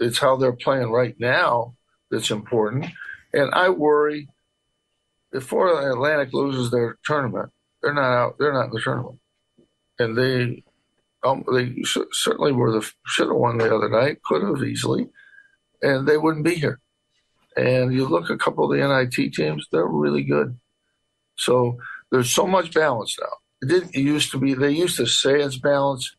it's 0.00 0.18
how 0.18 0.36
they're 0.36 0.52
playing 0.52 0.90
right 0.90 1.14
now 1.18 1.76
that's 2.10 2.30
important. 2.30 2.86
And 3.32 3.54
I 3.54 3.68
worry 3.68 4.28
if 5.32 5.44
Florida 5.44 5.92
Atlantic 5.92 6.32
loses 6.32 6.70
their 6.70 6.98
tournament, 7.04 7.50
they're 7.82 7.94
not 7.94 8.12
out. 8.12 8.36
They're 8.38 8.52
not 8.52 8.66
in 8.66 8.70
the 8.72 8.80
tournament, 8.80 9.18
and 9.98 10.16
they 10.16 10.62
um, 11.24 11.44
they 11.52 11.82
certainly 12.12 12.52
were 12.52 12.72
the 12.72 12.88
should 13.06 13.28
have 13.28 13.36
won 13.36 13.58
the 13.58 13.74
other 13.74 13.88
night, 13.88 14.22
could 14.22 14.42
have 14.42 14.62
easily, 14.62 15.08
and 15.80 16.06
they 16.06 16.16
wouldn't 16.16 16.44
be 16.44 16.54
here. 16.54 16.80
And 17.56 17.92
you 17.92 18.06
look 18.06 18.30
a 18.30 18.36
couple 18.36 18.70
of 18.70 18.78
the 18.78 18.86
NIT 18.86 19.32
teams; 19.32 19.66
they're 19.72 19.86
really 19.86 20.22
good. 20.22 20.58
So 21.44 21.78
there's 22.10 22.30
so 22.30 22.46
much 22.46 22.72
balance 22.72 23.16
now 23.20 23.36
it 23.62 23.68
didn't 23.68 23.94
it 23.94 24.00
used 24.00 24.32
to 24.32 24.38
be. 24.38 24.54
They 24.54 24.72
used 24.72 24.96
to 24.96 25.06
say 25.06 25.40
it's 25.40 25.56
balanced, 25.56 26.16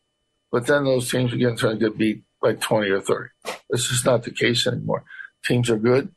but 0.50 0.66
then 0.66 0.84
those 0.84 1.10
teams 1.10 1.32
are 1.32 1.36
getting 1.36 1.58
trying 1.58 1.78
to 1.78 1.90
get 1.90 1.98
beat 1.98 2.22
by 2.40 2.54
twenty 2.54 2.88
or 2.90 3.00
thirty. 3.00 3.30
This 3.70 3.90
is 3.90 4.04
not 4.04 4.22
the 4.22 4.30
case 4.30 4.66
anymore. 4.66 5.04
Teams 5.44 5.68
are 5.68 5.76
good. 5.76 6.10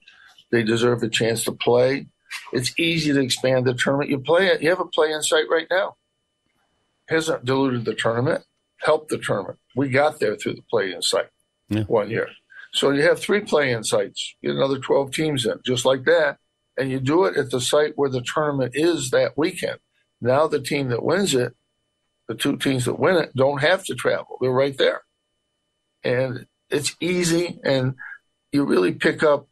They 0.51 0.63
deserve 0.63 1.03
a 1.03 1.09
chance 1.09 1.43
to 1.43 1.51
play. 1.51 2.07
It's 2.53 2.71
easy 2.79 3.11
to 3.11 3.19
expand 3.19 3.65
the 3.65 3.73
tournament. 3.73 4.09
You 4.09 4.19
play 4.19 4.47
it. 4.47 4.61
You 4.61 4.69
have 4.69 4.79
a 4.79 4.85
play-in 4.85 5.21
site 5.21 5.49
right 5.49 5.67
now. 5.69 5.97
Hasn't 7.09 7.43
diluted 7.45 7.83
the 7.83 7.93
tournament. 7.93 8.45
Helped 8.77 9.09
the 9.09 9.17
tournament. 9.17 9.59
We 9.75 9.89
got 9.89 10.19
there 10.19 10.35
through 10.37 10.53
the 10.55 10.61
play-in 10.69 11.01
site 11.01 11.29
Yeah. 11.67 11.83
one 11.83 12.09
year. 12.09 12.29
So 12.73 12.91
you 12.91 13.01
have 13.03 13.19
three 13.19 13.41
play-in 13.41 13.83
sites. 13.83 14.35
Get 14.41 14.51
another 14.55 14.79
twelve 14.79 15.11
teams 15.11 15.45
in, 15.45 15.59
just 15.65 15.83
like 15.83 16.03
that, 16.05 16.37
and 16.77 16.91
you 16.91 16.99
do 16.99 17.25
it 17.25 17.37
at 17.37 17.49
the 17.49 17.61
site 17.61 17.93
where 17.95 18.09
the 18.09 18.21
tournament 18.21 18.73
is 18.75 19.09
that 19.09 19.37
weekend. 19.37 19.79
Now 20.21 20.47
the 20.47 20.61
team 20.61 20.89
that 20.89 21.03
wins 21.03 21.33
it, 21.33 21.55
the 22.27 22.35
two 22.35 22.57
teams 22.57 22.85
that 22.85 22.99
win 22.99 23.15
it, 23.17 23.35
don't 23.35 23.61
have 23.61 23.83
to 23.85 23.95
travel. 23.95 24.37
They're 24.39 24.51
right 24.51 24.77
there. 24.77 25.01
And 26.03 26.45
it's 26.69 26.95
easy 26.99 27.59
and 27.63 27.95
you 28.51 28.65
really 28.65 28.93
pick 28.93 29.23
up 29.23 29.47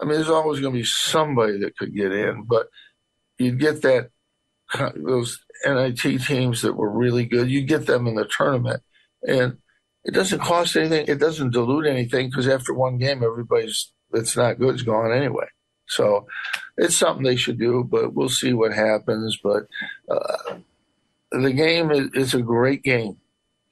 I 0.00 0.04
mean 0.04 0.14
there's 0.14 0.30
always 0.30 0.60
gonna 0.60 0.74
be 0.74 0.84
somebody 0.84 1.58
that 1.58 1.76
could 1.76 1.94
get 1.94 2.12
in, 2.12 2.44
but 2.44 2.68
you 3.38 3.52
get 3.52 3.82
that 3.82 4.10
those 4.94 5.38
NIT 5.64 5.98
teams 5.98 6.62
that 6.62 6.74
were 6.74 6.90
really 6.90 7.24
good, 7.24 7.50
you 7.50 7.62
get 7.62 7.86
them 7.86 8.06
in 8.06 8.14
the 8.14 8.28
tournament. 8.36 8.82
And 9.26 9.58
it 10.04 10.12
doesn't 10.12 10.40
cost 10.40 10.76
anything, 10.76 11.06
it 11.08 11.18
doesn't 11.18 11.52
dilute 11.52 11.86
anything 11.86 12.30
because 12.30 12.48
after 12.48 12.72
one 12.72 12.98
game 12.98 13.22
everybody's 13.24 13.92
that's 14.10 14.36
not 14.36 14.58
good 14.58 14.76
is 14.76 14.82
gone 14.82 15.12
anyway. 15.12 15.46
So 15.88 16.26
it's 16.76 16.96
something 16.96 17.24
they 17.24 17.36
should 17.36 17.58
do, 17.58 17.84
but 17.84 18.14
we'll 18.14 18.28
see 18.28 18.52
what 18.52 18.72
happens. 18.72 19.38
But 19.42 19.66
uh, 20.08 20.58
the 21.32 21.52
game 21.52 21.90
is, 21.90 22.10
is 22.14 22.34
a 22.34 22.42
great 22.42 22.82
game. 22.82 23.16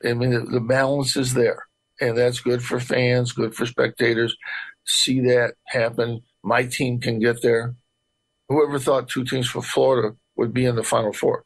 I 0.04 0.14
mean, 0.14 0.30
the, 0.30 0.40
the 0.40 0.60
balance 0.60 1.16
is 1.16 1.34
there, 1.34 1.66
and 2.00 2.16
that's 2.16 2.40
good 2.40 2.62
for 2.62 2.80
fans, 2.80 3.32
good 3.32 3.54
for 3.54 3.66
spectators. 3.66 4.36
See 4.84 5.20
that 5.20 5.54
happen. 5.66 6.22
My 6.42 6.64
team 6.64 7.00
can 7.00 7.18
get 7.18 7.42
there. 7.42 7.74
Whoever 8.48 8.78
thought 8.78 9.08
two 9.08 9.24
teams 9.24 9.48
from 9.48 9.62
Florida 9.62 10.16
would 10.36 10.52
be 10.52 10.64
in 10.66 10.76
the 10.76 10.84
Final 10.84 11.12
Four 11.12 11.44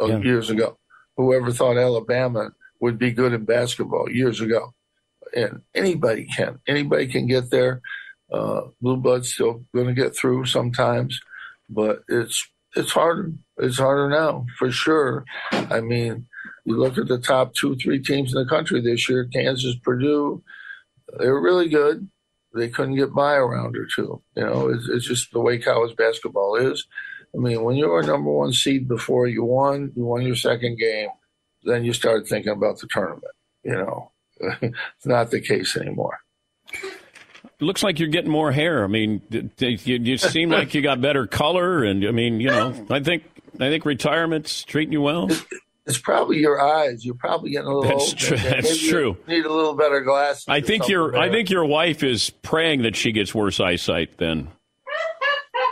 Yeah. 0.00 0.18
years 0.18 0.50
ago? 0.50 0.78
Whoever 1.16 1.52
thought 1.52 1.76
Alabama 1.76 2.52
would 2.80 2.98
be 2.98 3.12
good 3.12 3.32
in 3.32 3.44
basketball 3.44 4.10
years 4.10 4.40
ago? 4.40 4.74
And 5.36 5.62
anybody 5.74 6.24
can. 6.26 6.58
Anybody 6.66 7.06
can 7.06 7.26
get 7.26 7.50
there. 7.50 7.80
Uh, 8.32 8.62
blue 8.80 8.96
blood's 8.96 9.32
still 9.32 9.64
going 9.74 9.86
to 9.86 9.94
get 9.94 10.16
through 10.16 10.46
sometimes, 10.46 11.20
but 11.68 12.02
it's 12.08 12.48
it's 12.74 12.92
harder. 12.92 13.32
It's 13.58 13.78
harder 13.78 14.08
now 14.08 14.46
for 14.58 14.70
sure. 14.70 15.24
I 15.52 15.80
mean, 15.80 16.26
you 16.64 16.76
look 16.76 16.96
at 16.96 17.08
the 17.08 17.18
top 17.18 17.54
two, 17.54 17.76
three 17.76 18.02
teams 18.02 18.34
in 18.34 18.42
the 18.42 18.48
country 18.48 18.80
this 18.80 19.08
year: 19.08 19.28
Kansas, 19.32 19.76
Purdue. 19.82 20.42
They 21.18 21.28
were 21.28 21.42
really 21.42 21.68
good, 21.68 22.08
they 22.54 22.68
couldn't 22.68 22.96
get 22.96 23.14
by 23.14 23.34
a 23.34 23.42
round 23.42 23.76
or 23.76 23.86
two. 23.86 24.22
You 24.36 24.44
know, 24.44 24.68
it's, 24.68 24.88
it's 24.88 25.06
just 25.06 25.32
the 25.32 25.40
way 25.40 25.58
college 25.58 25.96
basketball 25.96 26.56
is. 26.56 26.86
I 27.34 27.38
mean, 27.38 27.62
when 27.62 27.76
you 27.76 27.88
were 27.88 28.02
number 28.02 28.30
one 28.30 28.52
seed 28.52 28.88
before 28.88 29.26
you 29.26 29.44
won, 29.44 29.92
you 29.96 30.04
won 30.04 30.22
your 30.22 30.36
second 30.36 30.78
game, 30.78 31.08
then 31.64 31.84
you 31.84 31.92
start 31.92 32.28
thinking 32.28 32.52
about 32.52 32.78
the 32.78 32.88
tournament. 32.88 33.24
You 33.64 33.72
know, 33.72 34.12
it's 34.40 35.06
not 35.06 35.30
the 35.30 35.40
case 35.40 35.76
anymore. 35.76 36.18
It 37.44 37.64
looks 37.64 37.82
like 37.82 37.98
you're 37.98 38.08
getting 38.08 38.30
more 38.30 38.52
hair. 38.52 38.84
I 38.84 38.86
mean, 38.86 39.22
you, 39.30 39.78
you 39.84 40.18
seem 40.18 40.50
like 40.50 40.74
you 40.74 40.82
got 40.82 41.00
better 41.00 41.26
color, 41.26 41.84
and 41.84 42.04
I 42.06 42.10
mean, 42.10 42.40
you 42.40 42.50
know, 42.50 42.86
I 42.90 43.00
think 43.00 43.24
I 43.56 43.68
think 43.68 43.84
retirement's 43.84 44.64
treating 44.64 44.92
you 44.92 45.02
well. 45.02 45.28
It's 45.84 45.98
probably 45.98 46.38
your 46.38 46.60
eyes. 46.60 47.04
You're 47.04 47.16
probably 47.16 47.50
getting 47.50 47.68
a 47.68 47.76
little 47.76 47.98
That's. 47.98 48.30
Maybe 48.30 48.42
That's 48.42 48.88
true. 48.88 49.16
Need 49.26 49.44
a 49.44 49.52
little 49.52 49.74
better 49.74 50.00
glasses. 50.00 50.44
I 50.48 50.60
think 50.60 50.88
your 50.88 51.16
I 51.16 51.28
think 51.28 51.50
your 51.50 51.64
wife 51.64 52.02
is 52.02 52.30
praying 52.30 52.82
that 52.82 52.94
she 52.94 53.12
gets 53.12 53.34
worse 53.34 53.58
eyesight 53.58 54.18
then. 54.18 54.48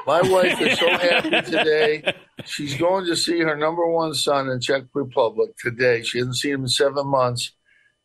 My 0.06 0.22
wife 0.22 0.60
is 0.60 0.78
so 0.78 0.88
happy 0.98 1.30
today. 1.30 2.14
She's 2.44 2.76
going 2.76 3.06
to 3.06 3.14
see 3.14 3.38
her 3.40 3.56
number 3.56 3.86
one 3.86 4.14
son 4.14 4.48
in 4.48 4.60
Czech 4.60 4.84
Republic 4.94 5.50
today. 5.58 6.02
She 6.02 6.18
hasn't 6.18 6.36
seen 6.36 6.54
him 6.54 6.62
in 6.62 6.68
seven 6.68 7.06
months. 7.06 7.52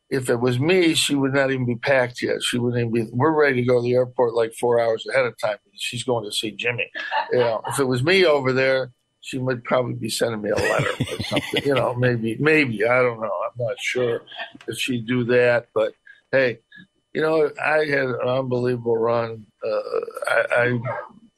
If 0.09 0.29
it 0.29 0.39
was 0.39 0.59
me, 0.59 0.93
she 0.93 1.15
would 1.15 1.33
not 1.33 1.51
even 1.51 1.65
be 1.65 1.75
packed 1.75 2.21
yet. 2.21 2.43
She 2.43 2.59
wouldn't 2.59 2.79
even 2.79 2.93
be. 2.93 3.11
We're 3.11 3.33
ready 3.33 3.61
to 3.61 3.67
go 3.67 3.77
to 3.77 3.81
the 3.81 3.95
airport 3.95 4.35
like 4.35 4.53
four 4.53 4.79
hours 4.79 5.05
ahead 5.11 5.25
of 5.25 5.37
time. 5.37 5.57
She's 5.73 6.03
going 6.03 6.25
to 6.25 6.31
see 6.31 6.51
Jimmy. 6.51 6.89
You 7.31 7.39
know, 7.39 7.61
if 7.67 7.79
it 7.79 7.85
was 7.85 8.03
me 8.03 8.25
over 8.25 8.53
there, 8.53 8.91
she 9.21 9.39
would 9.39 9.63
probably 9.63 9.95
be 9.95 10.09
sending 10.09 10.41
me 10.41 10.51
a 10.51 10.55
letter 10.55 10.89
or 10.89 11.23
something. 11.29 11.63
You 11.65 11.73
know, 11.73 11.95
maybe, 11.95 12.37
maybe 12.39 12.85
I 12.85 13.01
don't 13.01 13.19
know. 13.19 13.31
I'm 13.45 13.65
not 13.65 13.77
sure 13.79 14.21
if 14.67 14.77
she'd 14.77 15.07
do 15.07 15.23
that. 15.25 15.69
But 15.73 15.93
hey, 16.31 16.59
you 17.13 17.21
know, 17.21 17.49
I 17.63 17.85
had 17.85 18.05
an 18.05 18.19
unbelievable 18.23 18.97
run. 18.97 19.47
Uh, 19.65 19.79
I, 20.27 20.45
I 20.51 20.79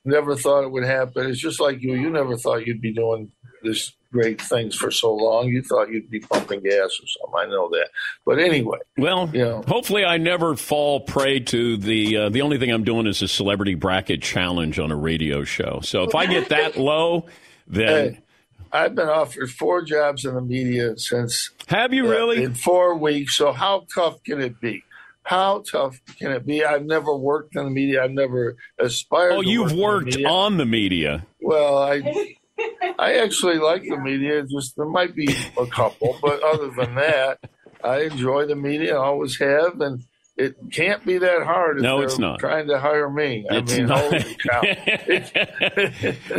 never 0.04 0.36
thought 0.36 0.66
it 0.66 0.72
would 0.72 0.84
happen. 0.84 1.30
It's 1.30 1.40
just 1.40 1.62
like 1.62 1.82
you. 1.82 1.94
You 1.94 2.10
never 2.10 2.36
thought 2.36 2.68
you'd 2.68 2.82
be 2.82 2.94
doing 2.94 3.32
this 3.64 3.94
great 4.12 4.42
things 4.42 4.76
for 4.76 4.92
so 4.92 5.14
long. 5.14 5.48
You 5.48 5.62
thought 5.62 5.90
you'd 5.92 6.10
be 6.10 6.20
pumping 6.20 6.62
gas 6.62 7.00
or 7.02 7.08
something. 7.08 7.34
I 7.38 7.46
know 7.46 7.70
that. 7.70 7.90
But 8.26 8.40
anyway, 8.40 8.80
Well, 8.98 9.30
you 9.34 9.44
know, 9.44 9.64
hopefully 9.68 10.06
I 10.06 10.18
never 10.18 10.56
fall 10.56 11.02
prey 11.02 11.40
to 11.42 11.78
the 11.78 12.18
uh, 12.18 12.30
the 12.30 12.42
only 12.42 12.58
thing 12.58 12.72
I'm 12.72 12.84
doing 12.84 13.08
is 13.08 13.22
a 13.22 13.28
celebrity 13.28 13.76
bracket 13.76 14.22
challenge 14.22 14.80
on 14.80 14.92
a 14.92 14.96
radio 14.96 15.44
show. 15.44 15.80
So 15.84 16.04
if 16.04 16.16
I 16.16 16.26
get 16.26 16.50
that 16.50 16.78
low, 16.78 17.26
then 17.68 18.14
hey, 18.14 18.20
I've 18.72 18.96
been 18.96 19.10
offered 19.10 19.50
four 19.52 19.82
jobs 19.84 20.26
in 20.26 20.36
the 20.36 20.42
media 20.42 20.98
since. 20.98 21.52
have 21.68 21.94
you 21.94 22.06
uh, 22.08 22.10
really? 22.10 22.44
in 22.44 22.54
four 22.54 22.96
weeks? 22.98 23.38
So 23.38 23.52
how 23.52 23.86
tough 23.94 24.24
can 24.24 24.42
it 24.42 24.60
be? 24.60 24.84
How 25.24 25.62
tough 25.70 26.00
can 26.18 26.32
it 26.32 26.46
be? 26.46 26.64
I've 26.64 26.86
never 26.86 27.14
worked 27.14 27.58
in 27.58 27.66
the 27.66 27.70
media. 27.70 28.02
I've 28.04 28.12
never 28.12 28.56
aspired. 28.80 29.34
Oh, 29.34 29.42
to 29.42 29.50
you've 29.50 29.74
work 29.74 29.74
in 29.74 29.78
the 29.78 29.84
worked 29.84 30.06
media. 30.06 30.28
on 30.30 30.58
the 30.58 30.66
media. 30.66 31.26
Well, 31.42 31.78
I 31.78 32.36
I 33.00 33.16
actually 33.24 33.58
like 33.60 33.84
the 33.84 33.98
media. 33.98 34.44
Just 34.44 34.76
there 34.76 34.86
might 34.86 35.16
be 35.16 35.36
a 35.60 35.66
couple, 35.68 36.18
but 36.22 36.42
other 36.44 36.70
than 36.72 36.96
that, 36.96 37.40
I 37.84 38.02
enjoy 38.04 38.46
the 38.48 38.56
media. 38.56 38.96
I 38.96 39.06
always 39.06 39.38
have, 39.40 39.80
and 39.82 40.04
it 40.38 40.56
can't 40.72 41.04
be 41.06 41.18
that 41.20 41.44
hard. 41.44 41.82
No, 41.82 42.02
it's 42.02 42.18
not. 42.20 42.40
Trying 42.40 42.68
to 42.68 42.80
hire 42.80 43.10
me. 43.10 43.46
I 43.50 43.58
It's 43.58 43.76
mean, 43.78 43.88
not. 43.88 44.00
holy 44.02 44.38
cow! 44.38 44.62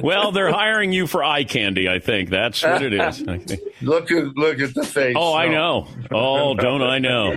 Well, 0.03 0.33
they're 0.33 0.53
hiring 0.53 0.93
you 0.93 1.07
for 1.07 1.23
eye 1.25 1.45
candy. 1.45 1.89
I 1.89 1.99
think 1.99 2.31
that's 2.31 2.63
what 2.63 2.83
it 2.83 2.93
is. 2.95 3.21
look 3.83 4.11
at 4.11 4.37
look 4.37 4.61
at 4.61 4.75
the 4.75 4.85
face. 4.85 5.17
Oh, 5.19 5.35
I 5.35 5.49
know. 5.49 5.89
Oh, 6.11 6.55
don't 6.55 6.83
I 6.83 6.99
know? 6.99 7.37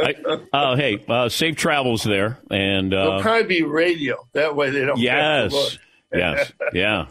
I, 0.00 0.14
uh, 0.52 0.76
hey, 0.76 1.04
uh, 1.08 1.28
safe 1.28 1.56
travels 1.56 2.04
there, 2.04 2.38
and 2.50 2.92
It'll 2.92 3.14
uh, 3.14 3.22
probably 3.22 3.44
be 3.48 3.62
radio. 3.64 4.16
That 4.32 4.54
way 4.54 4.70
they 4.70 4.84
don't. 4.84 5.00
have 5.00 5.50
to 5.50 5.56
look. 5.56 5.72
yes, 5.72 5.78
yes, 6.12 6.52
yeah. 6.72 7.06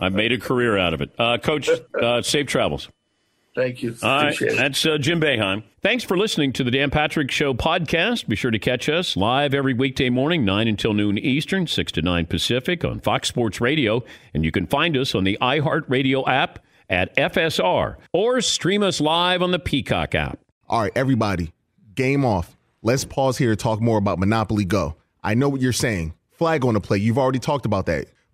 I've 0.00 0.12
made 0.14 0.32
a 0.32 0.38
career 0.38 0.76
out 0.78 0.94
of 0.94 1.00
it. 1.00 1.10
Uh, 1.18 1.38
Coach, 1.38 1.68
uh, 2.00 2.22
safe 2.22 2.46
travels. 2.46 2.88
Thank 3.54 3.82
you. 3.82 3.96
All 4.02 4.08
right, 4.08 4.22
Appreciate 4.32 4.52
it. 4.52 4.56
that's 4.56 4.86
uh, 4.86 4.96
Jim 4.98 5.20
Boeheim. 5.20 5.64
Thanks 5.82 6.04
for 6.04 6.16
listening 6.16 6.52
to 6.52 6.62
the 6.64 6.70
Dan 6.70 6.90
Patrick 6.90 7.30
Show 7.32 7.52
podcast. 7.52 8.28
Be 8.28 8.36
sure 8.36 8.52
to 8.52 8.58
catch 8.60 8.88
us 8.88 9.16
live 9.16 9.54
every 9.54 9.74
weekday 9.74 10.08
morning, 10.08 10.44
9 10.44 10.68
until 10.68 10.94
noon 10.94 11.18
Eastern, 11.18 11.66
6 11.66 11.92
to 11.92 12.02
9 12.02 12.26
Pacific 12.26 12.84
on 12.84 13.00
Fox 13.00 13.26
Sports 13.28 13.60
Radio. 13.60 14.04
And 14.34 14.44
you 14.44 14.52
can 14.52 14.66
find 14.66 14.96
us 14.96 15.16
on 15.16 15.24
the 15.24 15.36
iHeartRadio 15.40 16.26
app 16.28 16.60
at 16.88 17.14
FSR 17.16 17.96
or 18.12 18.40
stream 18.40 18.84
us 18.84 19.00
live 19.00 19.42
on 19.42 19.50
the 19.50 19.58
Peacock 19.58 20.14
app. 20.14 20.38
All 20.68 20.82
right, 20.82 20.92
everybody, 20.94 21.52
game 21.96 22.24
off. 22.24 22.56
Let's 22.82 23.04
pause 23.04 23.36
here 23.36 23.50
to 23.50 23.56
talk 23.56 23.80
more 23.80 23.98
about 23.98 24.20
Monopoly 24.20 24.64
Go. 24.64 24.94
I 25.24 25.34
know 25.34 25.48
what 25.48 25.60
you're 25.60 25.72
saying. 25.72 26.14
Flag 26.30 26.64
on 26.64 26.74
the 26.74 26.80
play. 26.80 26.98
You've 26.98 27.18
already 27.18 27.40
talked 27.40 27.66
about 27.66 27.86
that. 27.86 28.06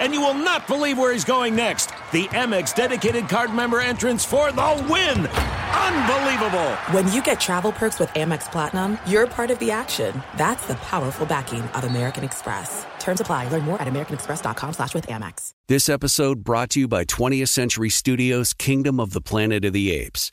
And 0.00 0.12
you 0.12 0.20
will 0.20 0.34
not 0.34 0.66
believe 0.66 0.98
where 0.98 1.12
he's 1.12 1.24
going 1.24 1.54
next. 1.54 1.86
The 2.12 2.26
Amex 2.28 2.74
dedicated 2.74 3.28
card 3.28 3.52
member 3.52 3.80
entrance 3.80 4.24
for 4.24 4.50
the 4.52 4.86
win! 4.90 5.26
Unbelievable! 5.26 6.70
When 6.92 7.10
you 7.12 7.22
get 7.22 7.40
travel 7.40 7.72
perks 7.72 7.98
with 7.98 8.08
Amex 8.10 8.50
Platinum, 8.50 8.98
you're 9.06 9.26
part 9.26 9.50
of 9.50 9.58
the 9.58 9.70
action. 9.70 10.22
That's 10.36 10.66
the 10.66 10.74
powerful 10.76 11.26
backing 11.26 11.62
of 11.62 11.84
American 11.84 12.24
Express. 12.24 12.86
Terms 12.98 13.20
apply. 13.20 13.48
Learn 13.48 13.62
more 13.62 13.80
at 13.80 13.88
americanexpress.com 13.88 14.72
slash 14.72 14.94
with 14.94 15.06
Amex. 15.06 15.50
This 15.68 15.88
episode 15.88 16.44
brought 16.44 16.70
to 16.70 16.80
you 16.80 16.88
by 16.88 17.04
20th 17.04 17.48
Century 17.48 17.90
Studios' 17.90 18.52
Kingdom 18.52 18.98
of 19.00 19.12
the 19.12 19.20
Planet 19.20 19.64
of 19.64 19.72
the 19.72 19.92
Apes. 19.92 20.32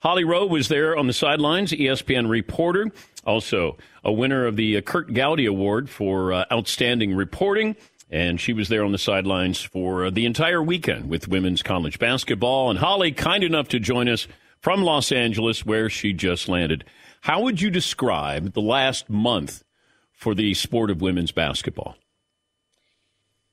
Holly 0.00 0.22
Rowe 0.22 0.46
was 0.46 0.68
there 0.68 0.96
on 0.96 1.08
the 1.08 1.12
sidelines, 1.12 1.72
ESPN 1.72 2.28
reporter, 2.28 2.92
also 3.26 3.76
a 4.04 4.12
winner 4.12 4.46
of 4.46 4.54
the 4.54 4.76
uh, 4.76 4.80
Curt 4.80 5.12
Gowdy 5.12 5.44
Award 5.44 5.90
for 5.90 6.32
uh, 6.32 6.44
outstanding 6.52 7.16
reporting. 7.16 7.74
And 8.08 8.40
she 8.40 8.52
was 8.52 8.68
there 8.68 8.84
on 8.84 8.92
the 8.92 8.98
sidelines 8.98 9.60
for 9.60 10.06
uh, 10.06 10.10
the 10.10 10.24
entire 10.24 10.62
weekend 10.62 11.10
with 11.10 11.26
women's 11.26 11.64
college 11.64 11.98
basketball. 11.98 12.70
And 12.70 12.78
Holly, 12.78 13.10
kind 13.10 13.42
enough 13.42 13.68
to 13.68 13.80
join 13.80 14.08
us 14.08 14.28
from 14.60 14.82
Los 14.82 15.10
Angeles, 15.10 15.66
where 15.66 15.90
she 15.90 16.12
just 16.12 16.48
landed. 16.48 16.84
How 17.22 17.42
would 17.42 17.60
you 17.60 17.68
describe 17.68 18.52
the 18.54 18.62
last 18.62 19.10
month 19.10 19.64
for 20.12 20.32
the 20.32 20.54
sport 20.54 20.90
of 20.90 21.00
women's 21.00 21.32
basketball? 21.32 21.96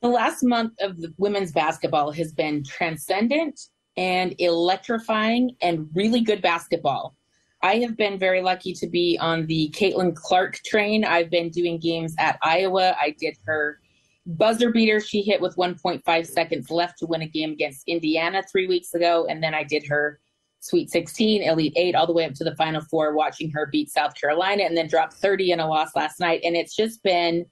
The 0.00 0.08
last 0.08 0.44
month 0.44 0.74
of 0.80 0.96
women's 1.18 1.50
basketball 1.50 2.12
has 2.12 2.32
been 2.32 2.62
transcendent 2.62 3.60
and 3.96 4.34
electrifying 4.38 5.56
and 5.60 5.88
really 5.94 6.20
good 6.20 6.42
basketball. 6.42 7.16
I 7.62 7.76
have 7.76 7.96
been 7.96 8.18
very 8.18 8.42
lucky 8.42 8.72
to 8.74 8.86
be 8.86 9.18
on 9.20 9.46
the 9.46 9.70
Caitlin 9.74 10.14
Clark 10.14 10.60
train. 10.64 11.04
I've 11.04 11.30
been 11.30 11.50
doing 11.50 11.78
games 11.78 12.14
at 12.18 12.38
Iowa. 12.42 12.94
I 13.00 13.14
did 13.18 13.36
her 13.46 13.80
buzzer 14.26 14.70
beater 14.70 15.00
she 15.00 15.22
hit 15.22 15.40
with 15.40 15.56
1.5 15.56 16.26
seconds 16.26 16.70
left 16.70 16.98
to 16.98 17.06
win 17.06 17.22
a 17.22 17.26
game 17.26 17.52
against 17.52 17.88
Indiana 17.88 18.42
three 18.50 18.66
weeks 18.66 18.92
ago. 18.94 19.26
And 19.28 19.42
then 19.42 19.54
I 19.54 19.62
did 19.62 19.86
her 19.86 20.20
Sweet 20.60 20.90
16, 20.90 21.42
Elite 21.42 21.74
8, 21.76 21.94
all 21.94 22.06
the 22.06 22.12
way 22.12 22.24
up 22.24 22.34
to 22.34 22.44
the 22.44 22.56
Final 22.56 22.80
Four, 22.80 23.14
watching 23.14 23.50
her 23.52 23.66
beat 23.66 23.90
South 23.90 24.14
Carolina 24.14 24.64
and 24.64 24.76
then 24.76 24.88
drop 24.88 25.12
30 25.12 25.52
in 25.52 25.60
a 25.60 25.68
loss 25.68 25.94
last 25.94 26.18
night. 26.18 26.40
And 26.44 26.56
it's 26.56 26.74
just 26.74 27.02
been, 27.02 27.46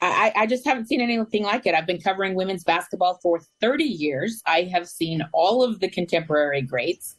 I, 0.00 0.32
I 0.36 0.46
just 0.46 0.66
haven't 0.66 0.86
seen 0.86 1.00
anything 1.00 1.44
like 1.44 1.66
it. 1.66 1.74
I've 1.74 1.86
been 1.86 2.00
covering 2.00 2.34
women's 2.34 2.64
basketball 2.64 3.18
for 3.22 3.40
30 3.60 3.84
years. 3.84 4.42
I 4.46 4.62
have 4.72 4.88
seen 4.88 5.22
all 5.32 5.62
of 5.62 5.80
the 5.80 5.88
contemporary 5.88 6.62
greats. 6.62 7.16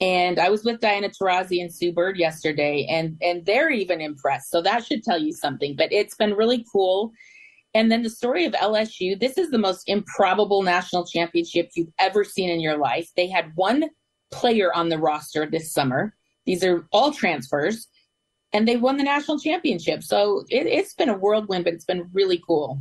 And 0.00 0.38
I 0.38 0.48
was 0.50 0.64
with 0.64 0.80
Diana 0.80 1.08
Taurasi 1.08 1.60
and 1.60 1.72
Sue 1.72 1.92
Bird 1.92 2.18
yesterday, 2.18 2.86
and 2.90 3.16
and 3.22 3.46
they're 3.46 3.70
even 3.70 4.00
impressed. 4.00 4.50
So 4.50 4.60
that 4.62 4.84
should 4.84 5.04
tell 5.04 5.18
you 5.18 5.32
something. 5.32 5.76
But 5.76 5.92
it's 5.92 6.16
been 6.16 6.34
really 6.34 6.64
cool. 6.72 7.12
And 7.74 7.90
then 7.90 8.02
the 8.02 8.10
story 8.10 8.44
of 8.44 8.52
LSU. 8.54 9.18
This 9.18 9.38
is 9.38 9.50
the 9.50 9.58
most 9.58 9.88
improbable 9.88 10.62
national 10.62 11.06
championship 11.06 11.70
you've 11.74 11.92
ever 11.98 12.24
seen 12.24 12.50
in 12.50 12.60
your 12.60 12.76
life. 12.76 13.10
They 13.16 13.28
had 13.28 13.52
one 13.54 13.84
player 14.32 14.74
on 14.74 14.88
the 14.88 14.98
roster 14.98 15.46
this 15.46 15.72
summer. 15.72 16.14
These 16.46 16.64
are 16.64 16.86
all 16.92 17.12
transfers, 17.12 17.88
and 18.54 18.66
they 18.66 18.76
won 18.76 18.96
the 18.96 19.02
national 19.02 19.38
championship. 19.38 20.02
So 20.02 20.44
it, 20.48 20.66
it's 20.66 20.94
been 20.94 21.10
a 21.10 21.18
whirlwind, 21.18 21.64
but 21.64 21.74
it's 21.74 21.84
been 21.84 22.08
really 22.12 22.42
cool. 22.46 22.80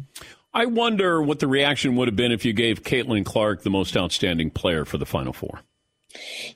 I 0.53 0.65
wonder 0.65 1.21
what 1.21 1.39
the 1.39 1.47
reaction 1.47 1.95
would 1.95 2.07
have 2.07 2.15
been 2.15 2.31
if 2.31 2.45
you 2.45 2.53
gave 2.53 2.83
Caitlin 2.83 3.25
Clark 3.25 3.63
the 3.63 3.71
most 3.71 3.97
outstanding 3.97 4.51
player 4.51 4.85
for 4.85 4.99
the 4.99 5.05
Final 5.05 5.33
Four. 5.33 5.61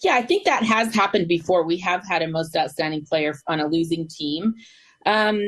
Yeah, 0.03 0.13
I 0.13 0.21
think 0.21 0.45
that 0.45 0.61
has 0.61 0.93
happened 0.93 1.27
before. 1.27 1.63
We 1.63 1.77
have 1.77 2.05
had 2.07 2.21
a 2.21 2.27
most 2.27 2.55
outstanding 2.55 3.05
player 3.05 3.33
on 3.47 3.59
a 3.59 3.65
losing 3.65 4.07
team. 4.07 4.53
Um, 5.07 5.41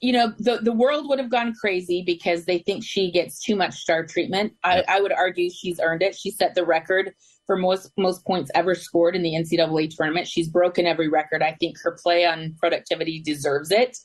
you 0.00 0.12
know, 0.12 0.34
the 0.38 0.58
the 0.58 0.72
world 0.72 1.08
would 1.08 1.20
have 1.20 1.30
gone 1.30 1.54
crazy 1.54 2.02
because 2.04 2.44
they 2.44 2.58
think 2.58 2.84
she 2.84 3.12
gets 3.12 3.40
too 3.40 3.54
much 3.54 3.74
star 3.74 4.04
treatment. 4.04 4.54
I, 4.64 4.82
I 4.88 5.00
would 5.00 5.12
argue 5.12 5.48
she's 5.48 5.78
earned 5.78 6.02
it. 6.02 6.16
She 6.16 6.32
set 6.32 6.56
the 6.56 6.64
record 6.64 7.14
for 7.50 7.56
most 7.56 7.90
most 7.96 8.24
points 8.24 8.48
ever 8.54 8.76
scored 8.76 9.16
in 9.16 9.24
the 9.24 9.32
NCAA 9.32 9.92
tournament. 9.92 10.28
She's 10.28 10.46
broken 10.46 10.86
every 10.86 11.08
record. 11.08 11.42
I 11.42 11.56
think 11.58 11.80
her 11.82 11.98
play 12.00 12.24
on 12.24 12.54
productivity 12.60 13.20
deserves 13.20 13.72
it. 13.72 13.98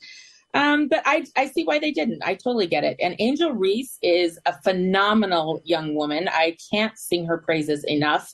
Um, 0.56 0.88
but 0.88 1.04
I, 1.06 1.26
I 1.36 1.46
see 1.46 1.64
why 1.64 1.78
they 1.78 1.91
didn't. 1.91 2.24
I 2.24 2.34
totally 2.34 2.66
get 2.66 2.84
it. 2.84 2.98
And 3.00 3.16
Angel 3.20 3.52
Reese 3.52 4.00
is 4.02 4.39
a 4.48 4.60
phenomenal 4.64 5.62
young 5.64 5.93
woman. 5.93 6.28
I 6.28 6.58
can't 6.72 6.98
sing 6.98 7.28
her 7.28 7.38
praises 7.38 7.84
enough 7.84 8.34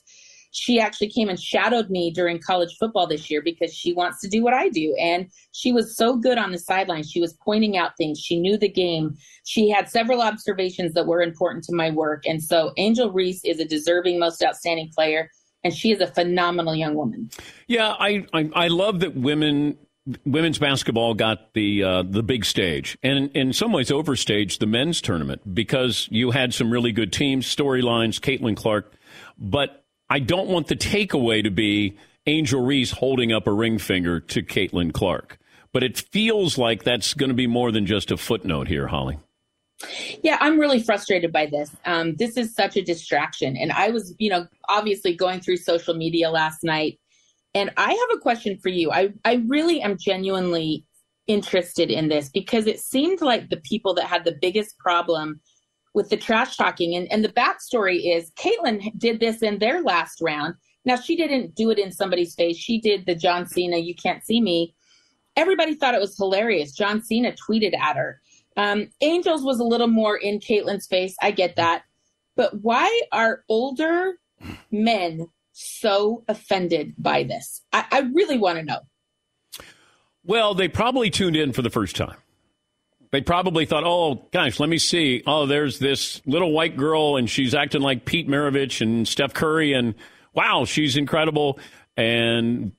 she 0.52 0.78
actually 0.78 1.08
came 1.08 1.28
and 1.28 1.40
shadowed 1.40 1.90
me 1.90 2.10
during 2.10 2.38
college 2.38 2.76
football 2.78 3.06
this 3.06 3.30
year 3.30 3.42
because 3.42 3.74
she 3.74 3.92
wants 3.92 4.20
to 4.20 4.28
do 4.28 4.42
what 4.42 4.52
I 4.54 4.68
do. 4.68 4.94
And 5.00 5.28
she 5.52 5.72
was 5.72 5.96
so 5.96 6.16
good 6.16 6.38
on 6.38 6.52
the 6.52 6.58
sideline. 6.58 7.02
She 7.02 7.20
was 7.20 7.32
pointing 7.42 7.76
out 7.76 7.96
things. 7.96 8.20
She 8.20 8.38
knew 8.38 8.58
the 8.58 8.68
game. 8.68 9.16
She 9.44 9.70
had 9.70 9.88
several 9.88 10.20
observations 10.20 10.92
that 10.92 11.06
were 11.06 11.22
important 11.22 11.64
to 11.64 11.74
my 11.74 11.90
work. 11.90 12.24
And 12.26 12.42
so 12.42 12.72
Angel 12.76 13.10
Reese 13.10 13.42
is 13.44 13.60
a 13.60 13.64
deserving 13.64 14.18
most 14.18 14.42
outstanding 14.42 14.90
player. 14.94 15.30
And 15.64 15.72
she 15.72 15.90
is 15.90 16.00
a 16.00 16.08
phenomenal 16.08 16.74
young 16.74 16.94
woman. 16.94 17.30
Yeah, 17.66 17.94
I, 17.98 18.26
I, 18.34 18.50
I 18.54 18.68
love 18.68 19.00
that 19.00 19.16
women 19.16 19.78
women's 20.26 20.58
basketball 20.58 21.14
got 21.14 21.54
the 21.54 21.84
uh, 21.84 22.02
the 22.02 22.24
big 22.24 22.44
stage, 22.44 22.98
and 23.04 23.30
in 23.36 23.52
some 23.52 23.72
ways 23.72 23.90
overstaged 23.90 24.58
the 24.58 24.66
men's 24.66 25.00
tournament 25.00 25.54
because 25.54 26.08
you 26.10 26.32
had 26.32 26.52
some 26.52 26.72
really 26.72 26.90
good 26.90 27.12
teams, 27.12 27.46
storylines. 27.46 28.18
Caitlin 28.18 28.56
Clark, 28.56 28.92
but 29.38 29.81
I 30.10 30.18
don't 30.18 30.48
want 30.48 30.68
the 30.68 30.76
takeaway 30.76 31.42
to 31.42 31.50
be 31.50 31.96
Angel 32.26 32.64
Reese 32.64 32.92
holding 32.92 33.32
up 33.32 33.46
a 33.46 33.52
ring 33.52 33.78
finger 33.78 34.20
to 34.20 34.42
Caitlin 34.42 34.92
Clark. 34.92 35.38
But 35.72 35.82
it 35.82 35.98
feels 35.98 36.58
like 36.58 36.84
that's 36.84 37.14
going 37.14 37.30
to 37.30 37.34
be 37.34 37.46
more 37.46 37.72
than 37.72 37.86
just 37.86 38.10
a 38.10 38.16
footnote 38.16 38.68
here, 38.68 38.88
Holly. 38.88 39.18
Yeah, 40.22 40.36
I'm 40.40 40.58
really 40.60 40.82
frustrated 40.82 41.32
by 41.32 41.46
this. 41.46 41.74
Um, 41.84 42.14
this 42.16 42.36
is 42.36 42.54
such 42.54 42.76
a 42.76 42.82
distraction. 42.82 43.56
And 43.56 43.72
I 43.72 43.90
was, 43.90 44.14
you 44.18 44.30
know, 44.30 44.46
obviously 44.68 45.16
going 45.16 45.40
through 45.40 45.56
social 45.56 45.94
media 45.94 46.30
last 46.30 46.62
night. 46.62 47.00
And 47.54 47.70
I 47.76 47.90
have 47.90 48.16
a 48.16 48.20
question 48.20 48.58
for 48.58 48.68
you. 48.68 48.92
I, 48.92 49.12
I 49.24 49.42
really 49.46 49.82
am 49.82 49.96
genuinely 49.98 50.84
interested 51.26 51.90
in 51.90 52.08
this 52.08 52.28
because 52.28 52.66
it 52.66 52.80
seemed 52.80 53.20
like 53.20 53.48
the 53.48 53.58
people 53.58 53.94
that 53.94 54.06
had 54.06 54.24
the 54.24 54.36
biggest 54.40 54.78
problem 54.78 55.40
with 55.94 56.08
the 56.08 56.16
trash 56.16 56.56
talking. 56.56 56.94
And, 56.94 57.10
and 57.12 57.24
the 57.24 57.28
backstory 57.28 58.16
is 58.16 58.30
Caitlin 58.32 58.96
did 58.98 59.20
this 59.20 59.42
in 59.42 59.58
their 59.58 59.82
last 59.82 60.20
round. 60.20 60.54
Now, 60.84 60.96
she 60.96 61.16
didn't 61.16 61.54
do 61.54 61.70
it 61.70 61.78
in 61.78 61.92
somebody's 61.92 62.34
face. 62.34 62.56
She 62.56 62.80
did 62.80 63.06
the 63.06 63.14
John 63.14 63.46
Cena, 63.46 63.76
you 63.78 63.94
can't 63.94 64.24
see 64.24 64.40
me. 64.40 64.74
Everybody 65.36 65.74
thought 65.74 65.94
it 65.94 66.00
was 66.00 66.16
hilarious. 66.16 66.72
John 66.72 67.02
Cena 67.02 67.32
tweeted 67.32 67.78
at 67.78 67.96
her. 67.96 68.20
Um, 68.56 68.88
Angels 69.00 69.42
was 69.42 69.60
a 69.60 69.64
little 69.64 69.86
more 69.86 70.16
in 70.16 70.40
Caitlin's 70.40 70.86
face. 70.86 71.14
I 71.22 71.30
get 71.30 71.56
that. 71.56 71.84
But 72.36 72.60
why 72.62 73.02
are 73.12 73.44
older 73.48 74.14
men 74.70 75.26
so 75.52 76.24
offended 76.28 76.94
by 76.98 77.22
this? 77.22 77.62
I, 77.72 77.84
I 77.90 78.00
really 78.12 78.38
want 78.38 78.58
to 78.58 78.64
know. 78.64 78.80
Well, 80.24 80.54
they 80.54 80.68
probably 80.68 81.10
tuned 81.10 81.36
in 81.36 81.52
for 81.52 81.62
the 81.62 81.70
first 81.70 81.96
time. 81.96 82.16
They 83.12 83.20
probably 83.20 83.66
thought, 83.66 83.84
oh, 83.84 84.26
gosh, 84.32 84.58
let 84.58 84.70
me 84.70 84.78
see. 84.78 85.22
Oh, 85.26 85.44
there's 85.44 85.78
this 85.78 86.22
little 86.24 86.50
white 86.50 86.78
girl, 86.78 87.16
and 87.16 87.28
she's 87.28 87.54
acting 87.54 87.82
like 87.82 88.06
Pete 88.06 88.26
Maravich 88.26 88.80
and 88.80 89.06
Steph 89.06 89.34
Curry, 89.34 89.74
and 89.74 89.94
wow, 90.32 90.64
she's 90.64 90.96
incredible. 90.96 91.60
And 91.94 92.72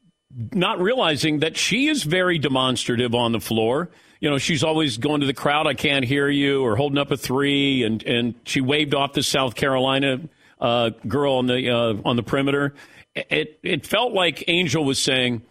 not 0.51 0.81
realizing 0.81 1.39
that 1.41 1.55
she 1.55 1.87
is 1.87 2.01
very 2.01 2.39
demonstrative 2.39 3.13
on 3.13 3.31
the 3.31 3.39
floor. 3.39 3.91
You 4.19 4.31
know, 4.31 4.39
she's 4.39 4.63
always 4.63 4.97
going 4.97 5.21
to 5.21 5.27
the 5.27 5.35
crowd, 5.35 5.67
I 5.67 5.75
can't 5.75 6.03
hear 6.03 6.27
you, 6.27 6.63
or 6.63 6.75
holding 6.75 6.97
up 6.97 7.11
a 7.11 7.17
three, 7.17 7.83
and, 7.83 8.01
and 8.03 8.33
she 8.43 8.59
waved 8.59 8.95
off 8.95 9.13
the 9.13 9.21
South 9.21 9.53
Carolina 9.53 10.19
uh, 10.59 10.91
girl 11.07 11.33
on 11.35 11.45
the 11.45 11.69
uh, 11.69 12.01
on 12.05 12.15
the 12.15 12.23
perimeter. 12.23 12.73
It 13.13 13.59
it 13.61 13.85
felt 13.85 14.13
like 14.13 14.45
Angel 14.47 14.83
was 14.83 14.97
saying, 14.97 15.43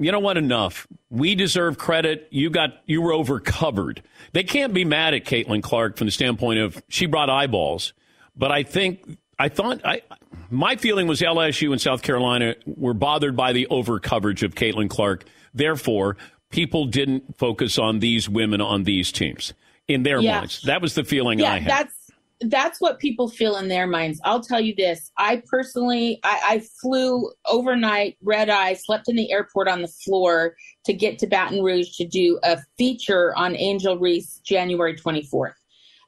you 0.00 0.10
know 0.10 0.18
what? 0.20 0.36
Enough. 0.36 0.86
We 1.10 1.34
deserve 1.34 1.78
credit. 1.78 2.26
You 2.30 2.50
got 2.50 2.70
you 2.86 3.02
were 3.02 3.12
overcovered. 3.12 4.02
They 4.32 4.42
can't 4.42 4.72
be 4.74 4.84
mad 4.84 5.14
at 5.14 5.24
Caitlin 5.24 5.62
Clark 5.62 5.96
from 5.96 6.06
the 6.06 6.10
standpoint 6.12 6.58
of 6.58 6.82
she 6.88 7.06
brought 7.06 7.28
eyeballs. 7.30 7.92
But 8.36 8.50
I 8.50 8.62
think 8.62 9.18
I 9.38 9.48
thought 9.48 9.80
I 9.84 10.02
my 10.50 10.76
feeling 10.76 11.06
was 11.06 11.20
LSU 11.20 11.72
and 11.72 11.80
South 11.80 12.02
Carolina 12.02 12.54
were 12.66 12.94
bothered 12.94 13.36
by 13.36 13.52
the 13.52 13.66
overcoverage 13.70 14.42
of 14.42 14.54
Caitlin 14.54 14.88
Clark. 14.88 15.24
Therefore, 15.52 16.16
people 16.50 16.86
didn't 16.86 17.36
focus 17.38 17.78
on 17.78 17.98
these 17.98 18.28
women 18.28 18.60
on 18.60 18.84
these 18.84 19.12
teams 19.12 19.52
in 19.88 20.02
their 20.04 20.20
Yeah. 20.20 20.38
minds. 20.38 20.62
That 20.62 20.80
was 20.80 20.94
the 20.94 21.04
feeling 21.04 21.40
yeah, 21.40 21.52
I 21.52 21.58
had. 21.58 21.70
that's 21.70 21.94
that's 22.42 22.80
what 22.80 22.98
people 22.98 23.28
feel 23.28 23.56
in 23.56 23.68
their 23.68 23.86
minds. 23.86 24.20
I'll 24.24 24.40
tell 24.40 24.60
you 24.60 24.74
this. 24.74 25.10
I 25.18 25.42
personally, 25.46 26.20
I, 26.24 26.40
I 26.44 26.62
flew 26.80 27.30
overnight, 27.46 28.16
red 28.22 28.48
eye, 28.48 28.74
slept 28.74 29.08
in 29.08 29.16
the 29.16 29.30
airport 29.30 29.68
on 29.68 29.82
the 29.82 29.88
floor 29.88 30.54
to 30.86 30.92
get 30.92 31.18
to 31.18 31.26
Baton 31.26 31.62
Rouge 31.62 31.96
to 31.96 32.06
do 32.06 32.38
a 32.42 32.58
feature 32.78 33.34
on 33.36 33.56
Angel 33.56 33.98
Reese 33.98 34.40
January 34.44 34.96
24th. 34.96 35.52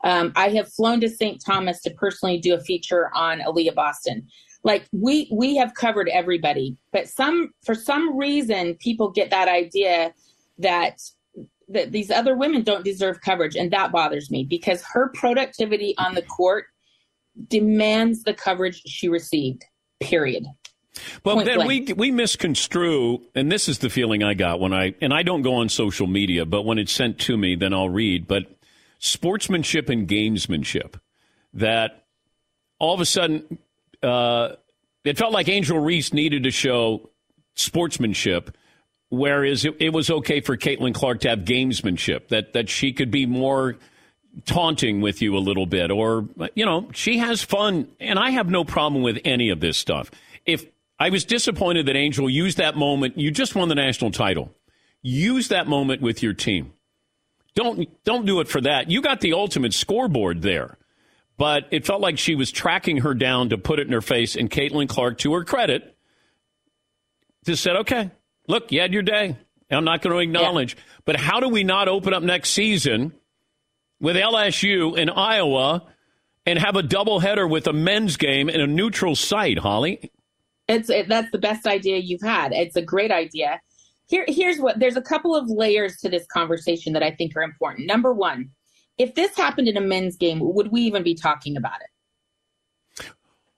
Um, 0.05 0.33
I 0.35 0.49
have 0.51 0.73
flown 0.73 1.01
to 1.01 1.09
St. 1.09 1.41
Thomas 1.45 1.81
to 1.83 1.91
personally 1.91 2.39
do 2.39 2.55
a 2.55 2.61
feature 2.61 3.11
on 3.15 3.41
Aaliyah 3.41 3.75
Boston. 3.75 4.27
Like 4.65 4.87
we 4.93 5.29
we 5.33 5.57
have 5.57 5.75
covered 5.75 6.09
everybody, 6.09 6.77
but 6.93 7.09
some 7.09 7.51
for 7.65 7.75
some 7.75 8.17
reason 8.17 8.77
people 8.77 9.11
get 9.11 9.31
that 9.31 9.49
idea 9.49 10.15
that 10.59 11.01
that 11.73 11.93
these 11.93 12.11
other 12.11 12.37
women 12.37 12.63
don't 12.63 12.85
deserve 12.85 13.21
coverage 13.21 13.57
and 13.57 13.71
that 13.73 13.93
bothers 13.93 14.31
me 14.31 14.45
because 14.45 14.83
her 14.93 15.11
productivity 15.15 15.95
on 15.99 16.15
the 16.15 16.23
court 16.23 16.67
demands 17.49 18.23
the 18.25 18.35
coverage 18.35 18.83
she 18.87 19.09
received 19.09 19.65
period 20.01 20.45
But 21.23 21.35
Point 21.35 21.47
then 21.47 21.57
blank. 21.57 21.89
we 21.89 21.93
we 21.95 22.11
misconstrue, 22.11 23.23
and 23.35 23.51
this 23.51 23.69
is 23.69 23.79
the 23.79 23.89
feeling 23.89 24.23
I 24.23 24.35
got 24.35 24.61
when 24.61 24.75
I 24.75 24.95
and 25.01 25.13
I 25.13 25.23
don't 25.23 25.43
go 25.43 25.55
on 25.55 25.69
social 25.69 26.07
media, 26.07 26.45
but 26.45 26.63
when 26.63 26.79
it's 26.79 26.93
sent 26.93 27.19
to 27.21 27.37
me, 27.37 27.55
then 27.55 27.73
I'll 27.73 27.89
read. 27.89 28.27
But 28.29 28.45
sportsmanship 28.99 29.89
and 29.89 30.07
gamesmanship, 30.07 31.01
that 31.55 32.05
all 32.79 32.95
of 32.95 33.01
a 33.01 33.07
sudden, 33.07 33.59
uh, 34.03 34.57
it 35.05 35.17
felt 35.17 35.33
like 35.33 35.49
Angel 35.49 35.79
Reese 35.79 36.13
needed 36.13 36.43
to 36.43 36.51
show 36.51 37.11
sportsmanship, 37.55 38.57
whereas 39.13 39.67
it, 39.67 39.77
it 39.79 39.93
was 39.93 40.11
okay 40.11 40.41
for 40.41 40.57
Caitlin 40.57 40.95
Clark 40.95 41.21
to 41.21 41.29
have 41.29 41.41
gamesmanship. 41.41 42.29
That 42.29 42.55
that 42.55 42.69
she 42.69 42.93
could 42.93 43.11
be 43.11 43.27
more 43.27 43.77
taunting 44.47 45.03
with 45.03 45.21
you 45.21 45.37
a 45.37 45.39
little 45.39 45.67
bit, 45.67 45.91
or 45.91 46.27
you 46.55 46.65
know, 46.65 46.89
she 46.93 47.19
has 47.19 47.43
fun, 47.43 47.89
and 48.01 48.19
I 48.19 48.31
have 48.31 48.49
no 48.49 48.65
problem 48.65 49.03
with 49.03 49.21
any 49.25 49.51
of 49.51 49.61
this 49.61 49.77
stuff. 49.77 50.11
If 50.47 50.67
I 50.99 51.11
was 51.11 51.25
disappointed 51.25 51.87
that 51.87 51.97
Angel 51.97 52.29
used 52.29 52.59
that 52.59 52.75
moment, 52.75 53.19
you 53.19 53.31
just 53.31 53.55
won 53.55 53.69
the 53.69 53.75
national 53.75 54.11
title. 54.11 54.53
Use 55.03 55.49
that 55.49 55.67
moment 55.67 56.01
with 56.01 56.23
your 56.23 56.33
team. 56.33 56.73
Don't 57.55 57.89
don't 58.05 58.25
do 58.25 58.41
it 58.41 58.49
for 58.49 58.63
that. 58.63 58.91
You 58.91 59.03
got 59.03 59.21
the 59.21 59.35
ultimate 59.35 59.75
scoreboard 59.75 60.43
there. 60.43 60.79
But 61.39 61.67
it 61.71 61.87
felt 61.87 62.01
like 62.01 62.19
she 62.19 62.35
was 62.35 62.51
tracking 62.51 62.99
her 62.99 63.15
down 63.15 63.49
to 63.49 63.59
put 63.59 63.79
it 63.79 63.87
in 63.87 63.93
her 63.93 64.03
face, 64.03 64.37
and 64.37 64.51
Caitlin 64.51 64.89
Clark, 64.89 65.19
to 65.19 65.33
her 65.33 65.45
credit, 65.45 65.97
just 67.45 67.63
said, 67.63 67.75
Okay, 67.77 68.11
look, 68.49 68.73
you 68.73 68.81
had 68.81 68.93
your 68.93 69.03
day. 69.03 69.37
I'm 69.71 69.85
not 69.85 70.03
going 70.03 70.15
to 70.15 70.21
acknowledge. 70.21 70.75
Yeah. 70.75 70.83
But 71.05 71.17
how 71.17 71.41
do 71.41 71.49
we 71.49 71.65
not 71.65 71.89
open 71.89 72.13
up 72.13 72.23
next 72.23 72.51
season 72.51 73.13
with 74.01 74.17
LSU 74.17 74.97
in 74.97 75.09
Iowa 75.09 75.85
and 76.45 76.59
have 76.59 76.77
a 76.77 76.83
doubleheader 76.83 77.49
with 77.49 77.67
a 77.67 77.73
men's 77.73 78.17
game 78.17 78.49
in 78.49 78.61
a 78.61 78.67
neutral 78.67 79.17
site, 79.17 79.59
Holly? 79.59 80.13
It's 80.69 80.91
it, 80.91 81.09
that's 81.09 81.31
the 81.31 81.39
best 81.39 81.67
idea 81.67 81.99
you've 81.99 82.23
had. 82.23 82.53
It's 82.53 82.77
a 82.77 82.83
great 82.83 83.11
idea. 83.11 83.61
Here, 84.07 84.25
here's 84.29 84.59
what 84.59 84.79
there's 84.79 84.97
a 84.97 85.03
couple 85.03 85.35
of 85.35 85.49
layers 85.49 85.97
to 85.99 86.09
this 86.09 86.27
conversation 86.27 86.93
that 86.93 87.03
I 87.03 87.11
think 87.11 87.35
are 87.37 87.43
important. 87.43 87.87
Number 87.87 88.13
one, 88.13 88.51
if 88.99 89.15
this 89.15 89.35
happened 89.37 89.69
in 89.69 89.77
a 89.77 89.81
men's 89.81 90.17
game, 90.17 90.39
would 90.41 90.71
we 90.71 90.83
even 90.83 91.03
be 91.03 91.15
talking 91.15 91.57
about 91.57 91.81
it? 91.81 91.89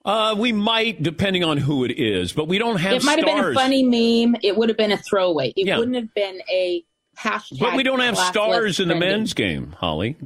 Uh, 0.05 0.35
we 0.37 0.53
might, 0.53 1.03
depending 1.03 1.43
on 1.43 1.57
who 1.57 1.85
it 1.85 1.99
is, 1.99 2.33
but 2.33 2.47
we 2.47 2.59
don't 2.59 2.77
have. 2.77 2.93
It 2.93 3.05
might 3.05 3.21
stars. 3.21 3.31
have 3.31 3.45
been 3.45 3.53
a 3.53 3.55
funny 3.55 3.83
meme. 4.27 4.37
It 4.43 4.57
would 4.57 4.69
have 4.69 4.77
been 4.77 4.93
a 4.93 4.99
throwaway. 4.99 5.55
It 5.57 5.67
yeah. 5.67 5.79
wouldn't 5.79 5.97
have 5.97 6.13
been 6.15 6.41
a 6.53 6.85
hashtag. 7.19 7.61
But 7.61 7.75
we 7.77 7.83
don't 7.83 8.01
have 8.01 8.19
stars 8.19 8.81
in 8.81 8.89
the 8.89 8.95
men's 8.95 9.33
game, 9.33 9.73
Holly. 9.79 10.17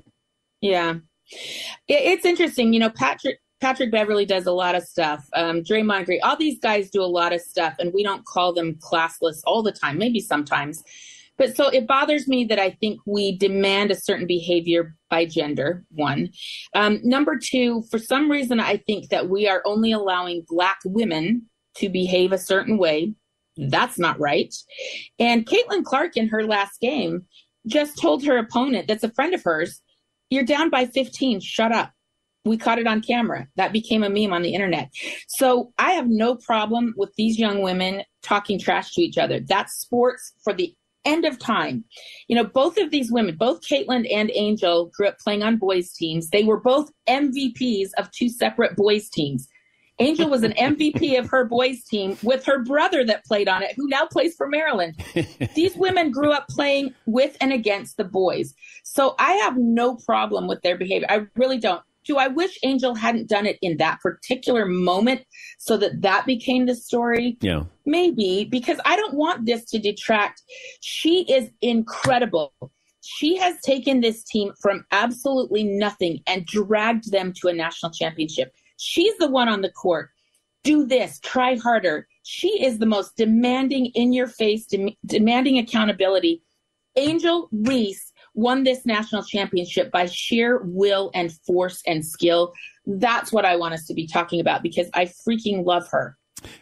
Yeah, 0.60 0.96
it's 1.86 2.24
interesting. 2.24 2.72
You 2.72 2.80
know, 2.80 2.90
Patrick 2.90 3.40
Patrick 3.60 3.90
Beverley 3.90 4.24
does 4.24 4.46
a 4.46 4.52
lot 4.52 4.74
of 4.74 4.82
stuff. 4.82 5.28
Um, 5.34 5.62
Draymond 5.62 6.06
Green, 6.06 6.20
all 6.22 6.36
these 6.36 6.58
guys 6.58 6.90
do 6.90 7.02
a 7.02 7.06
lot 7.06 7.32
of 7.32 7.40
stuff, 7.40 7.74
and 7.78 7.92
we 7.92 8.02
don't 8.02 8.24
call 8.24 8.52
them 8.52 8.74
classless 8.76 9.40
all 9.46 9.62
the 9.62 9.72
time. 9.72 9.98
Maybe 9.98 10.20
sometimes, 10.20 10.82
but 11.38 11.56
so 11.56 11.68
it 11.68 11.86
bothers 11.86 12.28
me 12.28 12.44
that 12.44 12.58
I 12.58 12.70
think 12.70 13.00
we 13.06 13.36
demand 13.38 13.90
a 13.90 14.00
certain 14.00 14.26
behavior 14.26 14.94
by 15.08 15.24
gender, 15.24 15.84
one. 15.90 16.30
Um, 16.74 17.00
number 17.02 17.38
two, 17.38 17.84
for 17.90 17.98
some 17.98 18.30
reason, 18.30 18.60
I 18.60 18.78
think 18.78 19.08
that 19.10 19.28
we 19.28 19.48
are 19.48 19.62
only 19.64 19.92
allowing 19.92 20.44
Black 20.48 20.78
women 20.84 21.46
to 21.76 21.88
behave 21.88 22.32
a 22.32 22.38
certain 22.38 22.76
way. 22.76 23.14
That's 23.56 23.98
not 23.98 24.18
right. 24.18 24.54
And 25.18 25.46
Caitlin 25.46 25.84
Clark 25.84 26.16
in 26.16 26.28
her 26.28 26.44
last 26.44 26.80
game 26.80 27.24
just 27.66 28.00
told 28.00 28.24
her 28.24 28.36
opponent, 28.36 28.88
that's 28.88 29.04
a 29.04 29.12
friend 29.12 29.34
of 29.34 29.42
hers, 29.42 29.80
you're 30.30 30.44
down 30.44 30.70
by 30.70 30.86
15, 30.86 31.40
shut 31.40 31.72
up. 31.72 31.92
We 32.44 32.56
caught 32.56 32.78
it 32.78 32.86
on 32.86 33.02
camera. 33.02 33.46
That 33.56 33.72
became 33.72 34.02
a 34.02 34.08
meme 34.08 34.32
on 34.32 34.42
the 34.42 34.54
internet. 34.54 34.90
So 35.28 35.72
I 35.76 35.92
have 35.92 36.08
no 36.08 36.36
problem 36.36 36.94
with 36.96 37.12
these 37.16 37.38
young 37.38 37.62
women 37.62 38.02
talking 38.22 38.58
trash 38.58 38.94
to 38.94 39.02
each 39.02 39.18
other. 39.18 39.40
That's 39.40 39.74
sports 39.74 40.32
for 40.42 40.52
the 40.52 40.74
end 41.04 41.24
of 41.24 41.38
time. 41.38 41.84
You 42.28 42.36
know, 42.36 42.44
both 42.44 42.78
of 42.78 42.90
these 42.90 43.10
women, 43.10 43.36
both 43.36 43.60
Caitlin 43.62 44.06
and 44.12 44.30
Angel, 44.34 44.90
grew 44.94 45.08
up 45.08 45.18
playing 45.18 45.42
on 45.42 45.56
boys' 45.56 45.92
teams. 45.92 46.30
They 46.30 46.44
were 46.44 46.60
both 46.60 46.90
MVPs 47.08 47.90
of 47.96 48.10
two 48.10 48.28
separate 48.28 48.76
boys' 48.76 49.08
teams. 49.08 49.48
Angel 50.00 50.30
was 50.30 50.44
an 50.44 50.52
MVP 50.52 51.18
of 51.18 51.28
her 51.28 51.44
boys' 51.44 51.82
team 51.82 52.16
with 52.22 52.44
her 52.44 52.62
brother 52.62 53.04
that 53.04 53.24
played 53.24 53.48
on 53.48 53.62
it, 53.64 53.74
who 53.76 53.88
now 53.88 54.06
plays 54.06 54.34
for 54.36 54.48
Maryland. 54.48 54.94
These 55.56 55.74
women 55.76 56.12
grew 56.12 56.30
up 56.30 56.46
playing 56.48 56.94
with 57.06 57.36
and 57.40 57.52
against 57.52 57.96
the 57.96 58.04
boys. 58.04 58.54
So 58.84 59.16
I 59.18 59.32
have 59.32 59.56
no 59.56 59.96
problem 59.96 60.46
with 60.46 60.62
their 60.62 60.78
behavior. 60.78 61.08
I 61.10 61.26
really 61.34 61.58
don't 61.58 61.82
do 62.08 62.16
I 62.16 62.26
wish 62.26 62.58
Angel 62.64 62.94
hadn't 62.94 63.28
done 63.28 63.44
it 63.46 63.58
in 63.60 63.76
that 63.76 64.00
particular 64.00 64.64
moment 64.64 65.20
so 65.58 65.76
that 65.76 66.00
that 66.00 66.24
became 66.24 66.64
the 66.64 66.74
story? 66.74 67.36
Yeah. 67.42 67.64
Maybe 67.84 68.48
because 68.50 68.80
I 68.86 68.96
don't 68.96 69.14
want 69.14 69.44
this 69.44 69.64
to 69.66 69.78
detract. 69.78 70.42
She 70.80 71.30
is 71.30 71.50
incredible. 71.60 72.52
She 73.04 73.36
has 73.36 73.60
taken 73.60 74.00
this 74.00 74.24
team 74.24 74.52
from 74.60 74.84
absolutely 74.90 75.64
nothing 75.64 76.20
and 76.26 76.46
dragged 76.46 77.12
them 77.12 77.32
to 77.40 77.48
a 77.48 77.52
national 77.52 77.92
championship. 77.92 78.52
She's 78.78 79.16
the 79.18 79.30
one 79.30 79.48
on 79.48 79.60
the 79.60 79.70
court. 79.70 80.08
Do 80.64 80.86
this, 80.86 81.20
try 81.20 81.56
harder. 81.56 82.08
She 82.24 82.62
is 82.64 82.78
the 82.78 82.86
most 82.86 83.16
demanding, 83.16 83.86
in 83.94 84.12
your 84.12 84.26
face, 84.26 84.66
dem- 84.66 84.96
demanding 85.06 85.58
accountability. 85.58 86.42
Angel 86.96 87.48
Reese 87.52 88.07
won 88.38 88.62
this 88.62 88.86
national 88.86 89.24
championship 89.24 89.90
by 89.90 90.06
sheer 90.06 90.62
will 90.62 91.10
and 91.12 91.32
force 91.44 91.82
and 91.86 92.06
skill. 92.06 92.52
That's 92.86 93.32
what 93.32 93.44
I 93.44 93.56
want 93.56 93.74
us 93.74 93.84
to 93.86 93.94
be 93.94 94.06
talking 94.06 94.40
about 94.40 94.62
because 94.62 94.88
I 94.94 95.06
freaking 95.06 95.66
love 95.66 95.88
her. 95.90 96.16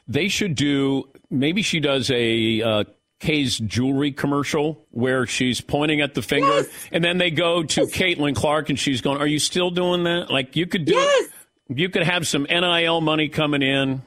They 0.08 0.28
should 0.28 0.54
do, 0.54 1.04
maybe 1.30 1.62
she 1.62 1.80
does 1.80 2.10
a. 2.10 2.62
Uh, 2.62 2.84
Kay's 3.18 3.56
jewelry 3.56 4.12
commercial 4.12 4.84
where 4.90 5.26
she's 5.26 5.62
pointing 5.62 6.02
at 6.02 6.12
the 6.12 6.20
finger, 6.20 6.46
yes. 6.48 6.68
and 6.92 7.02
then 7.02 7.16
they 7.16 7.30
go 7.30 7.62
to 7.62 7.80
yes. 7.80 7.90
Caitlin 7.90 8.36
Clark, 8.36 8.68
and 8.68 8.78
she's 8.78 9.00
going, 9.00 9.16
"Are 9.16 9.26
you 9.26 9.38
still 9.38 9.70
doing 9.70 10.04
that? 10.04 10.30
Like 10.30 10.54
you 10.54 10.66
could 10.66 10.84
do, 10.84 10.92
yes. 10.92 11.30
you 11.68 11.88
could 11.88 12.02
have 12.02 12.26
some 12.26 12.42
NIL 12.42 13.00
money 13.00 13.30
coming 13.30 13.62
in." 13.62 14.02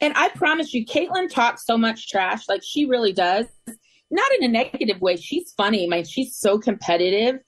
And 0.00 0.14
I 0.16 0.30
promise 0.30 0.72
you, 0.72 0.86
Caitlin 0.86 1.30
talks 1.30 1.66
so 1.66 1.76
much 1.76 2.08
trash, 2.08 2.48
like 2.48 2.62
she 2.64 2.86
really 2.86 3.12
does 3.12 3.44
not 4.10 4.30
in 4.38 4.44
a 4.44 4.48
negative 4.48 5.00
way. 5.00 5.16
She's 5.16 5.52
funny. 5.56 5.86
My, 5.86 6.02
she's 6.02 6.36
so 6.36 6.58
competitive. 6.58 7.40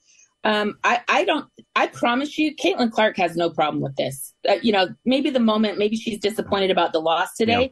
Um, 0.43 0.77
I, 0.83 1.01
I 1.07 1.23
don't, 1.23 1.45
I 1.75 1.87
promise 1.87 2.37
you, 2.37 2.55
Caitlin 2.55 2.91
Clark 2.91 3.17
has 3.17 3.35
no 3.35 3.49
problem 3.49 3.81
with 3.81 3.95
this. 3.95 4.33
Uh, 4.47 4.55
you 4.61 4.71
know, 4.71 4.87
maybe 5.05 5.29
the 5.29 5.39
moment, 5.39 5.77
maybe 5.77 5.95
she's 5.95 6.19
disappointed 6.19 6.71
about 6.71 6.93
the 6.93 6.99
loss 6.99 7.35
today, 7.35 7.61
yeah. 7.61 7.67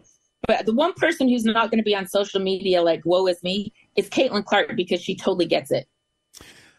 but 0.48 0.66
the 0.66 0.74
one 0.74 0.94
person 0.94 1.28
who's 1.28 1.46
not 1.46 1.72
going 1.72 1.80
to 1.80 1.84
be 1.84 1.96
on 1.96 2.08
social 2.08 2.40
media 2.40 2.82
like, 2.84 3.02
woe 3.06 3.26
is 3.28 3.42
me, 3.44 3.74
is 3.96 4.08
Caitlin 4.10 4.46
Clark 4.46 4.76
because 4.76 5.02
she 5.02 5.16
totally 5.16 5.48
gets 5.48 5.72
it. 5.72 5.88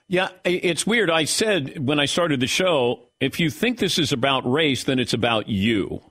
Yeah, 0.07 0.31
it's 0.45 0.87
weird. 0.87 1.09
I 1.09 1.25
said 1.25 1.87
when 1.87 2.01
I 2.01 2.07
started 2.07 2.41
the 2.41 2.49
show, 2.49 3.09
if 3.21 3.39
you 3.39 3.49
think 3.49 3.79
this 3.79 3.97
is 3.97 4.13
about 4.13 4.51
race, 4.51 4.83
then 4.83 4.99
it's 4.99 5.15
about 5.15 5.49
you. 5.49 6.03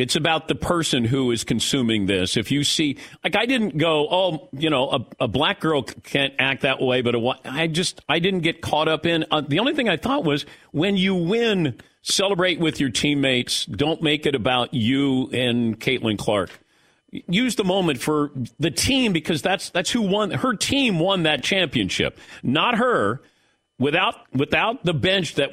It's 0.00 0.16
about 0.16 0.48
the 0.48 0.54
person 0.54 1.04
who 1.04 1.30
is 1.30 1.44
consuming 1.44 2.06
this. 2.06 2.38
If 2.38 2.50
you 2.50 2.64
see, 2.64 2.96
like, 3.22 3.36
I 3.36 3.44
didn't 3.44 3.76
go, 3.76 4.08
oh, 4.10 4.48
you 4.52 4.70
know, 4.70 4.88
a, 4.88 5.24
a 5.24 5.28
black 5.28 5.60
girl 5.60 5.82
can't 5.82 6.32
act 6.38 6.62
that 6.62 6.80
way, 6.80 7.02
but 7.02 7.14
a, 7.14 7.34
I 7.44 7.66
just, 7.66 8.00
I 8.08 8.18
didn't 8.18 8.40
get 8.40 8.62
caught 8.62 8.88
up 8.88 9.04
in. 9.04 9.26
Uh, 9.30 9.42
the 9.46 9.58
only 9.58 9.74
thing 9.74 9.90
I 9.90 9.98
thought 9.98 10.24
was 10.24 10.46
when 10.72 10.96
you 10.96 11.14
win, 11.14 11.78
celebrate 12.00 12.58
with 12.58 12.80
your 12.80 12.88
teammates. 12.88 13.66
Don't 13.66 14.00
make 14.02 14.24
it 14.24 14.34
about 14.34 14.72
you 14.72 15.28
and 15.34 15.78
Caitlin 15.78 16.16
Clark. 16.16 16.48
Use 17.28 17.56
the 17.56 17.64
moment 17.64 18.00
for 18.00 18.30
the 18.58 18.70
team 18.70 19.12
because 19.12 19.42
that's 19.42 19.68
that's 19.68 19.90
who 19.90 20.00
won. 20.00 20.30
Her 20.30 20.54
team 20.54 20.98
won 20.98 21.24
that 21.24 21.42
championship, 21.42 22.18
not 22.42 22.78
her 22.78 23.20
without 23.80 24.14
without 24.32 24.84
the 24.84 24.94
bench 24.94 25.34
that 25.34 25.50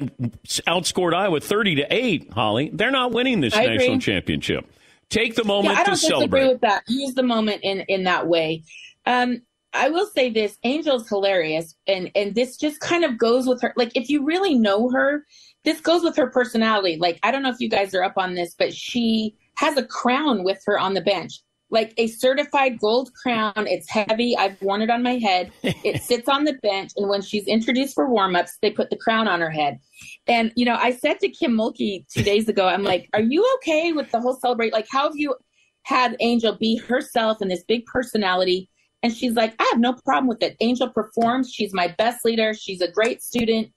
outscored 0.68 1.14
Iowa 1.14 1.40
30 1.40 1.76
to 1.76 1.86
8, 1.90 2.32
Holly, 2.32 2.70
they're 2.72 2.92
not 2.92 3.10
winning 3.10 3.40
this 3.40 3.56
I 3.56 3.66
national 3.66 3.94
agree. 3.94 3.98
championship. 3.98 4.70
Take 5.08 5.34
the 5.34 5.44
moment 5.44 5.74
yeah, 5.74 5.80
I 5.80 5.84
don't 5.84 5.94
to 5.94 6.00
celebrate. 6.00 6.48
with 6.48 6.60
that. 6.60 6.84
Use 6.86 7.14
the 7.14 7.22
moment 7.22 7.60
in 7.64 7.80
in 7.88 8.04
that 8.04 8.28
way. 8.28 8.62
Um, 9.06 9.42
I 9.72 9.88
will 9.88 10.06
say 10.06 10.30
this: 10.30 10.56
Angel's 10.62 11.08
hilarious, 11.08 11.74
and 11.86 12.10
and 12.14 12.34
this 12.34 12.56
just 12.58 12.78
kind 12.80 13.04
of 13.04 13.18
goes 13.18 13.46
with 13.46 13.60
her. 13.62 13.72
Like, 13.76 13.96
if 13.96 14.10
you 14.10 14.24
really 14.24 14.54
know 14.54 14.90
her, 14.90 15.24
this 15.64 15.80
goes 15.80 16.04
with 16.04 16.14
her 16.16 16.28
personality. 16.28 16.98
Like, 17.00 17.18
I 17.22 17.30
don't 17.30 17.42
know 17.42 17.50
if 17.50 17.60
you 17.60 17.70
guys 17.70 17.94
are 17.94 18.04
up 18.04 18.18
on 18.18 18.34
this, 18.34 18.54
but 18.58 18.74
she 18.74 19.34
has 19.56 19.76
a 19.78 19.84
crown 19.84 20.44
with 20.44 20.62
her 20.66 20.78
on 20.78 20.94
the 20.94 21.00
bench 21.00 21.40
like 21.70 21.92
a 21.98 22.06
certified 22.06 22.78
gold 22.78 23.10
crown. 23.14 23.52
It's 23.56 23.90
heavy. 23.90 24.36
I've 24.36 24.60
worn 24.62 24.82
it 24.82 24.90
on 24.90 25.02
my 25.02 25.18
head. 25.18 25.52
It 25.62 26.02
sits 26.02 26.28
on 26.28 26.44
the 26.44 26.54
bench. 26.62 26.92
And 26.96 27.08
when 27.08 27.22
she's 27.22 27.46
introduced 27.46 27.94
for 27.94 28.08
warm 28.08 28.36
ups, 28.36 28.56
they 28.62 28.70
put 28.70 28.90
the 28.90 28.96
crown 28.96 29.28
on 29.28 29.40
her 29.40 29.50
head. 29.50 29.78
And, 30.26 30.52
you 30.56 30.64
know, 30.64 30.76
I 30.76 30.92
said 30.92 31.20
to 31.20 31.28
Kim 31.28 31.52
Mulkey 31.52 32.06
two 32.12 32.22
days 32.22 32.48
ago, 32.48 32.66
I'm 32.66 32.84
like, 32.84 33.08
are 33.12 33.20
you 33.20 33.46
okay 33.56 33.92
with 33.92 34.10
the 34.10 34.20
whole 34.20 34.38
celebrate? 34.40 34.72
Like, 34.72 34.86
how 34.90 35.04
have 35.04 35.16
you 35.16 35.34
had 35.82 36.16
Angel 36.20 36.56
be 36.56 36.76
herself 36.76 37.40
and 37.40 37.50
this 37.50 37.64
big 37.64 37.84
personality? 37.86 38.70
And 39.02 39.14
she's 39.14 39.34
like, 39.34 39.54
I 39.58 39.64
have 39.64 39.78
no 39.78 39.92
problem 39.92 40.26
with 40.26 40.42
it. 40.42 40.56
Angel 40.60 40.88
performs. 40.88 41.52
She's 41.52 41.72
my 41.72 41.94
best 41.98 42.24
leader. 42.24 42.54
She's 42.54 42.80
a 42.80 42.90
great 42.90 43.22
student. 43.22 43.68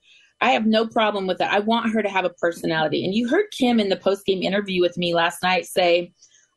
I 0.41 0.51
have 0.51 0.65
no 0.65 0.87
problem 0.87 1.27
with 1.27 1.39
it. 1.39 1.47
I 1.47 1.59
want 1.59 1.93
her 1.93 2.01
to 2.01 2.09
have 2.09 2.25
a 2.25 2.31
personality. 2.31 3.05
And 3.05 3.13
you 3.13 3.29
heard 3.29 3.45
Kim 3.51 3.79
in 3.79 3.89
the 3.89 3.95
post 3.95 4.25
game 4.25 4.41
interview 4.41 4.81
with 4.81 4.97
me 4.97 5.13
last 5.13 5.43
night 5.43 5.65
say, 5.65 6.11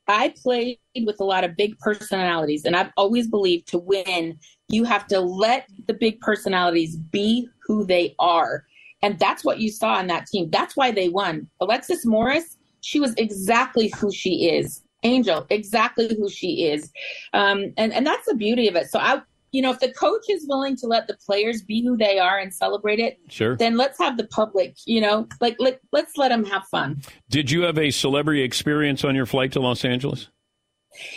I 0.06 0.34
played 0.42 0.78
with 1.04 1.20
a 1.20 1.24
lot 1.24 1.44
of 1.44 1.56
big 1.56 1.78
personalities, 1.78 2.64
and 2.64 2.76
I've 2.76 2.90
always 2.96 3.28
believed 3.28 3.68
to 3.68 3.78
win, 3.78 4.38
you 4.68 4.84
have 4.84 5.06
to 5.08 5.20
let 5.20 5.68
the 5.86 5.94
big 5.94 6.20
personalities 6.20 6.96
be 6.96 7.48
who 7.66 7.84
they 7.84 8.14
are. 8.18 8.64
And 9.02 9.18
that's 9.18 9.44
what 9.44 9.58
you 9.58 9.70
saw 9.70 9.94
on 9.94 10.06
that 10.08 10.26
team. 10.26 10.50
That's 10.50 10.76
why 10.76 10.90
they 10.90 11.08
won. 11.08 11.48
Alexis 11.60 12.06
Morris, 12.06 12.56
she 12.80 13.00
was 13.00 13.14
exactly 13.16 13.92
who 13.98 14.12
she 14.12 14.48
is. 14.48 14.82
Angel, 15.02 15.46
exactly 15.50 16.14
who 16.16 16.30
she 16.30 16.68
is. 16.68 16.90
Um, 17.34 17.74
and, 17.76 17.92
and 17.92 18.06
that's 18.06 18.26
the 18.26 18.34
beauty 18.34 18.68
of 18.68 18.76
it. 18.76 18.90
So 18.90 18.98
I, 18.98 19.20
you 19.54 19.62
know, 19.62 19.70
if 19.70 19.78
the 19.78 19.92
coach 19.92 20.24
is 20.28 20.44
willing 20.48 20.74
to 20.74 20.86
let 20.88 21.06
the 21.06 21.16
players 21.24 21.62
be 21.62 21.80
who 21.80 21.96
they 21.96 22.18
are 22.18 22.38
and 22.38 22.52
celebrate 22.52 22.98
it, 22.98 23.20
Sure. 23.28 23.56
then 23.56 23.76
let's 23.76 23.96
have 24.00 24.16
the 24.16 24.26
public, 24.26 24.74
you 24.84 25.00
know, 25.00 25.28
like 25.40 25.54
let, 25.60 25.80
let's 25.92 26.16
let 26.16 26.30
them 26.30 26.44
have 26.44 26.64
fun. 26.72 27.00
Did 27.30 27.52
you 27.52 27.62
have 27.62 27.78
a 27.78 27.92
celebrity 27.92 28.42
experience 28.42 29.04
on 29.04 29.14
your 29.14 29.26
flight 29.26 29.52
to 29.52 29.60
Los 29.60 29.84
Angeles? 29.84 30.28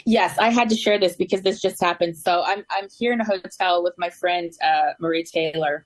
Yes, 0.06 0.38
I 0.38 0.50
had 0.50 0.70
to 0.70 0.76
share 0.76 1.00
this 1.00 1.16
because 1.16 1.42
this 1.42 1.60
just 1.60 1.82
happened. 1.82 2.16
So 2.16 2.44
I'm 2.46 2.64
I'm 2.70 2.88
here 2.98 3.12
in 3.12 3.22
a 3.22 3.26
hotel 3.26 3.84
with 3.84 3.94
my 3.98 4.10
friend 4.12 4.52
uh, 4.64 4.94
Maria 5.00 5.24
Taylor. 5.24 5.86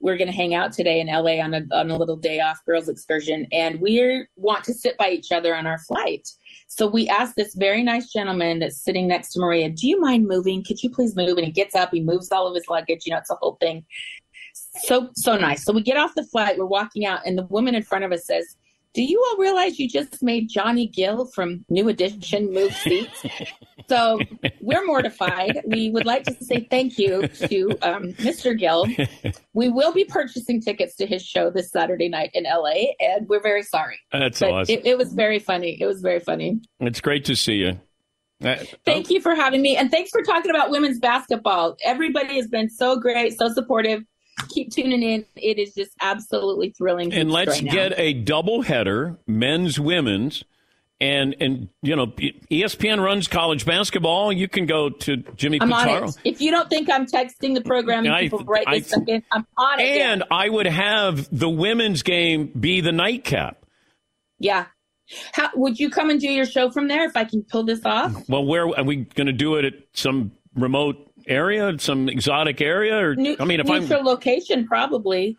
We're 0.00 0.16
going 0.16 0.28
to 0.30 0.34
hang 0.34 0.54
out 0.54 0.72
today 0.72 1.00
in 1.00 1.06
LA 1.06 1.40
on 1.42 1.54
a 1.54 1.62
on 1.72 1.90
a 1.90 1.96
little 1.96 2.16
day 2.16 2.40
off 2.40 2.58
girls 2.66 2.88
excursion, 2.88 3.46
and 3.52 3.80
we 3.80 4.26
want 4.36 4.64
to 4.64 4.74
sit 4.74 4.96
by 4.96 5.10
each 5.10 5.30
other 5.30 5.54
on 5.54 5.66
our 5.66 5.78
flight. 5.78 6.28
So 6.68 6.86
we 6.86 7.08
asked 7.08 7.36
this 7.36 7.54
very 7.54 7.82
nice 7.82 8.12
gentleman 8.12 8.58
that's 8.58 8.82
sitting 8.82 9.06
next 9.08 9.32
to 9.32 9.40
Maria, 9.40 9.68
"Do 9.70 9.86
you 9.86 10.00
mind 10.00 10.26
moving? 10.26 10.64
Could 10.64 10.82
you 10.82 10.90
please 10.90 11.14
move?" 11.16 11.36
And 11.36 11.46
he 11.46 11.52
gets 11.52 11.74
up, 11.74 11.90
he 11.92 12.00
moves 12.00 12.32
all 12.32 12.46
of 12.46 12.54
his 12.54 12.68
luggage. 12.68 13.02
You 13.06 13.12
know, 13.12 13.18
it's 13.18 13.30
a 13.30 13.36
whole 13.36 13.56
thing. 13.60 13.84
So 14.84 15.10
so 15.14 15.36
nice. 15.36 15.64
So 15.64 15.72
we 15.72 15.82
get 15.82 15.96
off 15.96 16.14
the 16.14 16.24
flight, 16.24 16.58
we're 16.58 16.66
walking 16.66 17.06
out, 17.06 17.20
and 17.26 17.36
the 17.38 17.46
woman 17.46 17.74
in 17.74 17.82
front 17.82 18.04
of 18.04 18.12
us 18.12 18.26
says, 18.26 18.56
do 18.94 19.02
you 19.02 19.22
all 19.26 19.38
realize 19.38 19.78
you 19.78 19.88
just 19.88 20.22
made 20.22 20.48
Johnny 20.48 20.86
Gill 20.86 21.26
from 21.26 21.64
New 21.70 21.88
Edition 21.88 22.52
move 22.52 22.74
seats? 22.74 23.24
so 23.88 24.18
we're 24.60 24.84
mortified. 24.84 25.62
We 25.66 25.90
would 25.90 26.04
like 26.04 26.24
to 26.24 26.44
say 26.44 26.66
thank 26.70 26.98
you 26.98 27.26
to 27.28 27.70
um, 27.82 28.12
Mr. 28.14 28.58
Gill. 28.58 28.86
We 29.54 29.68
will 29.68 29.92
be 29.92 30.06
purchasing 30.06 30.62
tickets 30.62 30.96
to 30.96 31.06
his 31.06 31.22
show 31.22 31.50
this 31.50 31.70
Saturday 31.70 32.08
night 32.08 32.30
in 32.32 32.44
LA, 32.44 32.92
and 33.00 33.28
we're 33.28 33.42
very 33.42 33.62
sorry. 33.62 33.98
That's 34.10 34.40
But 34.40 34.50
awesome. 34.50 34.74
It, 34.74 34.86
it 34.86 34.98
was 34.98 35.12
very 35.12 35.38
funny. 35.38 35.76
It 35.78 35.84
was 35.84 36.00
very 36.00 36.20
funny. 36.20 36.62
It's 36.80 37.02
great 37.02 37.26
to 37.26 37.36
see 37.36 37.56
you. 37.56 37.78
Uh, 38.42 38.56
Thank 38.86 39.10
you 39.10 39.20
for 39.20 39.34
having 39.34 39.60
me, 39.60 39.76
and 39.76 39.90
thanks 39.90 40.10
for 40.10 40.22
talking 40.22 40.50
about 40.50 40.70
women's 40.70 40.98
basketball. 40.98 41.76
Everybody 41.84 42.36
has 42.36 42.48
been 42.48 42.70
so 42.70 42.98
great, 42.98 43.38
so 43.38 43.48
supportive. 43.52 44.04
Keep 44.48 44.72
tuning 44.72 45.02
in. 45.02 45.24
It 45.36 45.58
is 45.58 45.74
just 45.74 45.92
absolutely 46.00 46.70
thrilling. 46.70 47.12
and 47.12 47.30
let's 47.30 47.50
right 47.50 47.64
now. 47.64 47.72
get 47.72 47.98
a 47.98 48.14
double 48.14 48.62
header, 48.62 49.18
men's, 49.26 49.78
women's, 49.80 50.44
and 51.00 51.34
and 51.40 51.68
you 51.82 51.96
know 51.96 52.06
ESPN 52.06 53.02
runs 53.02 53.26
college 53.28 53.66
basketball. 53.66 54.32
You 54.32 54.48
can 54.48 54.66
go 54.66 54.88
to 54.90 55.16
Jimmy 55.36 55.58
I'm 55.60 55.72
on 55.72 55.88
it. 55.88 56.16
If 56.24 56.40
you 56.40 56.50
don't 56.50 56.70
think 56.70 56.88
I'm 56.90 57.06
texting 57.06 57.54
the 57.54 57.60
program 57.62 58.04
and 58.04 58.14
I- 58.14 58.20
people 58.22 58.40
right 58.44 58.64
I- 58.66 58.78
this 58.78 58.90
second, 58.90 59.24
I'm 59.32 59.46
on 59.56 59.80
it. 59.80 60.00
And 60.00 60.24
I 60.30 60.48
would 60.48 60.66
have 60.66 61.28
the 61.36 61.48
women's 61.50 62.02
game 62.02 62.46
be 62.58 62.80
the 62.80 62.92
nightcap. 62.92 63.64
yeah. 64.38 64.66
How 65.32 65.50
would 65.54 65.78
you 65.78 65.90
come 65.90 66.08
and 66.08 66.18
do 66.18 66.28
your 66.30 66.46
show 66.46 66.70
from 66.70 66.88
there 66.88 67.04
if 67.04 67.16
I 67.16 67.24
can 67.24 67.42
pull 67.42 67.64
this 67.64 67.84
off? 67.84 68.14
Well, 68.30 68.46
where 68.46 68.62
are 68.62 68.84
we 68.84 68.96
going 68.98 69.26
to 69.26 69.32
do 69.32 69.56
it 69.56 69.64
at 69.66 69.74
some 69.92 70.32
remote 70.54 71.11
area, 71.26 71.78
some 71.78 72.08
exotic 72.08 72.60
area, 72.60 72.96
or 72.96 73.14
New, 73.14 73.36
I 73.38 73.44
mean, 73.44 73.60
if 73.60 73.70
I'm 73.70 73.82
neutral 73.82 74.04
location, 74.04 74.66
probably. 74.66 75.36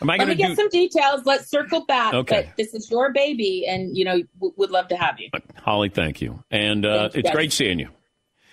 am 0.00 0.10
I 0.10 0.16
Let 0.16 0.28
me 0.28 0.34
going 0.34 0.36
to 0.36 0.42
get 0.48 0.56
some 0.56 0.68
details. 0.68 1.22
Let's 1.24 1.48
circle 1.50 1.84
back. 1.86 2.14
Okay. 2.14 2.44
But 2.48 2.56
this 2.56 2.74
is 2.74 2.90
your 2.90 3.12
baby, 3.12 3.66
and 3.66 3.96
you 3.96 4.04
know, 4.04 4.22
w- 4.38 4.54
would 4.56 4.70
love 4.70 4.88
to 4.88 4.96
have 4.96 5.18
you. 5.20 5.28
Holly? 5.56 5.88
Thank 5.88 6.20
you, 6.20 6.42
and 6.50 6.84
uh, 6.84 7.02
Thank 7.10 7.14
you, 7.14 7.18
it's 7.20 7.28
guys. 7.28 7.34
great 7.34 7.52
seeing 7.52 7.78
you. 7.78 7.88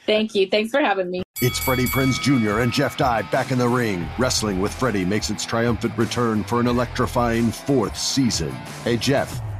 Thank 0.06 0.34
you. 0.34 0.48
Thanks 0.48 0.72
for 0.72 0.80
having 0.80 1.12
me. 1.12 1.22
It's 1.42 1.60
Freddie 1.60 1.86
Prinze 1.86 2.20
Jr. 2.20 2.60
and 2.60 2.72
Jeff 2.74 2.98
Dye 2.98 3.22
back 3.24 3.52
in 3.52 3.58
the 3.60 3.70
ring. 3.70 4.08
Wrestling 4.18 4.60
with 4.60 4.74
Freddie 4.74 5.06
makes 5.06 5.30
its 5.30 5.46
triumphant 5.46 5.98
return 5.98 6.44
for 6.44 6.60
an 6.60 6.68
electrifying 6.68 7.52
fourth 7.52 7.96
season. 7.98 8.52
Hey, 8.84 8.98
Jeff, 8.98 9.40